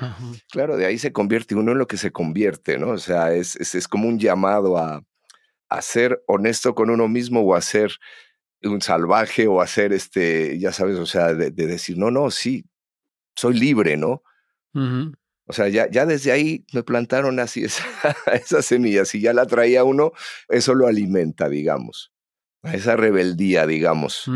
claro, 0.51 0.77
de 0.77 0.87
ahí 0.87 0.99
se 0.99 1.13
convierte 1.13 1.55
uno 1.55 1.73
en 1.73 1.79
lo 1.79 1.87
que 1.87 1.97
se 1.97 2.13
convierte, 2.13 2.79
¿no? 2.79 2.91
O 2.91 2.99
sea, 2.99 3.35
es, 3.35 3.57
es, 3.57 3.89
como 3.89 4.09
un 4.09 4.19
llamado 4.19 4.79
a, 4.79 5.03
a, 5.75 5.83
ser 5.83 6.23
honesto 6.27 6.75
con 6.75 6.91
uno 6.91 7.09
mismo 7.09 7.41
o 7.41 7.55
a 7.55 7.61
ser 7.61 7.93
un 8.63 8.81
salvaje 8.81 9.47
o 9.47 9.61
a 9.61 9.67
ser, 9.67 9.93
este, 9.93 10.59
ya 10.59 10.73
sabes, 10.73 10.99
o 10.99 11.07
sea, 11.07 11.35
de, 11.35 11.51
decir, 11.51 11.99
no, 11.99 12.11
no, 12.11 12.31
sí, 12.31 12.65
soy 13.35 13.59
libre, 13.59 13.97
¿no? 13.97 14.23
O 15.47 15.53
sea, 15.53 15.69
ya, 15.69 15.91
ya 15.91 16.07
desde 16.07 16.33
ahí 16.33 16.65
me 16.73 16.83
plantaron 16.83 17.39
así 17.41 17.65
esa, 17.65 17.85
esas 18.33 18.65
semillas 18.65 19.09
Si 19.09 19.21
ya 19.21 19.33
la 19.33 19.47
traía 19.47 19.85
uno, 19.85 20.13
eso 20.49 20.75
lo 20.75 20.87
alimenta, 20.87 21.49
digamos. 21.49 22.13
A 22.63 22.75
esa 22.75 22.97
rebeldía, 22.97 23.67
digamos. 23.67 24.29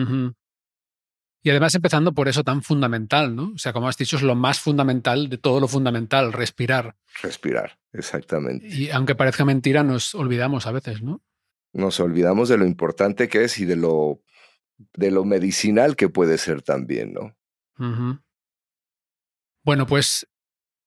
Y 1.47 1.51
además 1.51 1.77
empezando 1.77 2.13
por 2.13 2.27
eso 2.27 2.43
tan 2.43 2.61
fundamental, 2.61 3.37
¿no? 3.37 3.53
O 3.55 3.59
sea, 3.59 3.73
como 3.73 3.89
has 3.89 3.97
dicho, 3.97 4.17
es 4.17 4.23
lo 4.23 4.35
más 4.35 4.59
fundamental 4.59 5.29
de 5.29 5.39
todo 5.39 5.61
lo 5.61 5.69
fundamental, 5.69 6.33
respirar. 6.33 6.97
Respirar, 7.23 7.79
exactamente. 7.93 8.67
Y 8.67 8.91
aunque 8.91 9.15
parezca 9.15 9.45
mentira, 9.45 9.85
nos 9.85 10.17
olvidamos 10.17 10.67
a 10.67 10.73
veces, 10.73 11.03
¿no? 11.03 11.23
Nos 11.77 12.01
olvidamos 12.01 12.49
de 12.49 12.57
lo 12.57 12.65
importante 12.65 13.29
que 13.29 13.45
es 13.45 13.59
y 13.59 13.67
de 13.67 13.77
lo, 13.77 14.23
de 14.95 15.11
lo 15.11 15.25
medicinal 15.25 15.95
que 15.95 16.09
puede 16.09 16.39
ser 16.39 16.63
también, 16.63 17.13
¿no? 17.13 17.37
Bueno, 19.63 19.87
pues 19.87 20.27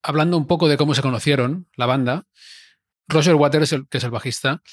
hablando 0.01 0.35
un 0.35 0.47
poco 0.47 0.67
de 0.67 0.77
cómo 0.77 0.95
se 0.95 1.03
conocieron 1.03 1.67
la 1.75 1.85
banda, 1.85 2.25
Roger 3.07 3.35
Waters, 3.35 3.75
que 3.89 3.99
es 3.99 4.03
el 4.03 4.09
bajista, 4.09 4.63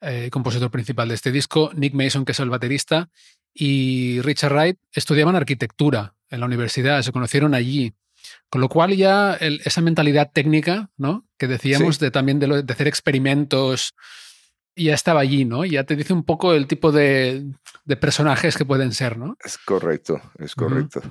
eh, 0.00 0.30
compositor 0.30 0.70
principal 0.70 1.08
de 1.08 1.14
este 1.14 1.32
disco, 1.32 1.70
Nick 1.74 1.92
Mason, 1.92 2.24
que 2.24 2.32
es 2.32 2.40
el 2.40 2.48
baterista, 2.48 3.10
y 3.52 4.22
Richard 4.22 4.52
Wright 4.52 4.78
estudiaban 4.92 5.36
arquitectura 5.36 6.14
en 6.30 6.40
la 6.40 6.46
universidad, 6.46 7.02
se 7.02 7.12
conocieron 7.12 7.54
allí. 7.54 7.94
Con 8.50 8.60
lo 8.60 8.68
cual 8.68 8.96
ya 8.96 9.34
esa 9.34 9.80
mentalidad 9.80 10.30
técnica, 10.32 10.90
¿no? 10.96 11.26
Que 11.38 11.46
decíamos 11.46 11.98
de 11.98 12.10
también 12.10 12.38
de, 12.38 12.62
de, 12.62 12.72
hacer 12.72 12.88
experimentos, 12.88 13.94
ya 14.84 14.94
estaba 14.94 15.20
allí, 15.20 15.44
¿no? 15.44 15.64
Ya 15.64 15.84
te 15.84 15.96
dice 15.96 16.12
un 16.12 16.24
poco 16.24 16.54
el 16.54 16.66
tipo 16.66 16.92
de, 16.92 17.46
de 17.84 17.96
personajes 17.96 18.56
que 18.56 18.64
pueden 18.64 18.92
ser, 18.92 19.18
¿no? 19.18 19.36
Es 19.44 19.58
correcto, 19.58 20.20
es 20.38 20.54
correcto. 20.54 21.02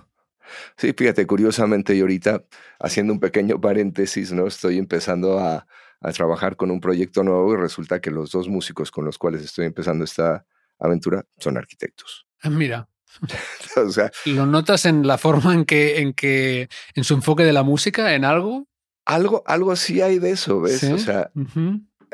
Sí, 0.78 0.93
fíjate, 0.93 1.28
curiosamente 1.28 1.97
yo 1.97 2.05
ahorita, 2.05 2.43
haciendo 2.80 3.13
un 3.13 3.20
pequeño 3.20 3.59
paréntesis, 3.59 4.32
¿no? 4.32 4.47
Estoy 4.47 4.78
empezando 4.78 5.39
a, 5.39 5.68
a 6.01 6.11
trabajar 6.11 6.55
con 6.55 6.72
un 6.72 6.80
proyecto 6.80 7.24
nuevo 7.24 7.53
y 7.53 7.57
resulta 7.57 7.99
que 7.99 8.11
los 8.11 8.32
dos 8.32 8.47
músicos 8.47 8.91
con 8.91 9.05
los 9.05 9.18
cuales 9.18 9.41
estoy 9.43 9.65
empezando 9.65 10.03
esta 10.03 10.45
aventura 10.80 11.26
son 11.38 11.57
arquitectos. 11.57 12.28
Ah, 12.41 12.49
mira. 12.49 12.88
o 13.78 13.89
sea, 13.89 14.11
¿Lo 14.26 14.45
notas 14.45 14.86
en 14.86 15.07
la 15.07 15.18
forma 15.18 15.53
en 15.53 15.65
que, 15.65 15.99
en 15.99 16.13
que, 16.13 16.70
en 16.93 17.03
su 17.03 17.15
enfoque 17.15 17.43
de 17.43 17.53
la 17.53 17.63
música, 17.63 18.13
en 18.13 18.26
algo? 18.26 18.68
Algo, 19.05 19.43
algo 19.47 19.76
sí 19.76 20.01
hay 20.01 20.20
de 20.20 20.32
eso, 20.32 20.61
¿ves? 20.61 20.84
O 20.84 20.97
sea, 20.97 21.32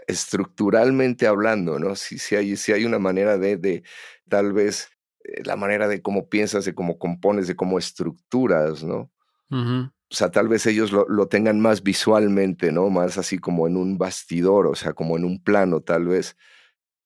estructuralmente 0.08 1.28
hablando, 1.28 1.80
¿no? 1.80 1.96
Sí, 1.96 2.18
sí, 2.18 2.36
hay, 2.36 2.56
sí 2.56 2.72
hay 2.72 2.86
una 2.86 3.00
manera 3.00 3.38
de, 3.38 3.58
de 3.58 3.84
tal 4.30 4.54
vez, 4.54 4.90
eh, 5.24 5.44
la 5.46 5.56
manera 5.56 5.88
de 5.88 6.02
cómo 6.02 6.30
piensas, 6.30 6.66
de 6.66 6.74
cómo 6.74 6.98
compones, 6.98 7.48
de 7.48 7.56
cómo 7.56 7.78
estructuras, 7.78 8.84
¿no? 8.84 9.12
O 9.52 10.16
sea, 10.16 10.32
tal 10.32 10.48
vez 10.48 10.66
ellos 10.66 10.92
lo, 10.92 11.08
lo, 11.08 11.28
tengan 11.28 11.60
más 11.60 11.84
visualmente, 11.84 12.72
¿no? 12.72 12.90
Más 12.90 13.20
así 13.20 13.38
como 13.38 13.68
en 13.68 13.78
un 13.78 14.00
bastidor, 14.00 14.66
o 14.66 14.74
sea, 14.74 14.94
como 14.94 15.16
en 15.16 15.26
un 15.26 15.44
plano, 15.44 15.82
tal 15.82 16.08
vez. 16.08 16.36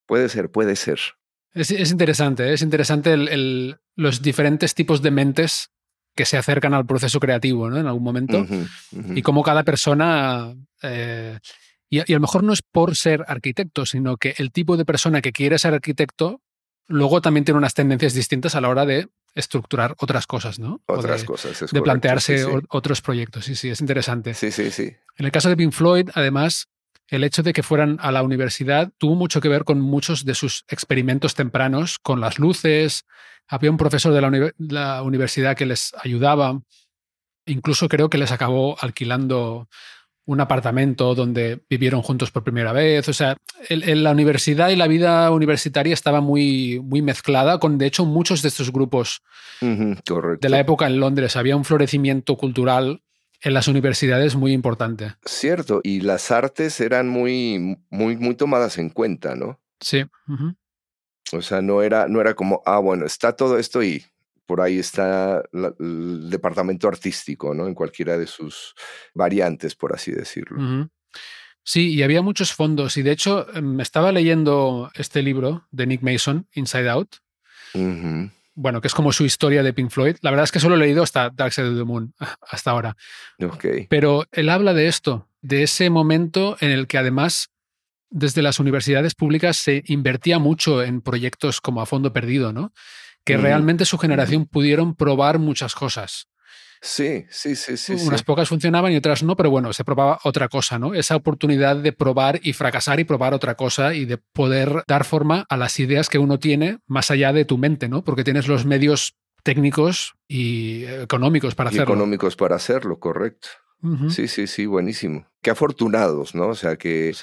Puede 0.06 0.30
ser, 0.30 0.50
puede 0.50 0.78
ser. 0.78 0.98
Es, 1.54 1.92
interesante, 1.92 2.50
¿eh? 2.50 2.54
es 2.54 2.62
interesante 2.62 3.14
el, 3.14 3.78
los 3.96 4.22
diferentes 4.22 4.76
tipos 4.76 5.02
de 5.02 5.12
mentes 5.12 5.72
que 6.16 6.26
se 6.26 6.38
acercan 6.38 6.74
al 6.74 6.86
proceso 6.86 7.20
creativo 7.20 7.70
¿no? 7.70 7.78
en 7.78 7.88
algún 7.88 8.04
momento 8.04 8.46
y 9.16 9.22
cómo 9.22 9.44
cada 9.44 9.64
persona... 9.64 10.56
Eh, 10.84 11.38
y, 11.90 12.00
a 12.00 12.06
lo 12.08 12.20
mejor 12.20 12.44
no 12.44 12.54
es 12.54 12.62
por 12.62 12.96
ser 12.96 13.24
arquitecto, 13.28 13.86
sino 13.86 14.18
que 14.18 14.36
el 14.38 14.52
tipo 14.52 14.78
de 14.78 14.86
persona 14.86 15.22
que 15.22 15.32
quiere 15.32 15.60
ser 15.60 15.74
arquitecto 15.74 16.42
luego 16.88 17.22
también 17.22 17.46
tiene 17.46 17.58
unas 17.58 17.74
tendencias 17.74 18.14
distintas 18.14 18.56
a 18.56 18.62
la 18.62 18.70
hora 18.70 18.86
de 18.86 19.10
estructurar 19.36 19.96
otras 20.00 20.26
cosas, 20.26 20.58
¿no? 20.58 20.82
Otras 20.88 21.24
cosas, 21.24 21.62
es 21.62 21.72
De 21.72 21.82
plantearse 21.82 22.46
otros 22.70 23.02
proyectos. 23.02 23.46
Sí, 23.46 23.56
sí, 23.56 23.70
es 23.70 23.82
interesante. 23.82 24.34
Sí, 24.34 24.52
sí, 24.52 24.72
sí. 24.72 24.96
En 25.18 25.26
el 25.26 25.32
caso 25.32 25.50
de 25.50 25.58
Pink 25.58 25.74
Floyd, 25.74 26.10
además, 26.14 26.70
el 27.08 27.24
hecho 27.24 27.44
de 27.44 27.54
que 27.54 27.64
fueran 27.64 27.98
a 28.02 28.12
la 28.12 28.24
universidad 28.24 28.92
tuvo 28.98 29.16
mucho 29.16 29.40
que 29.40 29.48
ver 29.48 29.64
con 29.64 29.80
muchos 29.80 30.26
de 30.26 30.36
sus 30.36 30.66
experimentos 30.68 31.36
tempranos, 31.36 32.00
con 32.00 32.20
las 32.20 32.40
luces. 32.40 33.06
Había 33.48 33.72
un 33.72 33.78
profesor 33.78 34.14
de 34.14 34.52
la, 34.68 35.04
universidad 35.04 35.56
que 35.56 35.66
les 35.66 35.94
ayudaba. 36.04 36.62
Incluso 37.46 37.88
creo 37.88 38.10
que 38.10 38.18
les 38.18 38.32
acabó 38.32 38.78
alquilando 38.82 39.70
un 40.28 40.42
apartamento 40.42 41.16
donde 41.16 41.62
vivieron 41.70 42.02
juntos 42.02 42.32
por 42.32 42.44
primera 42.44 42.74
vez. 42.74 43.08
O 43.08 43.14
sea, 43.14 43.38
en, 43.70 44.04
la 44.04 44.12
universidad 44.12 44.70
y 44.70 44.76
la 44.76 44.88
vida 44.88 45.32
universitaria 45.32 45.94
estaba 45.94 46.20
muy, 46.20 46.82
muy 46.84 47.02
mezclada 47.02 47.60
con, 47.60 47.78
de 47.78 47.88
hecho, 47.88 48.06
muchos 48.06 48.42
de 48.42 48.50
estos 48.50 48.72
grupos 48.72 49.24
de 49.62 50.50
la 50.50 50.60
época 50.60 50.86
en 50.86 51.00
Londres. 51.00 51.38
Había 51.38 51.56
un 51.56 51.64
florecimiento 51.64 52.36
cultural 52.36 53.02
en 53.42 53.54
las 53.54 53.70
universidades 53.70 54.36
muy 54.36 54.52
importante. 54.52 55.16
Cierto, 55.24 55.80
y 55.82 56.02
las 56.02 56.30
artes 56.30 56.82
eran 56.82 57.08
muy, 57.08 57.78
muy, 57.90 58.18
muy 58.18 58.36
tomadas 58.36 58.78
en 58.78 58.90
cuenta, 58.90 59.36
¿no? 59.36 59.62
Sí. 59.80 60.04
O 61.32 61.42
sea, 61.42 61.62
no 61.62 61.82
era, 61.82 62.10
no 62.10 62.20
era 62.20 62.34
como, 62.34 62.62
ah, 62.66 62.80
bueno, 62.80 63.06
está 63.06 63.34
todo 63.34 63.58
esto 63.58 63.82
y 63.82 64.04
por 64.48 64.62
ahí 64.62 64.80
está 64.80 65.44
el 65.54 66.30
departamento 66.30 66.88
artístico, 66.88 67.54
¿no? 67.54 67.68
En 67.68 67.76
cualquiera 67.76 68.18
de 68.18 68.26
sus 68.26 68.74
variantes, 69.14 69.76
por 69.76 69.94
así 69.94 70.12
decirlo. 70.12 70.90
Sí, 71.64 71.94
y 71.94 72.02
había 72.02 72.24
muchos 72.24 72.54
fondos. 72.54 72.98
Y 72.98 73.04
de 73.04 73.12
hecho, 73.12 73.46
me 73.62 73.84
estaba 73.84 74.12
leyendo 74.12 74.90
este 74.96 75.22
libro 75.22 75.68
de 75.70 75.86
Nick 75.86 76.02
Mason, 76.02 76.48
Inside 76.54 76.90
Out 76.90 77.18
bueno, 78.58 78.82
que 78.82 78.88
es 78.88 78.96
como 78.96 79.12
su 79.12 79.24
historia 79.24 79.62
de 79.62 79.72
Pink 79.72 79.92
Floyd. 79.92 80.16
La 80.22 80.32
verdad 80.32 80.46
es 80.46 80.52
que 80.52 80.60
solo 80.60 80.76
he 80.76 80.80
leído 80.80 81.04
hasta 81.04 81.30
Dark 81.30 81.54
Side 81.54 81.70
of 81.70 81.78
the 81.78 81.84
Moon, 81.84 82.14
hasta 82.42 82.72
ahora. 82.72 82.98
Okay. 83.40 83.86
Pero 83.88 84.26
él 84.32 84.50
habla 84.50 84.74
de 84.74 84.88
esto, 84.88 85.30
de 85.42 85.62
ese 85.62 85.92
momento 85.92 86.58
en 86.60 86.72
el 86.72 86.88
que 86.88 86.98
además 86.98 87.50
desde 88.10 88.42
las 88.42 88.60
universidades 88.60 89.14
públicas 89.14 89.58
se 89.58 89.84
invertía 89.86 90.40
mucho 90.40 90.82
en 90.82 91.02
proyectos 91.02 91.62
como 91.62 91.82
a 91.82 91.86
fondo 91.86 92.14
perdido, 92.14 92.52
¿no? 92.52 92.74
Que 93.28 93.38
realmente 93.38 93.86
su 93.86 93.98
generación 93.98 94.46
pudieron 94.46 94.96
probar 94.96 95.40
muchas 95.40 95.76
cosas. 95.76 96.28
Sí, 96.82 97.26
sí, 97.30 97.56
sí, 97.56 97.76
sí. 97.76 97.94
Unas 98.06 98.24
pocas 98.24 98.50
funcionaban 98.50 98.92
y 98.92 98.98
otras 98.98 99.24
no, 99.24 99.36
pero 99.36 99.50
bueno, 99.50 99.74
se 99.74 99.84
probaba 99.84 100.20
otra 100.24 100.48
cosa, 100.48 100.78
¿no? 100.78 100.94
Esa 100.94 101.16
oportunidad 101.16 101.76
de 101.76 101.92
probar 101.92 102.40
y 102.44 102.54
fracasar 102.54 103.00
y 103.00 103.04
probar 103.04 103.34
otra 103.34 103.56
cosa 103.56 103.96
y 103.96 104.06
de 104.06 104.18
poder 104.18 104.84
dar 104.88 105.04
forma 105.04 105.46
a 105.50 105.58
las 105.58 105.80
ideas 105.80 106.08
que 106.08 106.20
uno 106.20 106.40
tiene 106.40 106.78
más 106.86 107.10
allá 107.10 107.34
de 107.34 107.46
tu 107.46 107.58
mente, 107.58 107.90
¿no? 107.90 108.04
Porque 108.04 108.24
tienes 108.24 108.48
los 108.48 108.66
medios 108.66 109.18
técnicos 109.44 110.14
y 110.28 110.86
económicos 110.86 111.56
para 111.56 111.70
hacerlo. 111.70 111.96
Económicos 111.96 112.36
para 112.36 112.56
hacerlo, 112.56 113.00
correcto. 113.00 113.50
Sí, 114.10 114.28
sí, 114.28 114.48
sí, 114.48 114.66
buenísimo. 114.66 115.28
Qué 115.42 115.52
afortunados, 115.52 116.34
¿no? 116.34 116.48
O 116.48 116.56
sea, 116.56 116.78
que 116.78 117.16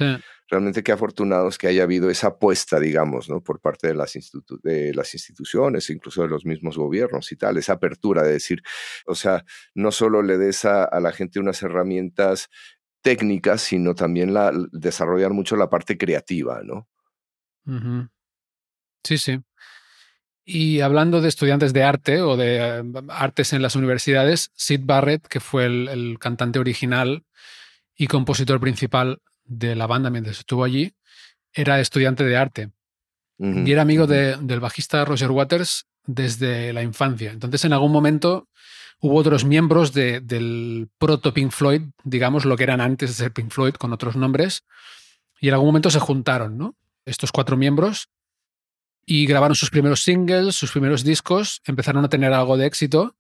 realmente 0.55 0.85
qué 0.85 0.93
afortunados 0.93 1.59
que 1.59 1.67
haya 1.67 1.83
habido 1.83 2.11
esa 2.11 2.29
apuesta, 2.29 2.79
digamos, 2.79 3.29
¿no? 3.29 3.43
Por 3.43 3.61
parte 3.61 3.89
de 3.89 3.95
las, 3.95 4.15
instituciones, 4.15 5.91
incluso 5.91 6.23
de 6.23 6.29
los 6.29 6.47
mismos 6.47 6.77
gobiernos 6.77 7.33
y 7.33 7.37
tal, 7.37 7.57
esa 7.57 7.73
apertura 7.73 8.23
de 8.23 8.35
decir, 8.35 8.63
o 9.05 9.17
sea, 9.17 9.45
no 9.75 9.91
solo 9.91 10.23
le 10.23 10.39
des 10.39 10.65
a, 10.65 10.89
la 11.01 11.11
gente 11.11 11.41
unas 11.41 11.61
herramientas 11.65 12.51
técnicas, 13.03 13.63
sino 13.63 13.97
también 13.97 14.33
la, 14.33 14.53
desarrollar 14.71 15.33
mucho 15.33 15.57
la 15.57 15.69
parte 15.69 15.99
creativa, 15.99 16.63
¿no? 16.63 16.89
Sí, 19.03 19.19
sí. 19.19 19.41
Y 20.45 20.81
hablando 20.81 21.21
de 21.21 21.29
estudiantes 21.29 21.73
de 21.73 21.83
arte 21.83 22.21
o 22.21 22.37
de 22.37 22.59
eh, 22.59 22.83
artes 23.09 23.53
en 23.55 23.63
las 23.63 23.75
universidades, 23.75 24.53
Sid 24.55 24.83
Barrett, 24.85 25.27
que 25.27 25.41
fue 25.41 25.67
el, 25.67 26.17
cantante 26.21 26.61
original 26.61 27.25
y 27.97 28.07
compositor 28.07 28.61
principal 28.61 29.21
de 29.45 29.75
la 29.75 29.87
banda 29.87 30.11
mientras 30.11 30.39
estuvo 30.39 30.65
allí, 30.65 30.95
era 31.53 31.81
estudiante 31.81 32.25
de 32.25 32.37
arte. 32.37 32.71
y 33.39 33.73
era 33.73 33.83
amigo 33.83 34.07
del 34.07 34.61
bajista 34.61 35.05
Roger 35.05 35.31
Waters 35.31 35.87
desde 36.07 36.73
la 36.73 36.83
infancia. 36.83 37.33
Entonces, 37.33 37.65
en 37.65 37.73
algún 37.73 37.91
momento 37.93 38.49
hubo 39.01 39.17
otros 39.17 39.45
miembros 39.45 39.93
del 39.93 40.89
proto 40.99 41.35
Pink 41.35 41.51
Floyd, 41.51 41.83
digamos 42.05 42.45
lo 42.45 42.57
que 42.57 42.63
eran 42.63 42.81
antes 42.81 43.11
de 43.11 43.15
ser 43.15 43.33
Pink 43.33 43.51
Floyd 43.51 43.75
con 43.75 43.93
otros 43.93 44.17
nombres, 44.17 44.65
y 45.41 45.49
en 45.49 45.55
algún 45.55 45.69
momento 45.69 45.91
se 45.91 45.99
juntaron, 45.99 46.57
¿no? 46.57 46.77
Estos 47.05 47.33
cuatro 47.33 47.57
miembros 47.57 48.09
y 49.05 49.27
grabaron 49.27 49.55
sus 49.55 49.71
primeros 49.71 50.01
singles, 50.03 50.55
sus 50.55 50.73
primeros 50.73 51.05
discos, 51.05 51.61
empezaron 51.67 52.05
a 52.05 52.09
tener 52.09 52.33
algo 52.33 52.57
de 52.57 52.67
éxito 52.67 53.17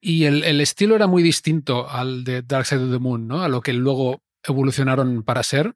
y 0.00 0.24
el, 0.24 0.60
estilo 0.60 0.94
era 0.94 1.06
muy 1.06 1.22
distinto 1.22 1.88
al 1.90 2.24
de 2.24 2.42
Dark 2.42 2.66
Side 2.66 2.84
of 2.84 2.92
the 2.92 2.98
Moon, 2.98 3.26
¿no? 3.26 3.42
A 3.42 3.48
lo 3.48 3.60
que 3.60 3.72
luego 3.72 4.22
evolucionaron 4.46 5.22
para 5.22 5.42
ser. 5.42 5.74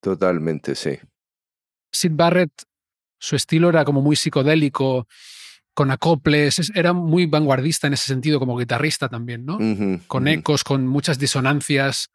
Totalmente, 0.00 0.74
sí. 0.74 0.98
Sid 1.92 2.12
Barrett, 2.14 2.52
su 3.18 3.36
estilo 3.36 3.68
era 3.68 3.84
como 3.84 4.00
muy 4.02 4.16
psicodélico, 4.16 5.06
con 5.74 5.90
acoples, 5.90 6.72
era 6.74 6.92
muy 6.92 7.26
vanguardista 7.26 7.86
en 7.86 7.92
ese 7.92 8.06
sentido 8.06 8.40
como 8.40 8.58
guitarrista 8.58 9.08
también, 9.08 9.44
¿no? 9.44 9.58
con 10.08 10.26
ecos, 10.26 10.64
con 10.64 10.86
muchas 10.86 11.18
disonancias. 11.20 12.10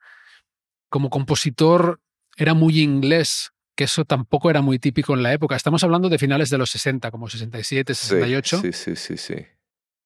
Como 0.90 1.10
compositor 1.10 2.02
era 2.36 2.54
muy 2.54 2.82
inglés, 2.82 3.52
que 3.76 3.86
eso 3.86 4.06
tampoco 4.06 4.50
era 4.50 4.62
muy 4.62 4.80
típico 4.80 5.14
en 5.14 5.24
la 5.24 5.34
época. 5.34 5.56
Estamos 5.56 5.84
hablando 5.84 6.10
de 6.10 6.20
finales 6.20 6.50
de 6.50 6.58
los 6.58 6.72
60, 6.72 7.10
como 7.10 7.30
67, 7.30 7.96
68. 7.96 8.62
Sí, 8.62 8.74
sí, 8.74 8.96
sí, 8.96 9.18
sí. 9.18 9.36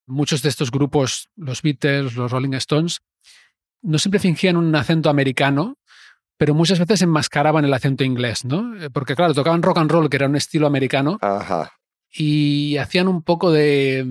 Muchos 0.05 0.41
de 0.41 0.49
estos 0.49 0.71
grupos, 0.71 1.29
los 1.35 1.61
Beatles, 1.61 2.15
los 2.15 2.31
Rolling 2.31 2.53
Stones, 2.53 3.01
no 3.81 3.97
siempre 3.99 4.19
fingían 4.19 4.57
un 4.57 4.73
acento 4.75 5.09
americano, 5.09 5.75
pero 6.37 6.53
muchas 6.53 6.79
veces 6.79 7.01
enmascaraban 7.01 7.65
el 7.65 7.73
acento 7.73 8.03
inglés, 8.03 8.45
¿no? 8.45 8.75
Eh, 8.81 8.89
porque 8.89 9.15
claro, 9.15 9.33
tocaban 9.33 9.61
rock 9.63 9.79
and 9.79 9.91
roll, 9.91 10.09
que 10.09 10.17
era 10.17 10.27
un 10.27 10.35
estilo 10.35 10.67
americano, 10.67 11.17
Ajá. 11.21 11.71
y 12.11 12.77
hacían 12.77 13.07
un 13.07 13.23
poco 13.23 13.51
de... 13.51 14.05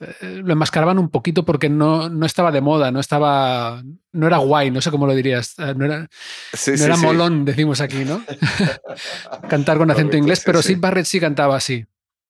Eh, 0.00 0.40
lo 0.42 0.52
enmascaraban 0.54 0.98
un 0.98 1.10
poquito 1.10 1.44
porque 1.44 1.68
no, 1.68 2.08
no 2.08 2.24
estaba 2.24 2.50
de 2.50 2.60
moda, 2.62 2.90
no 2.90 2.98
estaba... 3.00 3.82
No 4.12 4.26
era 4.26 4.38
guay, 4.38 4.70
no 4.70 4.80
sé 4.80 4.90
cómo 4.90 5.06
lo 5.06 5.14
dirías. 5.14 5.54
eh, 5.58 5.74
No 5.76 5.84
era, 5.84 6.08
Sí, 6.54 6.70
no 6.72 6.76
sí, 6.78 6.84
era 6.84 6.96
sí. 6.96 7.04
molón, 7.04 7.44
decimos 7.44 7.80
aquí, 7.82 8.04
¿no? 8.06 8.22
Cantar 9.48 9.76
con 9.78 9.90
acento 9.90 10.10
Correcto, 10.12 10.16
inglés, 10.16 10.38
sí, 10.40 10.44
pero 10.46 10.62
sí. 10.62 10.68
Sid 10.74 10.80
Barrett 10.80 11.06
sí 11.06 11.20
cantaba 11.20 11.56
así. 11.56 11.84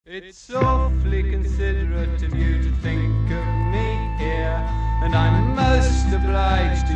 It's 0.06 0.50
obliged 6.30 6.89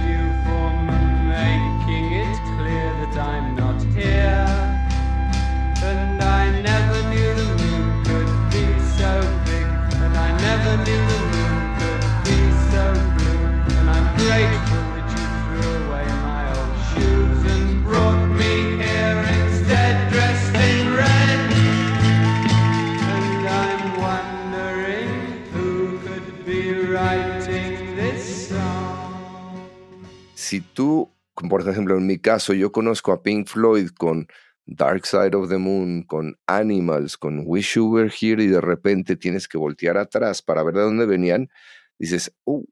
Si 30.54 30.60
tú, 30.60 31.12
por 31.50 31.68
ejemplo, 31.68 31.98
en 31.98 32.06
mi 32.06 32.20
caso, 32.20 32.54
yo 32.54 32.70
conozco 32.70 33.10
a 33.10 33.24
Pink 33.24 33.48
Floyd 33.48 33.88
con 33.88 34.28
Dark 34.66 35.04
Side 35.04 35.34
of 35.34 35.48
the 35.48 35.58
Moon, 35.58 36.04
con 36.04 36.38
Animals, 36.46 37.18
con 37.18 37.42
Wish 37.44 37.74
You 37.74 37.92
Were 37.92 38.08
Here 38.08 38.40
y 38.40 38.46
de 38.46 38.60
repente 38.60 39.16
tienes 39.16 39.48
que 39.48 39.58
voltear 39.58 39.98
atrás 39.98 40.42
para 40.42 40.62
ver 40.62 40.74
de 40.74 40.82
dónde 40.82 41.06
venían, 41.06 41.50
dices, 41.98 42.32
uh, 42.44 42.64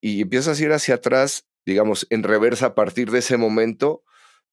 y 0.00 0.22
empiezas 0.22 0.58
a 0.58 0.64
ir 0.64 0.72
hacia 0.72 0.94
atrás, 0.94 1.46
digamos, 1.66 2.06
en 2.08 2.22
reversa 2.22 2.68
a 2.68 2.74
partir 2.74 3.10
de 3.10 3.18
ese 3.18 3.36
momento 3.36 4.02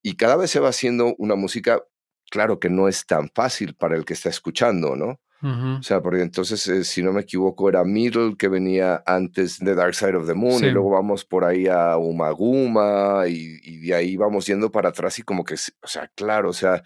y 0.02 0.18
cada 0.18 0.36
vez 0.36 0.52
se 0.52 0.60
va 0.60 0.68
haciendo 0.68 1.16
una 1.18 1.36
música, 1.36 1.82
claro 2.30 2.60
que 2.60 2.70
no 2.70 2.90
es 2.90 3.06
tan 3.06 3.30
fácil 3.34 3.76
para 3.76 3.96
el 3.96 4.04
que 4.04 4.12
está 4.12 4.28
escuchando, 4.28 4.98
¿no? 4.98 5.22
O 5.44 5.84
sea, 5.84 6.02
porque 6.02 6.22
entonces, 6.22 6.66
eh, 6.68 6.84
si 6.86 7.04
no 7.04 7.12
me 7.12 7.22
equivoco, 7.22 7.68
era 7.68 7.84
Middle 7.84 8.36
que 8.38 8.48
venía 8.48 9.04
antes 9.06 9.60
de 9.60 9.76
Dark 9.76 9.94
Side 9.94 10.16
of 10.16 10.26
the 10.28 10.34
Moon 10.34 10.60
Sí. 10.60 10.68
y 10.68 10.72
luego 10.72 10.92
vamos 10.92 11.26
por 11.26 11.44
ahí 11.44 11.68
a 11.68 11.98
Umaguma 11.98 13.24
y, 13.28 13.60
y 13.62 13.80
de 13.88 13.94
ahí 13.96 14.16
vamos 14.16 14.46
yendo 14.48 14.72
para 14.72 14.90
atrás 14.90 15.20
y 15.20 15.24
como 15.24 15.44
que, 15.44 15.56
o 15.56 15.88
sea, 15.88 16.10
claro, 16.16 16.50
o 16.50 16.54
sea, 16.54 16.82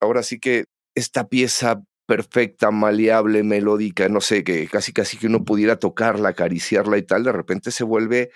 ahora 0.00 0.22
sí 0.22 0.38
que 0.38 0.64
esta 0.94 1.28
pieza 1.28 1.82
perfecta, 2.06 2.70
maleable, 2.70 3.42
melódica, 3.42 4.08
no 4.08 4.22
sé, 4.22 4.42
que 4.42 4.66
casi 4.68 4.94
casi 4.94 5.18
que 5.18 5.26
uno 5.26 5.44
pudiera 5.44 5.76
tocarla, 5.78 6.30
acariciarla 6.30 6.96
y 6.96 7.02
tal, 7.02 7.24
de 7.24 7.32
repente 7.32 7.70
se 7.70 7.84
vuelve 7.84 8.30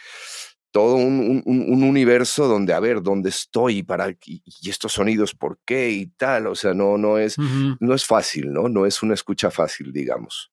todo 0.72 0.96
un, 0.96 1.20
un- 1.20 1.42
un- 1.46 1.72
un 1.72 1.82
universo 1.84 2.48
donde, 2.48 2.72
a 2.74 2.80
ver, 2.80 3.02
¿dónde 3.02 3.28
estoy? 3.28 3.82
Para, 3.82 4.10
y, 4.10 4.42
y 4.44 4.70
estos 4.70 4.92
sonidos, 4.94 5.34
¿por 5.34 5.58
qué? 5.64 5.90
Y 5.90 6.06
tal, 6.06 6.48
o 6.48 6.54
sea, 6.54 6.74
no, 6.74 6.98
no 6.98 7.18
es 7.18 7.36
no 7.80 7.94
es 7.94 8.04
fácil, 8.04 8.52
¿no? 8.52 8.68
No 8.68 8.86
es 8.86 9.02
una 9.02 9.14
escucha 9.14 9.50
fácil, 9.50 9.92
digamos. 9.92 10.50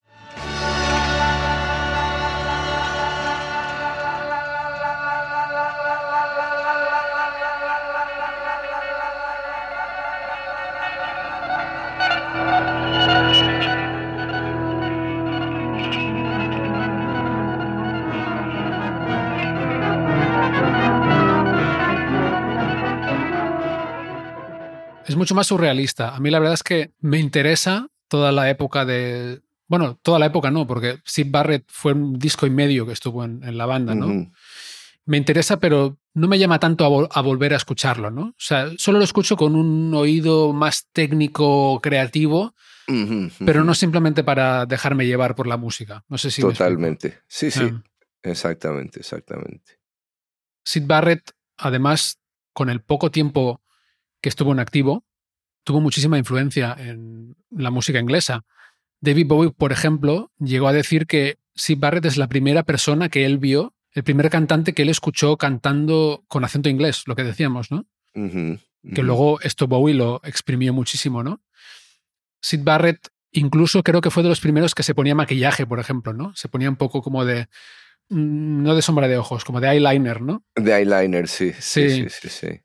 Es 25.10 25.16
mucho 25.16 25.34
más 25.34 25.48
surrealista. 25.48 26.14
A 26.14 26.20
mí 26.20 26.30
la 26.30 26.38
verdad 26.38 26.54
es 26.54 26.62
que 26.62 26.92
me 27.00 27.18
interesa 27.18 27.88
toda 28.06 28.30
la 28.30 28.48
época 28.48 28.84
de... 28.84 29.40
Bueno, 29.66 29.98
toda 30.02 30.20
la 30.20 30.26
época 30.26 30.52
no, 30.52 30.68
porque 30.68 30.98
Sid 31.04 31.26
Barrett 31.30 31.64
fue 31.66 31.94
un 31.94 32.16
disco 32.16 32.46
y 32.46 32.50
medio 32.50 32.86
que 32.86 32.92
estuvo 32.92 33.24
en, 33.24 33.42
en 33.42 33.58
la 33.58 33.66
banda, 33.66 33.92
¿no? 33.96 34.06
Me 35.06 35.16
interesa, 35.16 35.58
pero 35.58 35.98
no 36.14 36.28
me 36.28 36.38
llama 36.38 36.60
tanto 36.60 36.84
a, 36.84 36.88
vol- 36.88 37.08
a 37.10 37.20
volver 37.22 37.54
a 37.54 37.56
escucharlo, 37.56 38.12
¿no? 38.12 38.22
O 38.22 38.34
sea, 38.38 38.70
solo 38.78 38.98
lo 38.98 39.04
escucho 39.04 39.36
con 39.36 39.56
un 39.56 39.92
oído 39.94 40.52
más 40.52 40.86
técnico, 40.92 41.80
creativo, 41.80 42.54
pero 43.44 43.64
no 43.64 43.74
simplemente 43.74 44.22
para 44.22 44.64
dejarme 44.66 45.06
llevar 45.06 45.34
por 45.34 45.48
la 45.48 45.56
música. 45.56 46.04
No 46.08 46.18
sé 46.18 46.30
si... 46.30 46.40
Totalmente. 46.40 47.18
Sí, 47.26 47.50
sí. 47.50 47.62
Em, 47.64 47.82
Exactamente, 48.22 49.00
exactamente. 49.00 49.80
Sid 50.64 50.84
Barrett, 50.86 51.32
además, 51.56 52.20
con 52.52 52.70
el 52.70 52.80
poco 52.80 53.10
tiempo 53.10 53.60
que 54.20 54.28
estuvo 54.28 54.52
en 54.52 54.60
activo, 54.60 55.04
tuvo 55.64 55.80
muchísima 55.80 56.18
influencia 56.18 56.74
en 56.78 57.36
la 57.50 57.70
música 57.70 57.98
inglesa. 57.98 58.44
David 59.00 59.26
Bowie, 59.26 59.50
por 59.50 59.72
ejemplo, 59.72 60.30
llegó 60.38 60.68
a 60.68 60.72
decir 60.72 61.06
que 61.06 61.38
Sid 61.54 61.78
Barrett 61.78 62.04
es 62.04 62.16
la 62.16 62.28
primera 62.28 62.62
persona 62.62 63.08
que 63.08 63.24
él 63.24 63.38
vio, 63.38 63.74
el 63.92 64.04
primer 64.04 64.30
cantante 64.30 64.72
que 64.72 64.82
él 64.82 64.88
escuchó 64.88 65.36
cantando 65.36 66.24
con 66.28 66.44
acento 66.44 66.68
inglés, 66.68 67.02
lo 67.06 67.16
que 67.16 67.24
decíamos, 67.24 67.70
¿no? 67.70 67.86
Que 68.94 69.02
luego 69.02 69.40
esto 69.42 69.66
Bowie 69.66 69.94
lo 69.94 70.20
exprimió 70.24 70.72
muchísimo, 70.72 71.22
¿no? 71.22 71.40
Sid 72.40 72.60
Barrett 72.62 73.08
incluso 73.32 73.82
creo 73.82 74.00
que 74.00 74.10
fue 74.10 74.22
de 74.22 74.28
los 74.28 74.40
primeros 74.40 74.74
que 74.74 74.82
se 74.82 74.94
ponía 74.94 75.14
maquillaje, 75.14 75.66
por 75.66 75.80
ejemplo, 75.80 76.12
¿no? 76.12 76.34
Se 76.34 76.48
ponía 76.48 76.68
un 76.68 76.76
poco 76.76 77.02
como 77.02 77.24
de, 77.24 77.48
mm, 78.08 78.62
no 78.62 78.74
de 78.74 78.82
sombra 78.82 79.08
de 79.08 79.18
ojos, 79.18 79.44
como 79.44 79.60
de 79.60 79.68
eyeliner, 79.68 80.20
¿no? 80.22 80.44
De 80.56 80.72
eyeliner, 80.72 81.28
sí. 81.28 81.52
Sí, 81.58 81.90
Sí. 81.90 82.08
sí, 82.08 82.08
sí. 82.08 82.28
sí. 82.28 82.60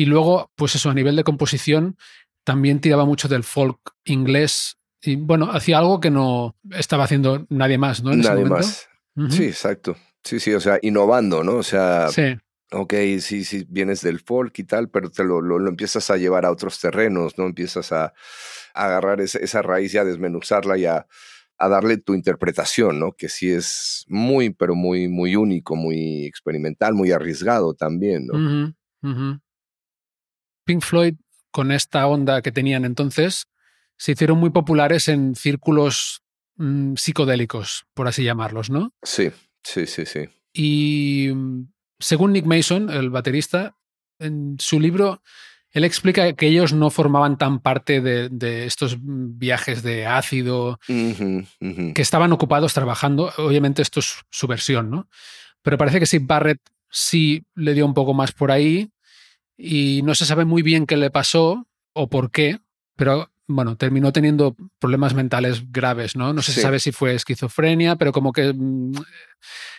Y 0.00 0.06
luego, 0.06 0.50
pues 0.54 0.74
eso, 0.76 0.88
a 0.88 0.94
nivel 0.94 1.14
de 1.14 1.24
composición, 1.24 1.98
también 2.42 2.80
tiraba 2.80 3.04
mucho 3.04 3.28
del 3.28 3.44
folk 3.44 3.78
inglés. 4.04 4.78
Y 5.02 5.16
bueno, 5.16 5.50
hacía 5.52 5.76
algo 5.76 6.00
que 6.00 6.10
no 6.10 6.56
estaba 6.70 7.04
haciendo 7.04 7.44
nadie 7.50 7.76
más, 7.76 8.02
¿no? 8.02 8.10
En 8.14 8.20
Nadie 8.20 8.46
más. 8.46 8.88
Sí, 9.28 9.44
exacto. 9.44 9.96
Sí, 10.24 10.40
sí, 10.40 10.54
o 10.54 10.60
sea, 10.60 10.78
innovando, 10.80 11.44
¿no? 11.44 11.56
O 11.56 11.62
sea, 11.62 12.08
Sí, 12.08 12.34
ok, 12.70 12.94
sí, 13.20 13.44
sí, 13.44 13.66
vienes 13.68 14.00
del 14.00 14.20
folk 14.20 14.58
y 14.58 14.64
tal, 14.64 14.88
pero 14.88 15.10
te 15.10 15.22
lo, 15.22 15.42
lo, 15.42 15.58
lo 15.58 15.68
empiezas 15.68 16.08
a 16.10 16.16
llevar 16.16 16.46
a 16.46 16.50
otros 16.50 16.80
terrenos, 16.80 17.36
¿no? 17.36 17.44
Empiezas 17.44 17.92
a, 17.92 18.14
a 18.72 18.84
agarrar 18.86 19.20
esa, 19.20 19.38
esa 19.38 19.60
raíz 19.60 19.92
y 19.92 19.98
a 19.98 20.04
desmenuzarla 20.04 20.78
y 20.78 20.86
a, 20.86 21.06
a 21.58 21.68
darle 21.68 21.98
tu 21.98 22.14
interpretación, 22.14 22.98
¿no? 22.98 23.12
Que 23.12 23.28
sí 23.28 23.50
es 23.50 24.06
muy, 24.08 24.48
pero 24.48 24.74
muy, 24.74 25.08
muy 25.08 25.36
único, 25.36 25.76
muy 25.76 26.24
experimental, 26.24 26.94
muy 26.94 27.12
arriesgado 27.12 27.74
también, 27.74 28.28
¿no? 28.28 28.74
Ujú. 29.02 29.40
Pink 30.70 30.84
Floyd, 30.84 31.14
con 31.50 31.72
esta 31.72 32.06
onda 32.06 32.42
que 32.42 32.52
tenían 32.52 32.84
entonces, 32.84 33.48
se 33.96 34.12
hicieron 34.12 34.38
muy 34.38 34.50
populares 34.50 35.08
en 35.08 35.34
círculos 35.34 36.22
mm, 36.58 36.94
psicodélicos, 36.94 37.86
por 37.92 38.06
así 38.06 38.22
llamarlos, 38.22 38.70
¿no? 38.70 38.94
Sí, 39.02 39.32
sí, 39.64 39.88
sí, 39.88 40.06
sí. 40.06 40.28
Y 40.52 41.28
mm, 41.34 41.72
según 41.98 42.32
Nick 42.32 42.46
Mason, 42.46 42.88
el 42.88 43.10
baterista, 43.10 43.74
en 44.20 44.58
su 44.60 44.78
libro, 44.78 45.24
él 45.72 45.82
explica 45.82 46.34
que 46.34 46.46
ellos 46.46 46.72
no 46.72 46.90
formaban 46.90 47.36
tan 47.36 47.58
parte 47.58 48.00
de, 48.00 48.28
de 48.28 48.66
estos 48.66 48.96
mm, 48.96 49.40
viajes 49.40 49.82
de 49.82 50.06
ácido, 50.06 50.78
que 50.86 51.94
estaban 51.96 52.30
ocupados 52.30 52.74
trabajando. 52.74 53.32
Obviamente 53.38 53.82
esto 53.82 53.98
es 53.98 54.20
su 54.30 54.46
versión, 54.46 54.88
¿no? 54.88 55.08
Pero 55.62 55.76
parece 55.76 55.98
que 55.98 56.06
Sid 56.06 56.22
Barrett 56.26 56.60
sí 56.92 57.44
le 57.56 57.74
dio 57.74 57.84
un 57.86 57.94
poco 57.94 58.14
más 58.14 58.30
por 58.30 58.52
ahí 58.52 58.92
y 59.60 60.02
no 60.02 60.14
se 60.14 60.24
sabe 60.26 60.44
muy 60.44 60.62
bien 60.62 60.86
qué 60.86 60.96
le 60.96 61.10
pasó 61.10 61.66
o 61.92 62.08
por 62.08 62.30
qué, 62.30 62.58
pero 62.96 63.30
bueno, 63.46 63.76
terminó 63.76 64.12
teniendo 64.12 64.54
problemas 64.78 65.12
mentales 65.14 65.70
graves, 65.72 66.14
¿no? 66.16 66.32
No 66.32 66.40
se 66.40 66.52
Sí. 66.52 66.60
sabe 66.60 66.78
si 66.78 66.92
fue 66.92 67.14
esquizofrenia, 67.14 67.96
pero 67.96 68.12
como 68.12 68.32
que 68.32 68.52
mm, 68.54 68.92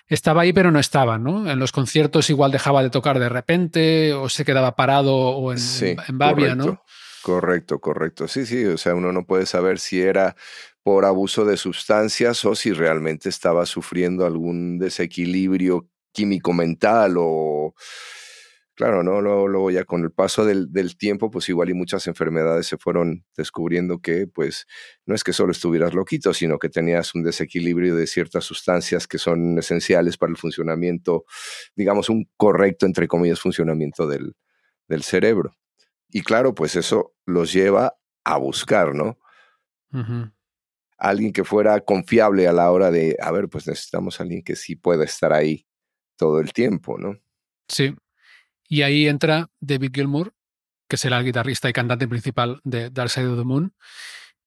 estaba 0.07 0.41
ahí 0.41 0.51
pero 0.53 0.71
no 0.71 0.79
estaba, 0.79 1.17
¿no? 1.17 1.49
En 1.49 1.57
los 1.59 1.71
conciertos 1.71 2.29
igual 2.29 2.51
dejaba 2.51 2.83
de 2.83 2.89
tocar 2.89 3.17
de 3.19 3.29
repente 3.29 4.13
o 4.13 4.27
se 4.29 4.43
quedaba 4.45 4.75
parado 4.75 5.15
o 5.15 5.51
en, 5.53 5.59
Sí, 5.59 5.95
en 6.07 6.17
Babia, 6.17 6.53
¿no? 6.55 6.63
correcto. 6.65 6.83
Correcto, 7.23 7.79
correcto. 7.79 8.27
Sí, 8.27 8.47
sí, 8.47 8.65
o 8.65 8.77
sea, 8.79 8.95
uno 8.95 9.11
no 9.11 9.25
puede 9.27 9.45
saber 9.45 9.77
si 9.77 10.01
era 10.01 10.35
por 10.81 11.05
abuso 11.05 11.45
de 11.45 11.55
sustancias 11.55 12.43
o 12.45 12.55
si 12.55 12.73
realmente 12.73 13.29
estaba 13.29 13.67
sufriendo 13.67 14.25
algún 14.25 14.79
desequilibrio 14.79 15.87
químico 16.11 16.51
mental 16.51 17.13
o 17.19 17.75
claro, 18.81 19.03
¿no? 19.03 19.21
Luego, 19.21 19.69
ya 19.69 19.85
con 19.85 20.01
el 20.01 20.11
paso 20.11 20.43
del, 20.43 20.73
del, 20.73 20.97
tiempo, 20.97 21.29
pues 21.29 21.47
igual 21.49 21.69
y 21.69 21.75
muchas 21.75 22.07
enfermedades 22.07 22.65
se 22.65 22.77
fueron 22.77 23.23
descubriendo 23.37 23.99
que, 23.99 24.25
pues, 24.25 24.65
no 25.05 25.13
es 25.13 25.23
que 25.23 25.33
solo 25.33 25.51
estuvieras 25.51 25.93
loquito, 25.93 26.33
sino 26.33 26.57
que 26.57 26.67
tenías 26.67 27.13
un 27.13 27.21
desequilibrio 27.21 27.95
de 27.95 28.07
ciertas 28.07 28.43
sustancias 28.43 29.05
que 29.05 29.19
son 29.19 29.59
esenciales 29.59 30.17
para 30.17 30.31
el 30.31 30.37
funcionamiento, 30.37 31.25
digamos, 31.75 32.09
un 32.09 32.27
correcto, 32.37 32.87
entre 32.87 33.07
comillas, 33.07 33.39
funcionamiento 33.39 34.07
del, 34.07 34.35
del 34.87 35.03
cerebro. 35.03 35.51
Y 36.09 36.23
claro, 36.23 36.55
pues 36.55 36.75
eso 36.75 37.13
los 37.27 37.53
lleva 37.53 37.93
a 38.23 38.37
buscar, 38.37 38.95
¿no? 38.95 39.19
Alguien 40.97 41.33
que 41.33 41.43
fuera 41.43 41.79
confiable 41.81 42.47
a 42.47 42.51
la 42.51 42.71
hora 42.71 42.89
de, 42.89 43.15
a 43.21 43.31
ver, 43.31 43.47
pues 43.47 43.67
necesitamos 43.67 44.19
a 44.19 44.23
alguien 44.23 44.41
que 44.41 44.55
sí 44.55 44.75
pueda 44.75 45.03
estar 45.03 45.33
ahí 45.33 45.67
todo 46.15 46.39
el 46.39 46.51
tiempo, 46.51 46.97
¿no? 46.97 47.19
Sí, 47.67 47.93
y 48.71 48.83
ahí 48.83 49.09
entra 49.09 49.49
David 49.59 49.91
Gilmour, 49.93 50.33
que 50.87 50.95
será 50.95 51.17
el 51.17 51.25
guitarrista 51.25 51.67
y 51.67 51.73
cantante 51.73 52.07
principal 52.07 52.61
de 52.63 52.89
Dark 52.89 53.09
Side 53.09 53.27
of 53.27 53.37
the 53.37 53.43
Moon. 53.43 53.75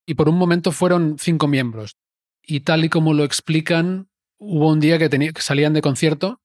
Y 0.06 0.14
por 0.14 0.30
un 0.30 0.38
momento 0.38 0.72
fueron 0.72 1.16
cinco 1.18 1.46
miembros. 1.46 1.98
Y 2.42 2.60
tal 2.60 2.86
y 2.86 2.88
como 2.88 3.12
lo 3.12 3.22
explican, 3.22 4.08
hubo 4.38 4.70
un 4.70 4.80
día 4.80 4.98
que, 4.98 5.10
que 5.10 5.42
salían 5.42 5.74
de 5.74 5.82
concierto 5.82 6.40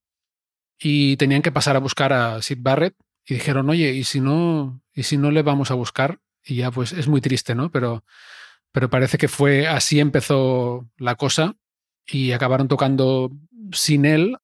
y 0.78 1.16
tenían 1.16 1.40
que 1.40 1.52
pasar 1.52 1.74
a 1.74 1.78
buscar 1.78 2.12
a 2.12 2.42
Sid 2.42 2.58
Barrett 2.60 2.96
y 3.24 3.32
dijeron, 3.32 3.70
oye, 3.70 3.94
¿y 3.94 4.04
si 4.04 4.20
no, 4.20 4.82
y 4.92 5.04
si 5.04 5.16
no 5.16 5.30
le 5.30 5.40
vamos 5.40 5.70
a 5.70 5.74
buscar? 5.74 6.18
Y 6.44 6.56
ya 6.56 6.70
pues 6.70 6.92
es 6.92 7.08
muy 7.08 7.22
triste, 7.22 7.54
¿no? 7.54 7.70
Pero, 7.70 8.04
pero 8.72 8.90
parece 8.90 9.16
que 9.16 9.28
fue 9.28 9.66
así 9.66 10.00
empezó 10.00 10.86
la 10.98 11.14
cosa 11.14 11.56
y 12.06 12.32
acabaron 12.32 12.68
tocando 12.68 13.30
sin 13.72 14.04
él 14.04 14.36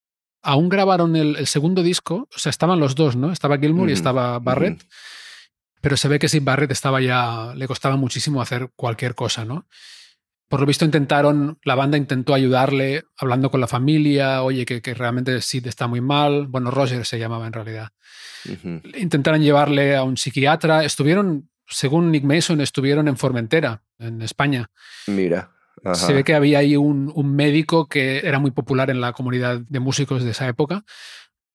aún 0.47 0.69
grabaron 0.69 1.17
el, 1.17 1.45
segundo 1.49 1.83
disco, 1.83 2.29
o 2.35 2.39
sea, 2.39 2.51
estaban 2.51 2.79
los 2.79 2.95
dos, 2.95 3.17
¿no? 3.17 3.33
Estaba 3.33 3.59
Gilmour 3.59 3.91
y 3.91 3.93
estaba 3.93 4.39
Barrett, 4.39 4.87
pero 5.81 5.97
se 5.97 6.07
ve 6.07 6.21
que 6.21 6.29
sin 6.29 6.45
Barrett 6.45 6.71
estaba 6.71 7.01
ya, 7.01 7.53
le 7.57 7.67
costaba 7.67 7.97
muchísimo 7.97 8.41
hacer 8.41 8.71
cualquier 8.77 9.17
cosa, 9.17 9.45
¿no? 9.45 9.67
Por 10.49 10.61
lo 10.61 10.67
visto 10.67 10.85
intentaron, 10.85 11.59
la 11.65 11.75
banda 11.75 11.99
intentó 11.99 12.33
ayudarle 12.33 13.03
hablando 13.17 13.51
con 13.51 13.61
la 13.61 13.67
familia, 13.67 14.45
oye, 14.45 14.65
que, 14.65 14.95
realmente 14.95 15.41
Sid 15.41 15.67
está 15.67 15.89
muy 15.89 16.01
mal, 16.01 16.47
bueno, 16.47 16.71
Roger 16.71 17.05
se 17.05 17.19
llamaba 17.19 17.49
en 17.49 17.53
realidad. 17.53 17.89
Intentaron 18.97 19.43
llevarle 19.43 19.97
a 19.97 20.05
un 20.05 20.17
psiquiatra, 20.17 20.85
estuvieron, 20.85 21.51
según 21.67 22.13
Nick 22.13 22.23
Mason, 22.23 22.61
estuvieron 22.61 23.09
en 23.09 23.17
Formentera, 23.17 23.83
en 23.99 24.23
España. 24.23 24.71
Mira. 25.09 25.56
Se 25.95 26.13
ve 26.13 26.25
que 26.25 26.35
había 26.35 26.59
ahí 26.59 26.77
un, 26.77 27.13
médico 27.35 27.89
que 27.89 28.19
era 28.19 28.39
muy 28.39 28.51
popular 28.51 28.91
en 28.91 29.01
la 29.01 29.13
comunidad 29.13 29.61
de 29.61 29.81
músicos 29.81 30.25
de 30.25 30.31
esa 30.31 30.49
época. 30.49 30.85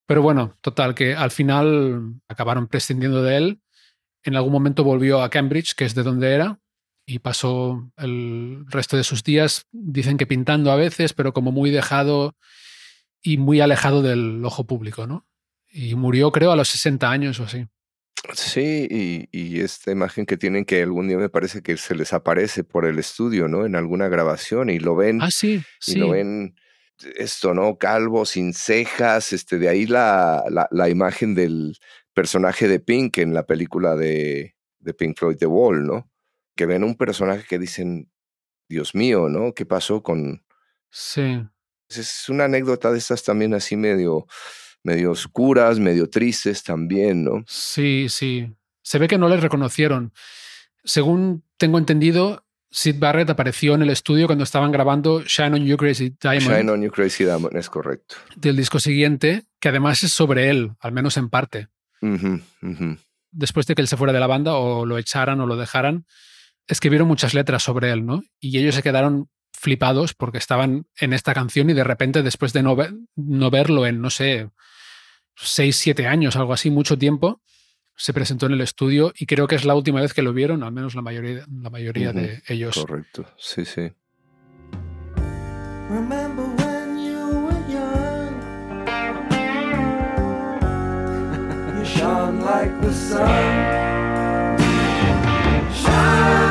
Pero 0.06 0.22
bueno, 0.22 0.58
total, 0.62 0.96
que 0.96 1.16
al 1.16 1.32
final 1.32 2.16
acabaron 2.28 2.68
prescindiendo 2.68 3.24
de 3.24 3.38
él. 3.38 3.62
En 4.24 4.36
algún 4.36 4.52
momento 4.52 4.84
volvió 4.84 5.22
a 5.22 5.30
Cambridge, 5.30 5.74
que 5.74 5.86
es 5.86 5.96
de 5.96 6.04
donde 6.04 6.34
era, 6.34 6.60
y 7.06 7.20
pasó 7.20 7.92
el 7.98 8.66
resto 8.68 8.98
de 8.98 9.04
sus 9.04 9.24
días, 9.24 9.66
dicen 9.72 10.18
que 10.18 10.28
pintando 10.28 10.72
a 10.72 10.76
veces, 10.76 11.14
pero 11.14 11.34
como 11.34 11.52
muy 11.52 11.72
dejado 11.72 12.36
y 13.22 13.38
muy 13.38 13.62
alejado 13.62 14.02
del 14.02 14.44
ojo 14.46 14.66
público, 14.66 15.08
¿no? 15.08 15.26
Y 15.70 15.96
murió, 15.96 16.32
creo, 16.32 16.52
a 16.52 16.56
los 16.56 16.70
60 16.70 17.10
años 17.10 17.40
o 17.40 17.44
así. 17.46 17.68
Sí, 18.34 19.28
y, 19.32 19.60
esta 19.62 19.92
imagen 19.92 20.26
que 20.26 20.38
tienen 20.38 20.66
que 20.66 20.82
algún 20.82 21.08
día 21.08 21.18
me 21.18 21.30
parece 21.30 21.62
que 21.62 21.78
se 21.78 21.96
les 21.96 22.14
aparece 22.14 22.64
por 22.64 22.86
el 22.86 23.00
estudio, 23.00 23.48
¿no? 23.48 23.66
En 23.66 23.76
alguna 23.76 24.08
grabación 24.08 24.70
y 24.70 24.80
lo 24.80 24.96
ven. 24.96 25.22
Ah, 25.22 25.32
sí, 25.32 25.62
y 25.88 25.96
lo 25.96 26.10
ven 26.10 26.56
esto, 27.16 27.54
¿no? 27.54 27.78
Calvo, 27.78 28.26
sin 28.26 28.54
cejas, 28.54 29.34
este, 29.34 29.58
de 29.58 29.70
ahí 29.70 29.88
la, 29.88 30.44
la, 30.72 30.90
imagen 30.90 31.36
del 31.36 31.78
personaje 32.14 32.68
de 32.68 32.80
Pink 32.80 33.18
en 33.18 33.34
la 33.34 33.46
película 33.46 33.96
de, 33.96 34.56
de 34.80 34.94
Pink 34.94 35.18
Floyd 35.18 35.38
The 35.38 35.48
Wall, 35.48 35.86
¿no? 35.86 36.10
Que 36.56 36.66
ven 36.66 36.84
un 36.84 36.96
personaje 36.96 37.46
que 37.48 37.60
dicen, 37.60 38.12
Dios 38.70 38.96
mío, 38.96 39.30
¿no? 39.30 39.54
¿Qué 39.54 39.66
pasó 39.66 40.04
con...? 40.04 40.46
Sí. 40.90 41.42
Es 41.90 42.30
una 42.30 42.46
anécdota 42.46 42.92
de 42.92 42.98
estas 42.98 43.24
también 43.24 43.54
así 43.54 43.76
medio 43.76 44.28
medio 44.84 45.12
oscuras, 45.12 45.80
medio 45.80 46.10
tristes 46.10 46.64
también, 46.64 47.24
¿no? 47.24 47.44
Sí, 47.48 48.08
sí. 48.10 48.52
Se 48.82 48.98
ve 48.98 49.08
que 49.08 49.18
no 49.18 49.30
les 49.30 49.42
reconocieron. 49.42 50.14
Según 50.84 51.44
tengo 51.58 51.78
entendido, 51.78 52.44
Sid 52.72 53.00
Barrett 53.00 53.30
apareció 53.30 53.76
en 53.76 53.82
el 53.82 53.90
estudio 53.90 54.28
cuando 54.28 54.44
estaban 54.44 54.72
grabando 54.72 55.22
Shine 55.24 55.56
on 55.56 55.66
You 55.66 55.78
Crazy 55.78 56.16
Diamond. 56.20 56.58
Shine 56.58 56.72
on 56.72 56.82
You 56.82 56.90
Crazy 56.90 57.26
Diamond, 57.26 57.56
es 57.56 57.70
correcto. 57.70 58.16
Del 58.36 58.56
disco 58.56 58.80
siguiente, 58.80 59.44
que 59.60 59.70
además 59.70 60.04
es 60.04 60.14
sobre 60.14 60.50
él, 60.50 60.72
al 60.80 60.94
menos 60.94 61.18
en 61.18 61.30
parte. 61.30 61.68
Después 63.32 63.68
de 63.68 63.76
que 63.76 63.82
él 63.82 63.88
se 63.88 63.98
fuera 63.98 64.14
de 64.14 64.20
la 64.20 64.28
banda 64.28 64.56
o 64.56 64.86
lo 64.86 64.98
echaran 64.98 65.42
o 65.42 65.46
lo 65.46 65.58
dejaran, 65.58 66.06
escribieron 66.66 67.08
muchas 67.08 67.34
letras 67.34 67.62
sobre 67.62 67.92
él, 67.92 68.06
¿no? 68.06 68.24
Y 68.40 68.58
ellos 68.58 68.76
se 68.76 68.84
quedaron 68.84 69.30
flipados 69.54 70.14
porque 70.14 70.38
estaban 70.38 70.88
en 70.98 71.14
esta 71.14 71.34
canción 71.34 71.70
y 71.70 71.74
de 71.74 71.84
repente 71.84 72.24
después 72.24 72.54
de 72.54 72.64
no, 72.64 72.76
no 73.16 73.52
verlo 73.52 73.86
en, 73.86 74.02
no 74.02 74.10
sé, 74.10 74.50
6, 75.36 75.76
7 75.76 76.08
años, 76.08 76.36
algo 76.36 76.54
así, 76.54 76.70
mucho 76.70 76.98
tiempo, 76.98 77.42
se 77.96 78.14
presentó 78.14 78.46
en 78.48 78.54
el 78.54 78.62
estudio 78.62 79.14
y 79.16 79.26
creo 79.26 79.48
que 79.48 79.56
es 79.56 79.66
la 79.66 79.76
última 79.76 80.02
vez 80.02 80.14
que 80.14 80.22
lo 80.22 80.34
vieron, 80.34 80.64
al 80.64 80.72
menos 80.72 80.96
la 80.96 81.02
mayoría, 81.02 81.46
la 81.50 81.70
mayoría 81.70 82.14
de 82.14 82.42
ellos. 82.48 82.76
Correcto, 82.76 83.26
sí, 83.38 83.66
sí. 83.66 83.92
like 92.52 92.82
the 92.82 92.94
sun. 92.94 93.72
En 95.84 96.51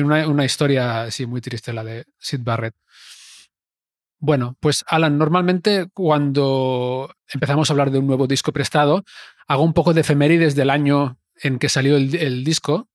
fin, 0.00 0.30
una, 0.30 0.44
historia 0.44 1.02
así 1.02 1.26
muy 1.26 1.40
triste 1.40 1.72
la 1.72 1.84
de 1.84 2.04
Sid 2.18 2.40
Barrett. 2.42 2.74
Bueno, 4.18 4.56
pues 4.60 4.84
Alan, 4.86 5.16
normalmente 5.16 5.88
cuando 5.94 7.14
empezamos 7.32 7.70
a 7.70 7.72
hablar 7.72 7.90
de 7.90 7.98
un 7.98 8.06
nuevo 8.06 8.26
disco 8.26 8.52
prestado, 8.52 9.04
hago 9.46 9.62
un 9.62 9.72
poco 9.72 9.94
de 9.94 10.02
efemérides 10.02 10.54
del 10.54 10.70
año 10.70 11.18
en 11.42 11.58
que 11.58 11.70
salió 11.70 11.96
el, 11.96 12.44
disco. 12.44 12.88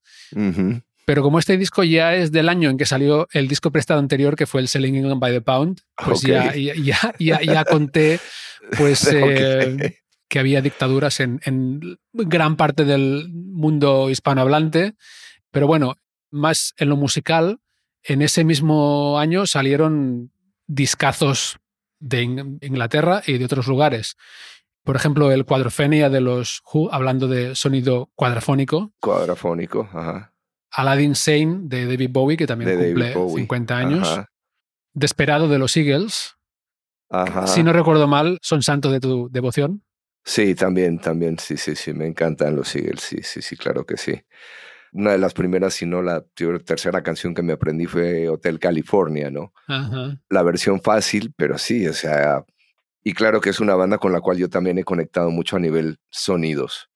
Pero 1.05 1.21
como 1.21 1.39
este 1.39 1.57
disco 1.57 1.83
ya 1.83 2.15
es 2.15 2.31
del 2.31 2.49
año 2.49 2.69
en 2.69 2.77
que 2.77 2.85
salió 2.85 3.27
el 3.31 3.47
disco 3.47 3.71
prestado 3.71 3.99
anterior, 3.99 4.35
que 4.35 4.47
fue 4.47 4.61
el 4.61 4.67
Selling 4.67 4.95
England 4.95 5.19
by 5.19 5.31
the 5.31 5.41
Pound, 5.41 5.81
pues 6.03 6.21
ya, 6.21 6.53
ya, 6.55 7.65
conté 7.65 8.19
pues, 8.77 9.07
eh, 9.13 9.97
que 10.27 10.39
había 10.39 10.61
dictaduras 10.61 11.19
en, 11.19 11.41
en, 11.45 11.97
gran 12.13 12.55
parte 12.55 12.85
del 12.85 13.29
mundo 13.31 14.09
hispanohablante. 14.09 14.93
Pero 15.51 15.67
bueno, 15.67 15.95
más 16.31 16.73
en 16.77 16.89
lo 16.89 16.95
musical, 16.95 17.59
en 18.03 18.21
ese 18.21 18.43
mismo 18.43 19.19
año 19.19 19.47
salieron 19.47 20.31
discazos 20.67 21.57
de 21.99 22.21
Inglaterra 22.23 23.23
y 23.25 23.37
de 23.37 23.45
otros 23.45 23.67
lugares. 23.67 24.15
Por 24.83 24.95
ejemplo, 24.95 25.31
el 25.31 25.45
Cuadrofenia 25.45 26.09
de 26.09 26.21
los 26.21 26.61
Who, 26.71 26.93
hablando 26.93 27.27
de 27.27 27.55
sonido 27.55 28.11
cuadrafónico. 28.13 28.93
Cuadrafónico, 28.99 29.89
ajá. 29.91 30.33
Aladdin 30.69 31.15
Sane 31.15 31.61
de 31.63 31.87
David 31.87 32.09
Bowie, 32.11 32.37
que 32.37 32.45
también 32.45 32.77
cumple 32.77 33.13
50 33.13 33.77
años. 33.77 34.21
Desperado 34.93 35.47
de 35.47 35.57
los 35.57 35.75
Eagles. 35.75 36.35
Ajá. 37.09 37.47
Si 37.47 37.63
no 37.63 37.73
recuerdo 37.73 38.07
mal, 38.07 38.37
son 38.41 38.61
santos 38.61 38.91
de 38.91 38.99
tu 38.99 39.29
devoción. 39.31 39.83
Sí, 40.23 40.53
también, 40.53 40.99
también, 40.99 41.39
sí, 41.39 41.57
sí, 41.57 41.75
sí, 41.75 41.93
me 41.93 42.07
encantan 42.07 42.55
los 42.55 42.75
Eagles, 42.75 43.01
sí, 43.01 43.17
sí, 43.21 43.41
sí, 43.41 43.55
claro 43.55 43.85
que 43.85 43.97
sí 43.97 44.23
una 44.95 45.11
de 45.11 45.17
las 45.17 45.33
primeras, 45.33 45.73
si 45.73 45.85
no 45.85 46.01
la 46.01 46.23
tercera 46.65 47.03
canción 47.03 47.33
que 47.33 47.43
me 47.43 47.53
aprendí 47.53 47.85
fue 47.85 48.29
Hotel 48.29 48.59
California, 48.59 49.29
¿no? 49.29 49.53
La 50.29 50.41
versión 50.41 50.81
fácil, 50.81 51.33
pero 51.35 51.57
sí, 51.57 51.85
o 51.85 51.93
sea, 51.93 52.45
y 53.03 53.13
claro 53.13 53.41
que 53.41 53.49
es 53.49 53.59
una 53.59 53.75
banda 53.75 53.97
con 53.97 54.13
la 54.13 54.21
cual 54.21 54.37
yo 54.37 54.49
también 54.49 54.77
he 54.77 54.85
conectado 54.85 55.29
mucho 55.31 55.57
a 55.57 55.59
nivel 55.59 55.97
sonidos. 56.09 56.89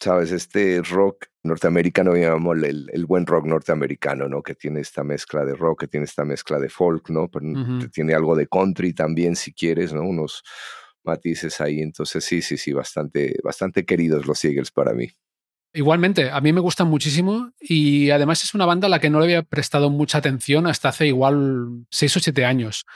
sabes, 0.00 0.30
este 0.30 0.80
rock 0.82 1.26
norteamericano, 1.42 2.14
digamos, 2.14 2.56
el, 2.62 2.88
el, 2.92 3.06
buen 3.06 3.26
rock 3.26 3.46
norteamericano, 3.46 4.28
¿no? 4.28 4.42
Que 4.42 4.54
tiene 4.54 4.80
esta 4.80 5.02
mezcla 5.02 5.44
de 5.44 5.54
rock, 5.54 5.80
que 5.80 5.88
tiene 5.88 6.04
esta 6.04 6.24
mezcla 6.24 6.60
de 6.60 6.68
folk, 6.68 7.10
¿no? 7.10 7.28
Pero 7.28 7.90
tiene 7.90 8.14
algo 8.14 8.36
de 8.36 8.46
country 8.46 8.92
también, 8.92 9.34
si 9.34 9.52
quieres, 9.52 9.92
¿no? 9.92 10.02
Unos 10.02 10.44
matices 11.02 11.60
ahí. 11.60 11.80
Entonces, 11.80 12.24
sí, 12.24 12.42
sí, 12.42 12.56
sí, 12.56 12.72
bastante, 12.72 13.36
bastante 13.42 13.84
queridos 13.84 14.26
los 14.26 14.44
Eagles 14.44 14.70
para 14.70 14.92
mí. 14.92 15.10
Igualmente, 15.76 16.30
a 16.30 16.40
mí 16.40 16.52
me 16.52 16.60
gustan 16.60 16.86
muchísimo 16.88 17.50
y 17.60 18.10
además 18.10 18.44
es 18.44 18.54
una 18.54 18.64
banda 18.64 18.86
a 18.86 18.88
la 18.88 19.00
que 19.00 19.10
no 19.10 19.18
le 19.18 19.24
había 19.24 19.42
prestado 19.42 19.90
mucha 19.90 20.18
atención 20.18 20.68
hasta 20.68 20.88
hace 20.90 21.08
igual 21.08 21.84
6 21.90 22.16
o 22.16 22.20
7 22.20 22.44
años. 22.44 22.86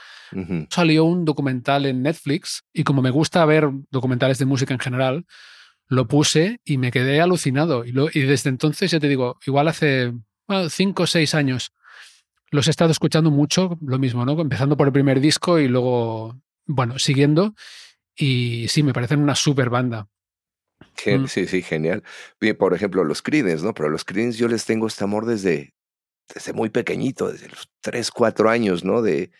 Salió 0.69 1.03
un 1.03 1.25
documental 1.25 1.85
en 1.85 2.01
Netflix 2.03 2.63
y 2.71 2.83
como 2.85 3.01
me 3.01 3.09
gusta 3.09 3.43
ver 3.45 3.69
documentales 3.91 4.37
de 4.39 4.45
música 4.45 4.73
en 4.73 4.79
general, 4.79 5.25
lo 5.89 6.07
puse 6.07 6.61
y 6.63 6.77
me 6.77 6.91
quedé 6.91 7.19
alucinado. 7.19 7.83
Y, 7.83 7.91
lo- 7.91 8.07
y 8.13 8.21
desde 8.21 8.49
entonces, 8.49 8.91
ya 8.91 8.99
te 9.01 9.09
digo, 9.09 9.37
igual 9.45 9.67
hace 9.67 10.13
5 10.69 11.03
o 11.03 11.07
6 11.07 11.35
años, 11.35 11.73
los 12.49 12.67
he 12.67 12.71
estado 12.71 12.91
escuchando 12.91 13.29
mucho, 13.29 13.77
lo 13.85 13.99
mismo, 13.99 14.23
¿no? 14.23 14.39
Empezando 14.39 14.77
por 14.77 14.87
el 14.87 14.93
primer 14.93 15.19
disco 15.19 15.59
y 15.59 15.67
luego, 15.67 16.39
bueno, 16.65 16.97
siguiendo. 16.97 17.55
Y 18.15 18.67
sí, 18.69 18.83
me 18.83 18.93
parecen 18.93 19.19
una 19.19 19.35
super 19.35 19.69
banda. 19.69 20.07
Gen- 20.95 21.23
Mm. 21.23 21.27
Sí, 21.27 21.47
sí, 21.47 21.61
genial. 21.61 22.03
Bien, 22.39 22.55
por 22.57 22.73
ejemplo, 22.73 23.03
los 23.03 23.21
Creedence, 23.21 23.63
¿no? 23.63 23.73
Pero 23.73 23.89
los 23.89 24.03
Creedence 24.05 24.37
yo 24.37 24.47
les 24.47 24.65
tengo 24.65 24.87
este 24.87 25.03
amor 25.03 25.25
desde, 25.25 25.73
desde 26.33 26.53
muy 26.53 26.69
pequeñito, 26.69 27.31
desde 27.31 27.49
los 27.49 27.69
3, 27.81 28.11
4 28.11 28.49
años, 28.49 28.83
¿no? 28.83 29.01
De. 29.01 29.31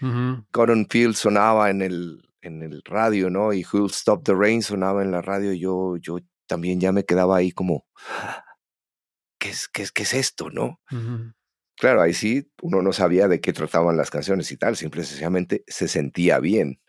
Cotton 0.51 0.87
Field 0.89 1.15
sonaba 1.15 1.69
en 1.69 1.81
el, 1.81 2.29
en 2.41 2.63
el 2.63 2.81
radio, 2.85 3.29
¿no? 3.29 3.53
Y 3.53 3.63
Who'll 3.71 3.91
Stop 3.91 4.23
the 4.23 4.33
Rain 4.33 4.61
sonaba 4.63 5.03
en 5.03 5.11
la 5.11 5.21
radio. 5.21 5.53
Yo, 5.53 5.97
yo 5.97 6.19
también 6.47 6.79
ya 6.79 6.91
me 6.91 7.03
quedaba 7.05 7.37
ahí 7.37 7.51
como, 7.51 7.85
¿qué 9.39 9.49
es, 9.49 9.67
qué 9.67 9.83
es, 9.83 9.91
qué 9.91 10.03
es 10.03 10.13
esto, 10.13 10.49
no? 10.49 10.79
Claro, 11.77 12.01
ahí 12.01 12.13
sí 12.13 12.51
uno 12.61 12.81
no 12.81 12.91
sabía 12.91 13.27
de 13.27 13.39
qué 13.39 13.53
trataban 13.53 13.95
las 13.95 14.09
canciones 14.09 14.51
y 14.51 14.57
tal, 14.57 14.75
simple 14.75 15.01
y 15.01 15.05
sencillamente 15.05 15.63
se 15.67 15.87
sentía 15.87 16.39
bien. 16.39 16.81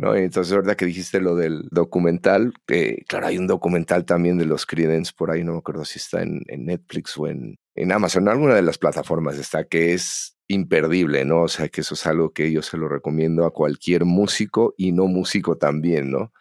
¿No? 0.00 0.16
Y 0.16 0.22
Entonces, 0.22 0.54
verdad 0.54 0.76
que 0.76 0.86
dijiste 0.86 1.20
lo 1.20 1.36
del 1.36 1.68
documental, 1.70 2.54
eh, 2.68 3.04
claro, 3.06 3.26
hay 3.26 3.36
un 3.36 3.46
documental 3.46 4.06
también 4.06 4.38
de 4.38 4.46
los 4.46 4.64
Creedence 4.64 5.12
por 5.14 5.30
ahí, 5.30 5.44
no 5.44 5.52
me 5.52 5.58
acuerdo 5.58 5.84
si 5.84 5.98
está 5.98 6.22
en, 6.22 6.40
en 6.46 6.64
Netflix 6.64 7.18
o 7.18 7.26
en, 7.26 7.58
en 7.74 7.92
Amazon, 7.92 8.28
alguna 8.28 8.54
de 8.54 8.62
las 8.62 8.78
plataformas 8.78 9.36
está, 9.36 9.64
que 9.64 9.92
es 9.92 10.38
imperdible, 10.48 11.26
¿no? 11.26 11.42
O 11.42 11.48
sea, 11.48 11.68
que 11.68 11.82
eso 11.82 11.94
es 11.94 12.06
algo 12.06 12.32
que 12.32 12.50
yo 12.50 12.62
se 12.62 12.78
lo 12.78 12.88
recomiendo 12.88 13.44
a 13.44 13.52
cualquier 13.52 14.06
músico 14.06 14.74
y 14.78 14.92
no 14.92 15.06
músico 15.06 15.58
también, 15.58 16.10
¿no? 16.10 16.32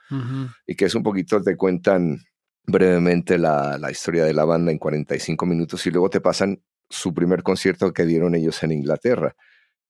Y 0.66 0.76
que 0.76 0.86
es 0.86 0.96
un 0.96 1.04
poquito, 1.04 1.40
te 1.44 1.56
cuentan 1.56 2.18
brevemente 2.66 3.38
la, 3.38 3.78
la 3.78 3.92
historia 3.92 4.24
de 4.24 4.34
la 4.34 4.46
banda 4.46 4.72
en 4.72 4.80
45 4.80 5.46
minutos 5.46 5.86
y 5.86 5.92
luego 5.92 6.10
te 6.10 6.22
pasan 6.22 6.64
su 6.90 7.14
primer 7.14 7.44
concierto 7.44 7.94
que 7.94 8.06
dieron 8.06 8.34
ellos 8.34 8.64
en 8.64 8.72
Inglaterra, 8.72 9.36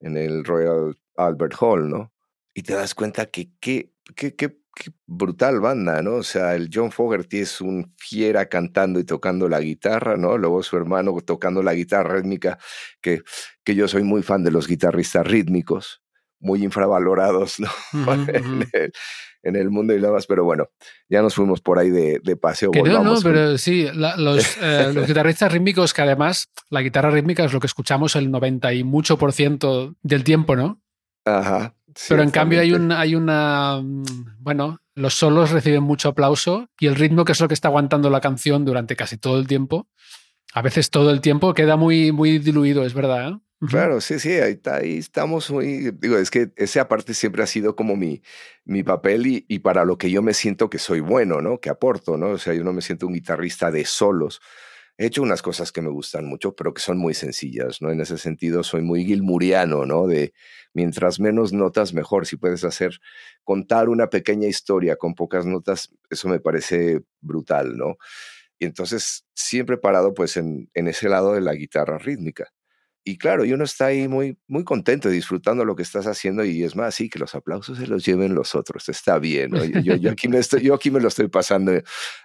en 0.01 0.17
el 0.17 0.43
Royal 0.43 0.97
Albert 1.15 1.53
Hall, 1.61 1.89
¿no? 1.89 2.11
Y 2.53 2.63
te 2.63 2.73
das 2.73 2.95
cuenta 2.95 3.27
que 3.27 3.51
qué, 3.59 3.91
qué, 4.15 4.35
qué, 4.35 4.57
qué 4.75 4.91
brutal 5.05 5.59
banda, 5.59 6.01
¿no? 6.01 6.15
O 6.15 6.23
sea, 6.23 6.55
el 6.55 6.69
John 6.73 6.91
Fogerty 6.91 7.39
es 7.39 7.61
un 7.61 7.93
fiera 7.97 8.47
cantando 8.47 8.99
y 8.99 9.03
tocando 9.03 9.47
la 9.49 9.59
guitarra, 9.59 10.17
¿no? 10.17 10.37
Luego 10.37 10.63
su 10.63 10.75
hermano 10.77 11.15
tocando 11.25 11.61
la 11.63 11.73
guitarra 11.73 12.15
rítmica, 12.15 12.57
que, 13.01 13.21
que 13.63 13.75
yo 13.75 13.87
soy 13.87 14.03
muy 14.03 14.23
fan 14.23 14.43
de 14.43 14.51
los 14.51 14.67
guitarristas 14.67 15.25
rítmicos, 15.27 16.01
muy 16.39 16.63
infravalorados, 16.63 17.59
¿no? 17.59 17.69
Ujú, 17.93 18.11
en, 18.33 18.45
ujú. 18.61 18.63
el, 18.73 18.91
en 19.43 19.55
el 19.55 19.69
mundo 19.69 19.93
y 19.93 19.99
demás, 20.01 20.25
pero 20.25 20.43
bueno, 20.43 20.69
ya 21.07 21.21
nos 21.21 21.35
fuimos 21.35 21.61
por 21.61 21.77
ahí 21.79 21.89
de, 21.91 22.19
de 22.23 22.35
paseo. 22.35 22.71
Que 22.71 22.81
no, 22.83 23.03
no, 23.03 23.13
con- 23.15 23.23
pero 23.23 23.57
sí, 23.57 23.87
la- 23.93 24.17
los, 24.17 24.57
eh, 24.61 24.91
los 24.93 25.07
guitarristas 25.07 25.51
rítmicos, 25.51 25.93
que 25.93 26.01
además 26.01 26.49
la 26.69 26.81
guitarra 26.81 27.11
rítmica 27.11 27.45
es 27.45 27.53
lo 27.53 27.59
que 27.59 27.67
escuchamos 27.67 28.15
el 28.15 28.31
90 28.31 28.73
y 28.73 28.83
mucho 28.83 29.17
por 29.17 29.33
ciento 29.33 29.95
del 30.01 30.23
tiempo, 30.23 30.55
¿no? 30.55 30.81
Ajá. 31.25 31.75
Pero 32.07 32.23
en 32.23 32.31
cambio 32.31 32.59
hay, 32.61 32.69
ciertamente. 32.69 32.95
un, 32.95 32.99
hay 32.99 33.15
una. 33.15 33.81
mm, 33.81 34.03
Bueno, 34.39 34.79
los 34.95 35.13
solos 35.13 35.51
reciben 35.51 35.83
mucho 35.83 36.09
aplauso 36.09 36.69
y 36.79 36.87
el 36.87 36.95
ritmo, 36.95 37.25
que 37.25 37.31
es 37.31 37.39
lo 37.39 37.47
que 37.47 37.53
está 37.53 37.69
aguantando 37.69 38.09
la 38.09 38.21
canción 38.21 38.65
durante 38.65 38.95
casi 38.95 39.17
todo 39.17 39.39
el 39.39 39.47
tiempo, 39.47 39.87
a 40.53 40.61
veces 40.61 40.89
todo 40.89 41.11
el 41.11 41.21
tiempo 41.21 41.53
queda 41.53 41.75
muy, 41.77 42.11
muy 42.11 42.39
diluido, 42.39 42.83
es 42.85 42.93
verdad. 42.93 43.29
¿eh? 43.29 43.39
Claro, 43.67 43.99
sí, 44.01 44.19
sí, 44.19 44.31
ahí, 44.31 44.53
está, 44.53 44.77
ahí 44.77 44.97
estamos 44.97 45.51
muy, 45.51 45.91
digo, 45.91 46.17
es 46.17 46.31
que 46.31 46.51
ese 46.55 46.79
aparte 46.79 47.13
siempre 47.13 47.43
ha 47.43 47.47
sido 47.47 47.75
como 47.75 47.95
mi, 47.97 48.21
mi 48.63 48.83
papel 48.83 49.27
y, 49.27 49.45
y 49.49 49.59
para 49.59 49.83
lo 49.83 49.97
que 49.97 50.09
yo 50.09 50.21
me 50.21 50.33
siento 50.33 50.69
que 50.69 50.79
soy 50.79 51.01
bueno, 51.01 51.41
¿no? 51.41 51.59
Que 51.59 51.69
aporto, 51.69 52.17
¿no? 52.17 52.29
O 52.29 52.37
sea, 52.37 52.53
yo 52.53 52.63
no 52.63 52.71
me 52.73 52.81
siento 52.81 53.05
un 53.07 53.13
guitarrista 53.13 53.69
de 53.69 53.83
solos. 53.85 54.41
He 54.99 55.05
hecho 55.05 55.21
unas 55.21 55.41
cosas 55.41 55.71
que 55.71 55.81
me 55.81 55.89
gustan 55.89 56.25
mucho, 56.25 56.53
pero 56.55 56.73
que 56.73 56.81
son 56.81 56.97
muy 56.97 57.13
sencillas, 57.13 57.81
¿no? 57.81 57.89
En 57.89 58.01
ese 58.01 58.17
sentido 58.17 58.63
soy 58.63 58.81
muy 58.81 59.05
gilmuriano, 59.05 59.85
¿no? 59.85 60.07
De 60.07 60.33
mientras 60.73 61.21
menos 61.21 61.53
notas, 61.53 61.93
mejor. 61.93 62.27
Si 62.27 62.35
puedes 62.35 62.65
hacer, 62.65 62.99
contar 63.45 63.87
una 63.87 64.09
pequeña 64.09 64.47
historia 64.49 64.97
con 64.97 65.15
pocas 65.15 65.45
notas, 65.45 65.89
eso 66.09 66.27
me 66.27 66.41
parece 66.41 67.01
brutal, 67.21 67.77
¿no? 67.77 67.97
Y 68.59 68.65
entonces 68.65 69.25
siempre 69.35 69.77
parado 69.77 70.13
pues 70.13 70.37
en 70.37 70.69
ese 70.73 71.09
lado 71.09 71.33
de 71.33 71.41
la 71.41 71.53
guitarra 71.55 71.97
rítmica. 71.97 72.51
Y 73.05 73.17
claro, 73.17 73.45
y 73.45 73.53
uno 73.53 73.63
está 73.63 73.87
ahí 73.87 74.07
muy, 74.07 74.37
muy 74.47 74.63
contento, 74.63 75.09
disfrutando 75.09 75.63
lo 75.65 75.75
que 75.75 75.81
estás 75.83 76.05
haciendo 76.05 76.43
y 76.43 76.63
es 76.63 76.75
más, 76.75 76.93
sí, 76.93 77.09
que 77.09 77.17
los 77.17 77.33
aplausos 77.33 77.77
se 77.77 77.87
los 77.87 78.05
lleven 78.05 78.35
los 78.35 78.53
otros, 78.55 78.87
está 78.89 79.17
bien, 79.17 79.51
¿no? 79.51 79.63
Yo, 79.63 79.95
yo, 79.95 80.11
aquí, 80.11 80.27
me 80.27 80.37
estoy, 80.39 80.61
yo 80.61 80.73
aquí 80.75 80.91
me 80.91 80.99
lo 80.99 81.07
estoy 81.07 81.27
pasando 81.29 81.71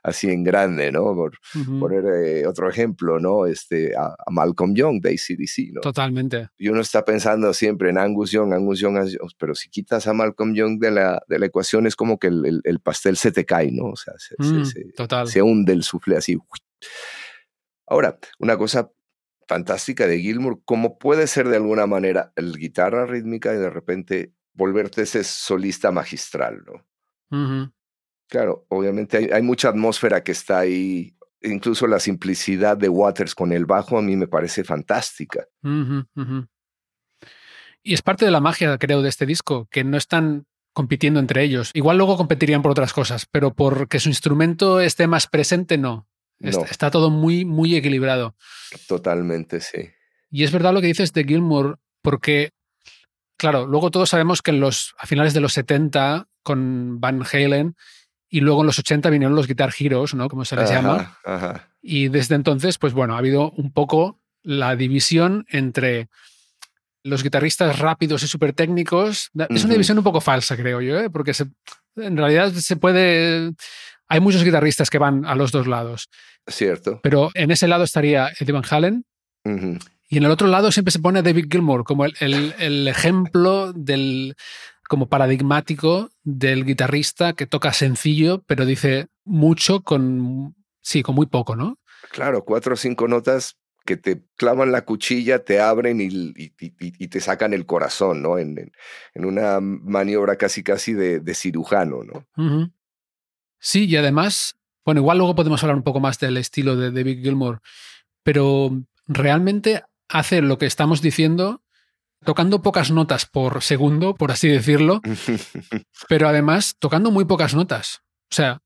así 0.02 0.28
en 0.28 0.42
grande, 0.42 0.90
¿no? 0.92 1.14
Por 1.14 1.38
poner 1.80 2.04
eh, 2.06 2.46
otro 2.46 2.68
ejemplo, 2.68 3.18
¿no? 3.20 3.46
Este, 3.46 3.96
a, 3.96 4.08
a 4.26 4.30
Malcolm 4.30 4.74
Young 4.74 5.00
de 5.00 5.10
ACDC, 5.10 5.72
¿no? 5.74 5.80
Totalmente. 5.80 6.48
Y 6.58 6.68
uno 6.68 6.80
está 6.80 7.04
pensando 7.04 7.54
siempre 7.54 7.90
en 7.90 7.96
Angus 7.98 8.32
Young, 8.32 8.52
Angus 8.52 8.80
Young, 8.80 8.96
Angus 8.98 9.12
Young, 9.12 9.30
pero 9.38 9.54
si 9.54 9.70
quitas 9.70 10.06
a 10.08 10.12
Malcolm 10.12 10.54
Young 10.54 10.80
de 10.80 10.90
la, 10.90 11.22
de 11.28 11.38
la 11.38 11.46
ecuación 11.46 11.86
es 11.86 11.94
como 11.96 12.18
que 12.18 12.26
el, 12.26 12.44
el- 12.44 12.60
el 12.64 12.80
pastel 12.80 13.16
se 13.16 13.30
te 13.32 13.46
cae, 13.46 13.70
¿no? 13.70 13.86
O 13.90 13.96
sea, 13.96 14.14
se, 14.18 14.34
se- 14.44 14.54
Mm, 14.54 14.64
se- 14.64 14.84
total. 14.96 15.28
se 15.28 15.40
hunde 15.40 15.72
el 15.72 15.82
sufle 15.84 16.16
así. 16.16 16.36
Ahora, 17.86 18.18
una 18.38 18.56
cosa 18.56 18.90
fantástica 19.48 20.06
de 20.06 20.20
Gilmour, 20.20 20.60
¿cómo 20.64 20.98
puede 20.98 21.26
ser 21.26 21.48
de 21.48 21.56
alguna 21.56 21.86
manera 21.86 22.32
el 22.36 22.56
guitarra 22.56 23.06
rítmica 23.06 23.54
y 23.54 23.58
de 23.58 23.70
repente 23.70 24.32
volverte 24.52 25.02
ese 25.02 25.24
solista 25.24 25.90
magistral, 25.90 26.64
¿no? 26.64 27.70
Claro, 28.28 28.66
obviamente 28.68 29.16
hay, 29.16 29.24
hay 29.32 29.42
mucha 29.42 29.68
atmósfera 29.68 30.22
que 30.22 30.32
está 30.32 30.60
ahí, 30.60 31.16
incluso 31.42 31.86
la 31.86 32.00
simplicidad 32.00 32.76
de 32.76 32.88
Waters 32.88 33.34
con 33.34 33.52
el 33.52 33.66
bajo 33.66 33.98
a 33.98 34.02
mí 34.02 34.16
me 34.16 34.28
parece 34.28 34.64
fantástica. 34.64 35.46
Y 37.82 37.92
es 37.92 38.02
parte 38.02 38.24
de 38.24 38.30
la 38.30 38.40
magia, 38.40 38.78
creo, 38.78 39.02
de 39.02 39.10
este 39.10 39.26
disco, 39.26 39.68
que 39.70 39.84
no 39.84 39.98
están 39.98 40.46
compitiendo 40.72 41.20
entre 41.20 41.42
ellos. 41.42 41.70
Igual 41.74 41.98
luego 41.98 42.16
competirían 42.16 42.62
por 42.62 42.72
otras 42.72 42.92
cosas, 42.92 43.26
pero 43.30 43.54
porque 43.54 44.00
su 44.00 44.08
instrumento 44.08 44.80
esté 44.80 45.06
más 45.06 45.26
presente, 45.26 45.78
no. 45.78 46.08
No, 46.40 46.64
Está 46.64 46.90
todo 46.90 47.10
muy, 47.10 47.44
muy 47.44 47.74
equilibrado. 47.76 48.34
totalmente, 48.86 49.60
sí. 49.60 49.90
Y 50.30 50.42
es 50.44 50.52
verdad 50.52 50.72
lo 50.74 50.80
que 50.80 50.88
dices 50.88 51.12
de 51.12 51.24
Gilmour, 51.24 51.78
porque, 52.02 52.50
claro, 53.38 53.66
luego 53.66 53.90
todos 53.90 54.10
sabemos 54.10 54.42
que 54.42 54.50
en 54.50 54.60
los, 54.60 54.94
a 54.98 55.06
finales 55.06 55.32
de 55.32 55.40
los 55.40 55.52
70, 55.52 56.26
con 56.42 57.00
Van 57.00 57.22
Halen, 57.32 57.76
y 58.28 58.40
luego 58.40 58.62
en 58.62 58.66
los 58.66 58.78
80 58.78 59.10
vinieron 59.10 59.36
los 59.36 59.46
Guitar 59.46 59.72
Heroes, 59.78 60.14
¿no? 60.14 60.28
Como 60.28 60.44
se 60.44 60.56
les 60.56 60.68
llama. 60.68 61.18
Ajá. 61.24 61.70
Y 61.80 62.08
desde 62.08 62.34
entonces, 62.34 62.78
pues 62.78 62.92
bueno, 62.92 63.14
ha 63.14 63.18
habido 63.18 63.52
un 63.52 63.72
poco 63.72 64.20
la 64.42 64.74
división 64.74 65.46
entre 65.48 66.08
los 67.04 67.22
guitarristas 67.22 67.78
rápidos 67.78 68.22
y 68.24 68.26
súper 68.28 68.54
técnicos. 68.54 69.30
Es 69.50 69.64
una 69.64 69.74
división 69.74 69.98
un 69.98 70.04
poco 70.04 70.20
falsa, 70.20 70.56
creo 70.56 70.80
yo, 70.80 70.98
¿eh? 70.98 71.10
porque 71.10 71.32
se- 71.34 71.46
en 71.96 72.16
realidad 72.16 72.50
se 72.52 72.76
puede... 72.76 73.52
Hay 74.08 74.20
muchos 74.20 74.44
guitarristas 74.44 74.90
que 74.90 74.98
van 74.98 75.24
a 75.24 75.34
los 75.34 75.50
dos 75.52 75.66
lados, 75.66 76.08
Cierto. 76.46 77.00
pero 77.02 77.30
en 77.34 77.50
ese 77.50 77.66
lado 77.68 77.84
estaría 77.84 78.28
Eddie 78.38 78.52
Van 78.52 78.64
Halen 78.68 79.04
y 80.08 80.18
en 80.18 80.24
el 80.24 80.30
otro 80.30 80.46
lado 80.48 80.70
siempre 80.72 80.92
se 80.92 80.98
pone 81.00 81.22
David 81.22 81.46
Gilmour 81.50 81.84
como 81.84 82.04
el, 82.04 82.14
el- 82.20 82.54
el 82.58 82.88
ejemplo 82.88 83.72
del 83.72 84.34
como 84.88 85.08
paradigmático 85.08 86.10
del 86.22 86.64
guitarrista 86.64 87.32
que 87.32 87.46
toca 87.46 87.72
sencillo, 87.72 88.42
pero 88.46 88.66
dice 88.66 89.06
mucho 89.24 89.80
con 89.82 90.54
sí, 90.82 91.02
con 91.02 91.14
muy 91.14 91.26
poco, 91.26 91.56
¿no? 91.56 91.78
Claro, 92.10 92.44
cuatro 92.44 92.74
o 92.74 92.76
cinco 92.76 93.08
notas 93.08 93.56
que 93.86 93.96
te 93.96 94.22
clavan 94.36 94.72
la 94.72 94.84
cuchilla, 94.84 95.44
te 95.44 95.60
abren 95.60 96.00
y, 96.00 96.04
y- 96.04 96.52
y- 96.58 96.74
y 97.04 97.08
te 97.08 97.20
sacan 97.20 97.52
el 97.54 97.64
corazón, 97.66 98.22
¿no? 98.22 98.38
En, 98.38 98.58
en- 99.14 99.24
una 99.24 99.58
maniobra 99.60 100.36
casi 100.36 100.62
casi 100.62 100.92
de, 100.92 101.20
de 101.20 101.34
cirujano, 101.34 102.02
¿no? 102.04 102.26
Sí, 103.66 103.86
y 103.86 103.96
además, 103.96 104.56
bueno, 104.84 105.00
igual 105.00 105.16
luego 105.16 105.34
podemos 105.34 105.62
hablar 105.62 105.76
un 105.78 105.82
poco 105.82 105.98
más 105.98 106.18
del 106.18 106.36
estilo 106.36 106.76
de 106.76 106.90
David 106.90 107.22
Gilmour, 107.22 107.62
pero 108.22 108.78
realmente 109.06 109.82
hace 110.06 110.42
lo 110.42 110.58
que 110.58 110.66
estamos 110.66 111.00
diciendo 111.00 111.62
tocando 112.26 112.60
pocas 112.60 112.90
notas 112.90 113.24
por 113.24 113.62
segundo, 113.62 114.14
por 114.14 114.32
así 114.32 114.48
decirlo, 114.48 115.00
pero 116.08 116.28
además 116.28 116.76
tocando 116.78 117.10
muy 117.10 117.24
pocas 117.24 117.54
notas. 117.54 118.02
O 118.30 118.34
sea, 118.34 118.60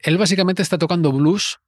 él 0.00 0.18
básicamente 0.18 0.62
está 0.62 0.78
tocando 0.78 1.12
blues 1.12 1.60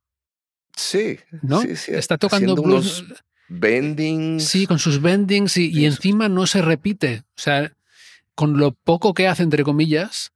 Sí, 0.75 1.21
¿no? 1.43 1.61
sí, 1.63 1.77
sí, 1.77 1.93
Está 1.95 2.19
tocando 2.19 2.57
blues. 2.57 3.01
unos 3.01 3.23
bendings. 3.49 4.43
Sí, 4.45 4.67
con 4.67 4.81
sus 4.81 5.01
bendings 5.01 5.57
y, 5.57 5.71
y 5.71 5.87
encima 5.87 6.29
no 6.29 6.49
se 6.49 6.63
repite. 6.63 7.23
O 7.37 7.41
sea, 7.41 7.73
con 8.35 8.59
lo 8.59 8.73
poco 8.73 9.15
que 9.15 9.29
hace, 9.29 9.45
entre 9.45 9.63
comillas, 9.63 10.33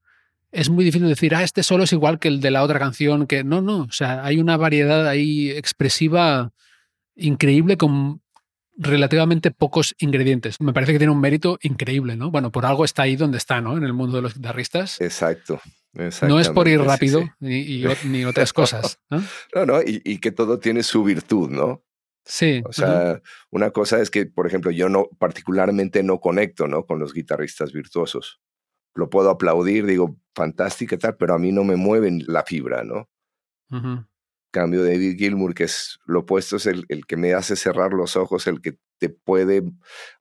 es 0.52 0.68
muy 0.68 0.84
difícil 0.84 1.08
decir, 1.08 1.34
ah, 1.34 1.42
este 1.42 1.62
solo 1.62 1.84
es 1.84 1.92
igual 1.92 2.18
que 2.18 2.28
el 2.28 2.40
de 2.40 2.50
la 2.50 2.62
otra 2.62 2.78
canción, 2.78 3.26
que 3.26 3.44
no, 3.44 3.60
no. 3.60 3.82
O 3.82 3.92
sea, 3.92 4.24
hay 4.24 4.38
una 4.38 4.56
variedad 4.56 5.06
ahí 5.06 5.50
expresiva 5.50 6.52
increíble 7.14 7.76
con 7.76 8.22
relativamente 8.76 9.50
pocos 9.50 9.94
ingredientes. 9.98 10.60
Me 10.60 10.72
parece 10.72 10.92
que 10.92 10.98
tiene 10.98 11.12
un 11.12 11.20
mérito 11.20 11.58
increíble, 11.62 12.16
¿no? 12.16 12.30
Bueno, 12.30 12.50
por 12.50 12.66
algo 12.66 12.84
está 12.84 13.02
ahí 13.02 13.16
donde 13.16 13.38
está, 13.38 13.60
¿no? 13.60 13.76
En 13.76 13.84
el 13.84 13.92
mundo 13.92 14.16
de 14.16 14.22
los 14.22 14.34
guitarristas. 14.34 15.00
Exacto. 15.00 15.60
No 15.92 16.38
es 16.38 16.48
por 16.48 16.68
ir 16.68 16.80
sí, 16.80 16.86
rápido 16.86 17.20
sí. 17.22 17.28
Ni, 17.40 17.58
y 17.60 17.84
ni 18.04 18.24
otras 18.24 18.52
cosas. 18.52 19.00
¿no? 19.10 19.22
No, 19.54 19.66
no, 19.66 19.82
y, 19.82 20.00
y 20.04 20.18
que 20.18 20.30
todo 20.30 20.58
tiene 20.58 20.82
su 20.82 21.02
virtud, 21.02 21.50
¿no? 21.50 21.82
Sí. 22.24 22.62
O 22.64 22.72
sea, 22.72 23.20
una 23.50 23.70
cosa 23.70 24.00
es 24.00 24.10
que, 24.10 24.26
por 24.26 24.46
ejemplo, 24.46 24.70
yo 24.70 24.88
no 24.88 25.08
particularmente 25.18 26.02
no 26.02 26.20
conecto, 26.20 26.68
¿no? 26.68 26.86
Con 26.86 27.00
los 27.00 27.12
guitarristas 27.12 27.72
virtuosos. 27.72 28.40
Lo 28.94 29.10
puedo 29.10 29.30
aplaudir, 29.30 29.86
digo, 29.86 30.16
fantástica 30.34 30.94
y 30.94 30.98
tal, 30.98 31.16
pero 31.16 31.34
a 31.34 31.38
mí 31.38 31.52
no 31.52 31.64
me 31.64 31.76
mueven 31.76 32.24
la 32.26 32.44
fibra, 32.44 32.84
¿no? 32.84 33.08
Cambio 34.50 34.82
David 34.82 35.16
Gilmour, 35.16 35.54
que 35.54 35.64
es 35.64 35.98
lo 36.06 36.20
opuesto, 36.20 36.56
es 36.56 36.66
el, 36.66 36.84
el 36.88 37.06
que 37.06 37.16
me 37.16 37.34
hace 37.34 37.54
cerrar 37.54 37.92
los 37.92 38.16
ojos, 38.16 38.46
el 38.46 38.60
que 38.60 38.78
te 38.98 39.08
puede 39.08 39.62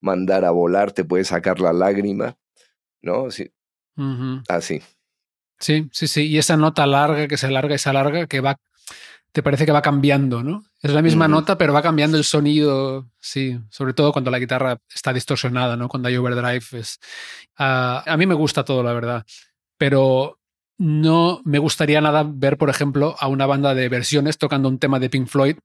mandar 0.02 0.46
a 0.46 0.52
volar, 0.52 0.92
te 0.92 1.04
puede 1.04 1.24
sacar 1.24 1.60
la 1.60 1.74
lágrima, 1.74 2.38
¿no? 3.02 3.32
Sí, 3.32 3.52
así. 4.48 4.82
Sí, 5.60 5.90
sí, 5.92 6.08
sí. 6.08 6.28
Y 6.28 6.38
esa 6.38 6.56
nota 6.58 6.86
larga 6.86 7.28
que 7.28 7.38
se 7.38 7.48
alarga 7.48 7.76
y 7.76 7.80
se 7.80 7.90
alarga, 7.90 8.28
que 8.28 8.40
va, 8.40 8.58
te 9.32 9.44
parece 9.44 9.66
que 9.66 9.72
va 9.72 9.82
cambiando, 9.82 10.44
¿no? 10.44 10.64
Es 10.82 10.92
la 10.92 11.02
misma 11.02 11.28
nota, 11.28 11.58
pero 11.58 11.74
va 11.74 11.82
cambiando 11.82 12.18
el 12.18 12.24
sonido, 12.24 13.10
sí, 13.20 13.60
sobre 13.70 13.94
todo 13.94 14.12
cuando 14.12 14.32
la 14.32 14.40
guitarra 14.40 14.80
está 14.94 15.14
distorsionada, 15.14 15.76
¿no? 15.76 15.88
Cuando 15.88 16.08
hay 16.08 16.18
overdrive. 16.18 16.64
Es, 16.72 17.00
Ah, 17.62 18.04
a 18.08 18.16
mí 18.16 18.26
me 18.26 18.36
gusta 18.36 18.64
todo, 18.64 18.82
la 18.82 18.94
verdad, 18.94 19.26
pero 19.78 20.40
no 20.78 21.42
me 21.44 21.60
gustaría 21.60 22.00
nada 22.00 22.26
ver, 22.26 22.58
por 22.58 22.70
ejemplo, 22.70 23.18
a 23.20 23.28
una 23.28 23.46
banda 23.46 23.76
de 23.76 23.90
versiones 23.90 24.38
tocando 24.38 24.70
un 24.70 24.80
tema 24.80 24.98
de 24.98 25.10
Pink 25.10 25.28
Floyd 25.28 25.58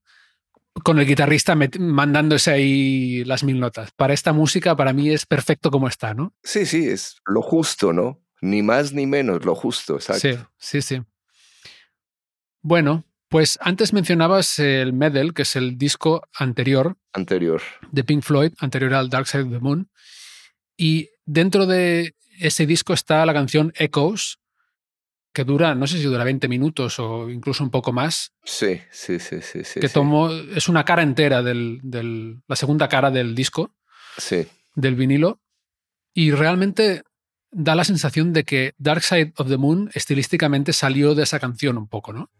con 0.82 0.98
el 0.98 1.06
guitarrista 1.06 1.56
mandándose 1.78 2.50
ahí 2.50 3.24
las 3.24 3.44
mil 3.44 3.60
notas. 3.60 3.92
Para 3.92 4.12
esta 4.12 4.32
música, 4.32 4.74
para 4.74 4.92
mí 4.92 5.08
es 5.10 5.24
perfecto 5.24 5.70
como 5.70 5.86
está, 5.86 6.14
¿no? 6.14 6.34
Sí, 6.42 6.66
sí, 6.66 6.88
es 6.88 7.18
lo 7.26 7.42
justo, 7.42 7.92
¿no? 7.92 8.20
Ni 8.40 8.62
más 8.62 8.92
ni 8.92 9.06
menos, 9.06 9.44
lo 9.44 9.54
justo, 9.54 9.94
exacto. 9.94 10.48
Sí, 10.58 10.80
sí, 10.80 10.82
sí. 10.82 11.02
Bueno, 12.60 13.04
pues 13.34 13.58
antes 13.60 13.92
mencionabas 13.92 14.60
el 14.60 14.92
Medal, 14.92 15.34
que 15.34 15.42
es 15.42 15.56
el 15.56 15.76
disco 15.76 16.22
anterior 16.38 16.96
Anterior. 17.12 17.60
de 17.90 18.04
Pink 18.04 18.22
Floyd, 18.22 18.52
anterior 18.60 18.94
al 18.94 19.08
Dark 19.10 19.26
Side 19.26 19.42
of 19.42 19.50
the 19.50 19.58
Moon. 19.58 19.90
Y 20.76 21.08
dentro 21.26 21.66
de 21.66 22.14
ese 22.38 22.64
disco 22.64 22.92
está 22.92 23.26
la 23.26 23.34
canción 23.34 23.72
Echoes, 23.76 24.38
que 25.32 25.42
dura, 25.42 25.74
no 25.74 25.88
sé 25.88 25.98
si 25.98 26.04
dura 26.04 26.22
20 26.22 26.46
minutos 26.46 27.00
o 27.00 27.28
incluso 27.28 27.64
un 27.64 27.70
poco 27.70 27.92
más, 27.92 28.30
Sí, 28.44 28.80
sí, 28.92 29.18
sí, 29.18 29.42
sí, 29.42 29.64
sí. 29.64 29.80
que 29.80 29.88
sí. 29.88 29.94
tomó, 29.94 30.30
es 30.30 30.68
una 30.68 30.84
cara 30.84 31.02
entera 31.02 31.42
del, 31.42 31.80
del- 31.82 32.40
la 32.46 32.54
segunda 32.54 32.88
cara 32.88 33.10
del 33.10 33.34
disco, 33.34 33.74
Sí, 34.16 34.46
del 34.76 34.94
vinilo, 34.94 35.40
y 36.12 36.30
realmente 36.30 37.02
da 37.50 37.74
la 37.74 37.82
sensación 37.82 38.32
de 38.32 38.44
que 38.44 38.74
Dark 38.78 39.02
Side 39.02 39.32
of 39.38 39.48
the 39.48 39.56
Moon 39.56 39.90
estilísticamente 39.94 40.72
salió 40.72 41.16
de 41.16 41.24
esa 41.24 41.40
canción 41.40 41.78
un 41.78 41.88
poco, 41.88 42.12
¿no? 42.12 42.30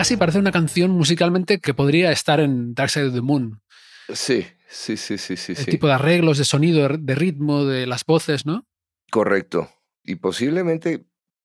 Casi 0.00 0.16
parece 0.16 0.38
una 0.38 0.50
canción 0.50 0.92
musicalmente 0.92 1.60
que 1.60 1.74
podría 1.74 2.10
estar 2.10 2.40
en 2.40 2.72
Dark 2.72 2.88
Side 2.88 3.08
of 3.08 3.12
the 3.14 3.20
Moon. 3.20 3.60
sí, 4.08 4.46
sí, 4.66 4.96
sí, 4.96 5.18
sí, 5.18 5.36
sí. 5.36 5.52
El 5.52 5.58
sí. 5.58 5.70
tipo 5.70 5.88
de 5.88 5.92
arreglos, 5.92 6.38
de 6.38 6.44
sonido, 6.46 6.88
de- 6.88 7.14
ritmo, 7.14 7.66
de 7.66 7.86
las 7.86 8.06
voces, 8.06 8.46
¿no? 8.46 8.66
Correcto. 9.10 9.68
Y 10.02 10.14
posiblemente, 10.14 11.04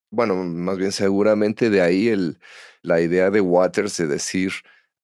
bueno, 0.10 0.36
más 0.36 0.78
bien 0.78 0.94
seguramente 0.94 1.70
de 1.70 1.82
ahí 1.82 2.08
el, 2.08 2.40
la 2.82 3.02
idea 3.02 3.30
de 3.30 3.42
Waters 3.42 3.98
de 3.98 4.08
decir, 4.08 4.54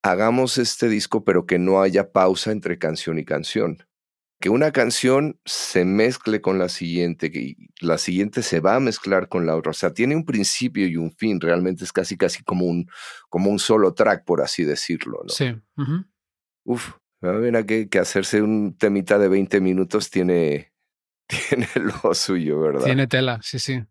hagamos 0.02 0.58
este 0.58 0.88
disco 0.88 1.26
pero 1.26 1.45
que 1.45 1.60
no 1.60 1.82
haya 1.82 2.14
pausa 2.14 2.54
entre 2.54 2.80
canción 2.80 3.20
y 3.20 3.26
canción. 3.26 3.86
Que 4.41 4.49
una 4.49 4.71
canción 4.71 5.39
se 5.45 5.85
mezcle 5.85 6.41
con 6.41 6.59
la 6.59 6.67
siguiente, 6.67 7.31
que 7.31 7.55
la 7.79 7.97
siguiente 7.97 8.41
se 8.41 8.59
va 8.59 8.75
a 8.75 8.79
mezclar 8.79 9.29
con 9.29 9.45
la 9.45 9.55
otra. 9.55 9.69
O 9.69 9.73
sea, 9.73 9.93
tiene 9.93 10.15
un 10.15 10.25
principio 10.25 10.87
y 10.87 10.97
un 10.97 11.11
fin. 11.11 11.39
Realmente 11.39 11.83
es 11.83 11.93
casi, 11.93 12.17
casi 12.17 12.43
como 12.43 12.65
un, 12.65 12.89
como 13.29 13.49
un 13.49 13.59
solo 13.59 13.93
track, 13.93 14.25
por 14.25 14.41
así 14.41 14.63
decirlo. 14.65 15.19
¿no? 15.23 15.29
Sí. 15.29 15.55
Uf, 16.63 16.93
mira 17.21 17.65
que, 17.65 17.87
que 17.87 17.99
hacerse 17.99 18.41
un 18.41 18.75
temita 18.77 19.17
de 19.17 19.27
20 19.27 19.61
minutos 19.61 20.09
tiene, 20.09 20.73
tiene 21.27 21.67
lo 21.75 22.13
suyo, 22.13 22.59
¿verdad? 22.59 22.85
Tiene 22.85 23.07
tela, 23.07 23.39
sí, 23.43 23.59
sí. 23.59 23.83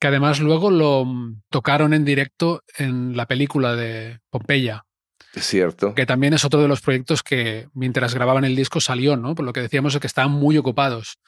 Que 0.00 0.08
además 0.08 0.40
luego 0.40 0.70
lo 0.70 1.04
mm, 1.04 1.42
tocaron 1.50 1.92
en 1.92 2.04
directo 2.04 2.62
en 2.78 3.16
la 3.16 3.26
película 3.26 3.76
de 3.76 4.20
Pompeya, 4.30 4.86
Es 5.34 5.46
cierto. 5.46 5.94
que 5.94 6.06
también 6.06 6.34
es 6.34 6.44
otro 6.44 6.60
de 6.60 6.68
los 6.68 6.80
proyectos 6.80 7.22
que 7.22 7.68
mientras 7.74 8.14
grababan 8.14 8.44
el 8.44 8.56
disco 8.56 8.80
salió, 8.80 9.16
¿no? 9.16 9.34
Por 9.34 9.44
lo 9.44 9.52
que 9.52 9.60
decíamos 9.60 9.94
es 9.94 10.00
que 10.00 10.06
estaban 10.06 10.32
muy 10.32 10.58
ocupados. 10.58 11.18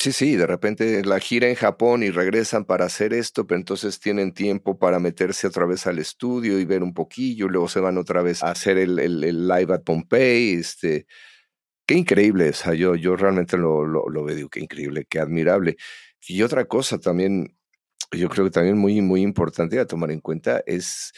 Sí, 0.00 0.10
sí, 0.10 0.34
de 0.34 0.46
repente 0.48 1.04
la 1.04 1.20
gira 1.20 1.48
en 1.48 1.54
Japón 1.54 2.02
y 2.02 2.10
regresan 2.10 2.64
para 2.64 2.84
hacer 2.86 3.12
esto, 3.14 3.46
pero 3.46 3.60
entonces 3.60 4.00
tienen 4.00 4.32
tiempo 4.32 4.76
para 4.76 4.98
meterse 4.98 5.46
otra 5.46 5.66
vez 5.66 5.86
al 5.86 6.00
estudio 6.00 6.58
y 6.58 6.64
ver 6.64 6.82
un 6.82 6.92
poquillo, 6.94 7.46
luego 7.48 7.68
se 7.68 7.78
van 7.78 7.96
otra 7.96 8.20
vez 8.22 8.42
a 8.42 8.50
hacer 8.50 8.76
el, 8.76 8.98
el- 8.98 9.22
el 9.22 9.46
live 9.46 9.72
at 9.72 9.82
Pompeii. 9.84 10.54
Este, 10.54 11.06
qué 11.86 11.94
increíble, 11.94 12.48
o 12.48 12.52
sea, 12.54 12.74
yo, 12.74 12.96
yo 12.96 13.14
realmente 13.14 13.56
lo, 13.56 13.86
lo, 13.86 14.08
lo 14.08 14.24
veo, 14.24 14.48
qué 14.48 14.58
increíble, 14.60 15.06
qué 15.08 15.20
admirable. 15.20 15.76
Y 16.26 16.42
otra 16.42 16.64
cosa 16.64 16.98
también, 16.98 17.56
yo 18.10 18.28
creo 18.28 18.46
que 18.46 18.50
también 18.50 18.76
muy, 18.76 19.00
muy 19.00 19.22
importante 19.22 19.78
a 19.78 19.86
tomar 19.86 20.10
en 20.10 20.20
cuenta 20.20 20.60
es 20.66 21.12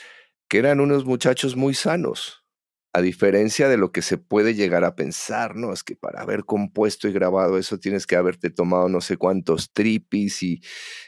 que 0.49 0.59
eran 0.59 0.81
unos 0.81 1.05
muchachos 1.05 1.57
muy 1.57 1.75
sanos. 1.75 2.45
A 2.93 3.03
diferencia 3.03 3.69
de 3.69 3.77
lo 3.77 3.93
que 3.93 4.01
se 4.01 4.17
puede 4.17 4.55
llegar 4.55 4.83
a 4.85 4.97
pensar, 4.97 5.55
¿no? 5.55 5.73
Es 5.75 5.85
que 5.85 5.97
para 5.97 6.23
haber 6.23 6.47
compuesto 6.47 7.09
y 7.09 7.13
grabado 7.13 7.59
eso 7.59 7.79
tienes 7.79 8.07
que 8.07 8.17
haberte 8.17 8.49
tomado 8.49 8.89
no 8.89 9.03
sé 9.03 9.19
cuántos 9.19 9.71
tripis 9.73 10.43
y, 10.43 10.63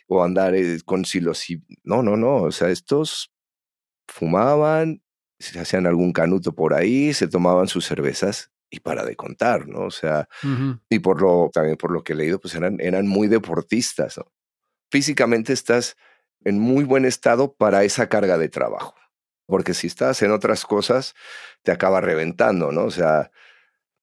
o 0.07 0.23
andar 0.23 0.55
eh, 0.55 0.81
con 0.85 1.07
psiloci... 1.07 1.65
No, 1.85 2.03
no, 2.03 2.19
no. 2.19 2.43
O 2.43 2.53
sea, 2.53 2.69
estos 2.69 3.33
fumaban, 4.07 5.03
se 5.39 5.59
hacían 5.59 5.87
algún 5.87 6.13
canuto 6.13 6.55
por 6.55 6.75
ahí, 6.75 7.15
se 7.15 7.27
tomaban 7.27 7.69
sus 7.69 7.87
cervezas 7.87 8.51
y 8.71 8.81
para 8.81 9.05
de 9.05 9.17
contar, 9.17 9.67
¿no? 9.67 9.85
O 9.85 9.91
sea, 9.91 10.29
y 10.91 10.99
por 10.99 11.23
lo, 11.23 11.51
también 11.53 11.77
por 11.77 11.91
lo 11.91 12.05
que 12.05 12.13
he 12.13 12.17
leído, 12.17 12.39
pues 12.39 12.55
eran, 12.55 12.79
eran 12.81 13.07
muy 13.07 13.29
deportistas, 13.29 14.19
¿no? 14.19 14.31
Físicamente 14.91 15.53
estás 15.53 15.97
en 16.45 16.59
muy 16.59 16.85
buen 16.85 17.05
estado 17.05 17.55
para 17.55 17.85
esa 17.85 18.09
carga 18.09 18.37
de 18.37 18.49
trabajo. 18.49 18.95
Porque 19.49 19.75
si 19.75 19.87
estás 19.87 20.23
en 20.23 20.31
otras 20.31 20.65
cosas, 20.65 21.15
te 21.63 21.73
acaba 21.73 22.01
reventando, 22.01 22.71
¿no? 22.71 22.85
O 22.85 22.91
sea, 22.91 23.31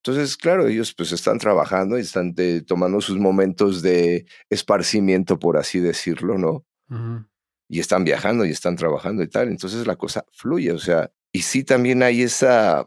entonces, 0.04 0.38
claro, 0.38 0.68
ellos 0.68 0.94
pues 0.94 1.12
están 1.12 1.38
trabajando 1.38 1.98
y 1.98 2.02
están 2.02 2.34
eh, 2.38 2.64
tomando 2.66 3.00
sus 3.00 3.18
momentos 3.18 3.82
de 3.82 4.26
esparcimiento, 4.50 5.40
por 5.40 5.58
así 5.58 5.80
decirlo, 5.80 6.38
¿no? 6.38 6.66
Y 7.70 7.80
están 7.80 8.04
viajando 8.04 8.46
y 8.46 8.50
están 8.50 8.76
trabajando 8.76 9.24
y 9.24 9.30
tal. 9.30 9.50
Entonces 9.50 9.86
la 9.88 9.96
cosa 9.96 10.26
fluye, 10.34 10.72
o 10.72 10.80
sea, 10.80 11.12
y 11.32 11.44
sí 11.44 11.64
también 11.64 12.02
hay 12.02 12.24
esa, 12.24 12.86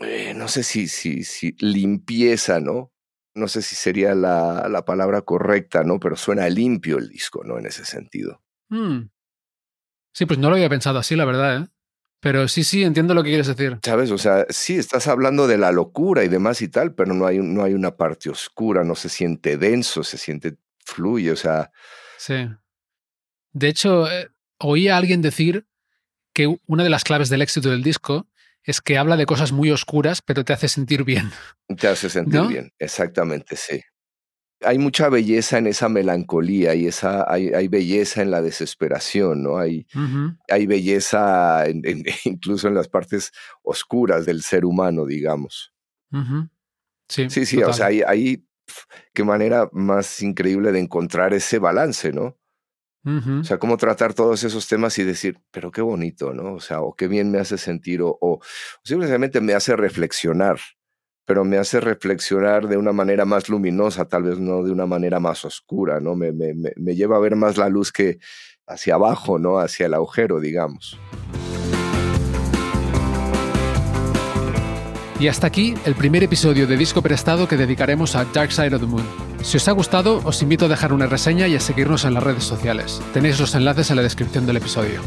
eh, 0.00 0.34
no 0.34 0.48
sé 0.48 0.62
si, 0.62 0.88
si, 0.88 1.24
si 1.24 1.56
limpieza, 1.60 2.60
¿no? 2.60 2.92
no 3.36 3.48
sé 3.48 3.62
si 3.62 3.76
sería 3.76 4.14
la, 4.14 4.66
la 4.68 4.84
palabra 4.84 5.22
correcta, 5.22 5.84
¿no? 5.84 6.00
Pero 6.00 6.16
suena 6.16 6.48
limpio 6.48 6.98
el 6.98 7.08
disco, 7.08 7.44
¿no? 7.44 7.58
En 7.58 7.66
ese 7.66 7.84
sentido. 7.84 8.42
Hmm. 8.70 9.10
Sí, 10.12 10.24
pues 10.24 10.38
no 10.38 10.48
lo 10.48 10.56
había 10.56 10.70
pensado 10.70 10.98
así, 10.98 11.14
la 11.14 11.26
verdad, 11.26 11.62
¿eh? 11.62 11.68
Pero 12.20 12.48
sí, 12.48 12.64
sí, 12.64 12.82
entiendo 12.82 13.14
lo 13.14 13.22
que 13.22 13.28
quieres 13.30 13.46
decir. 13.46 13.78
¿Sabes? 13.84 14.10
O 14.10 14.18
sea, 14.18 14.46
sí, 14.48 14.76
estás 14.76 15.06
hablando 15.06 15.46
de 15.46 15.58
la 15.58 15.70
locura 15.70 16.24
y 16.24 16.28
demás 16.28 16.62
y 16.62 16.68
tal, 16.68 16.94
pero 16.94 17.14
no 17.14 17.26
hay, 17.26 17.38
no 17.38 17.62
hay 17.62 17.74
una 17.74 17.96
parte 17.96 18.30
oscura, 18.30 18.84
no 18.84 18.94
se 18.94 19.08
siente 19.08 19.56
denso, 19.58 20.02
se 20.02 20.18
siente 20.18 20.56
fluye, 20.84 21.30
o 21.32 21.36
sea, 21.36 21.70
Sí. 22.18 22.48
De 23.52 23.68
hecho, 23.68 24.10
eh, 24.10 24.28
oí 24.58 24.88
a 24.88 24.96
alguien 24.96 25.22
decir 25.22 25.66
que 26.32 26.58
una 26.66 26.82
de 26.84 26.90
las 26.90 27.04
claves 27.04 27.28
del 27.28 27.42
éxito 27.42 27.70
del 27.70 27.82
disco 27.82 28.28
es 28.62 28.80
que 28.80 28.98
habla 28.98 29.16
de 29.16 29.26
cosas 29.26 29.52
muy 29.52 29.70
oscuras, 29.70 30.22
pero 30.22 30.44
te 30.44 30.52
hace 30.52 30.68
sentir 30.68 31.04
bien. 31.04 31.30
te 31.78 31.88
hace 31.88 32.08
sentir 32.10 32.40
¿No? 32.40 32.48
bien. 32.48 32.72
Exactamente, 32.78 33.56
sí. 33.56 33.80
Hay 34.62 34.78
mucha 34.78 35.08
belleza 35.10 35.58
en 35.58 35.66
esa 35.66 35.88
melancolía 35.88 36.74
y 36.74 36.86
esa, 36.86 37.30
hay, 37.30 37.48
hay 37.48 37.68
belleza 37.68 38.22
en 38.22 38.30
la 38.30 38.40
desesperación, 38.40 39.42
¿no? 39.42 39.58
Hay, 39.58 39.86
belleza 40.66 41.66
en- 41.66 41.82
en- 41.84 42.04
incluso 42.24 42.68
en 42.68 42.74
las 42.74 42.88
partes 42.88 43.32
oscuras 43.62 44.24
del 44.26 44.42
ser 44.42 44.64
humano, 44.64 45.04
digamos. 45.04 45.72
Sí, 47.08 47.22
Sí, 47.30 47.46
sí, 47.46 47.56
o 47.62 47.72
sea, 47.72 47.86
hay, 47.86 48.02
hay- 48.02 48.36
pf, 48.38 48.86
qué 49.14 49.24
manera 49.24 49.68
más 49.72 50.22
increíble 50.22 50.72
de 50.72 50.80
encontrar 50.80 51.34
ese 51.34 51.58
balance, 51.58 52.12
¿no? 52.12 52.38
O 53.42 53.44
sea, 53.44 53.58
cómo 53.58 53.76
tratar 53.76 54.14
todos 54.14 54.42
esos 54.42 54.66
temas 54.66 54.98
y 54.98 55.04
decir, 55.04 55.38
pero 55.52 55.70
qué 55.70 55.80
bonito, 55.82 56.32
¿no? 56.34 56.54
O 56.54 56.60
sea, 56.60 56.80
o 56.80 56.94
qué 56.96 57.06
bien 57.06 57.30
me 57.30 57.38
hace 57.38 57.56
sentir, 57.58 58.02
o, 58.02 58.18
o 58.20 58.40
simplemente 58.82 59.40
me 59.40 59.52
hace 59.54 59.76
reflexionar, 59.76 60.58
pero 61.26 61.44
me 61.44 61.58
hace 61.58 61.80
reflexionar 61.80 62.68
de 62.68 62.76
una 62.76 62.92
manera 62.92 63.24
más 63.24 63.48
luminosa, 63.48 64.06
tal 64.06 64.22
vez 64.22 64.38
no 64.38 64.62
de 64.62 64.70
una 64.70 64.86
manera 64.86 65.20
más 65.20 65.44
oscura, 65.44 66.00
¿no? 66.00 66.14
Me, 66.14 66.32
me, 66.32 66.54
me, 66.54 66.94
lleva 66.94 67.16
a 67.16 67.20
ver 67.20 67.34
más 67.34 67.58
la 67.58 67.68
luz 67.68 67.92
que 67.92 68.18
hacia 68.66 68.94
abajo, 68.94 69.38
¿no? 69.38 69.58
Hacia 69.58 69.86
el 69.86 69.94
agujero, 69.94 70.40
digamos. 70.40 70.98
Y 75.18 75.28
hasta 75.28 75.46
aquí 75.46 75.74
el 75.84 75.94
primer 75.94 76.22
episodio 76.22 76.66
de 76.66 76.76
Disco 76.76 77.02
Prestado 77.02 77.48
que 77.48 77.56
dedicaremos 77.56 78.14
a 78.14 78.24
Dark 78.26 78.52
Side 78.52 78.74
of 78.74 78.80
the 78.80 78.86
Moon. 78.86 79.04
Si 79.42 79.56
os 79.56 79.66
ha 79.66 79.72
gustado, 79.72 80.20
os 80.24 80.42
invito 80.42 80.66
a 80.66 80.68
dejar 80.68 80.92
una 80.92 81.06
reseña 81.06 81.48
y 81.48 81.56
a 81.56 81.60
seguirnos 81.60 82.04
en 82.04 82.14
las 82.14 82.22
redes 82.22 82.44
sociales. 82.44 83.00
Tenéis 83.12 83.40
los 83.40 83.54
enlaces 83.54 83.90
en 83.90 83.96
la 83.96 84.02
descripción 84.02 84.46
del 84.46 84.58
episodio. 84.58 85.00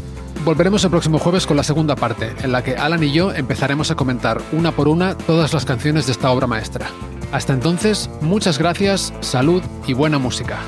Volveremos 0.44 0.82
el 0.84 0.90
próximo 0.90 1.18
jueves 1.18 1.46
con 1.46 1.56
la 1.58 1.62
segunda 1.62 1.96
parte, 1.96 2.34
en 2.42 2.52
la 2.52 2.64
que 2.64 2.74
Alan 2.74 3.02
y 3.02 3.12
yo 3.12 3.30
empezaremos 3.30 3.90
a 3.90 3.94
comentar 3.94 4.40
una 4.52 4.72
por 4.72 4.88
una 4.88 5.14
todas 5.14 5.52
las 5.52 5.66
canciones 5.66 6.06
de 6.06 6.12
esta 6.12 6.30
obra 6.30 6.46
maestra. 6.46 6.86
Hasta 7.30 7.52
entonces, 7.52 8.08
muchas 8.22 8.58
gracias, 8.58 9.12
salud 9.20 9.62
y 9.86 9.92
buena 9.92 10.18
música. 10.18 10.58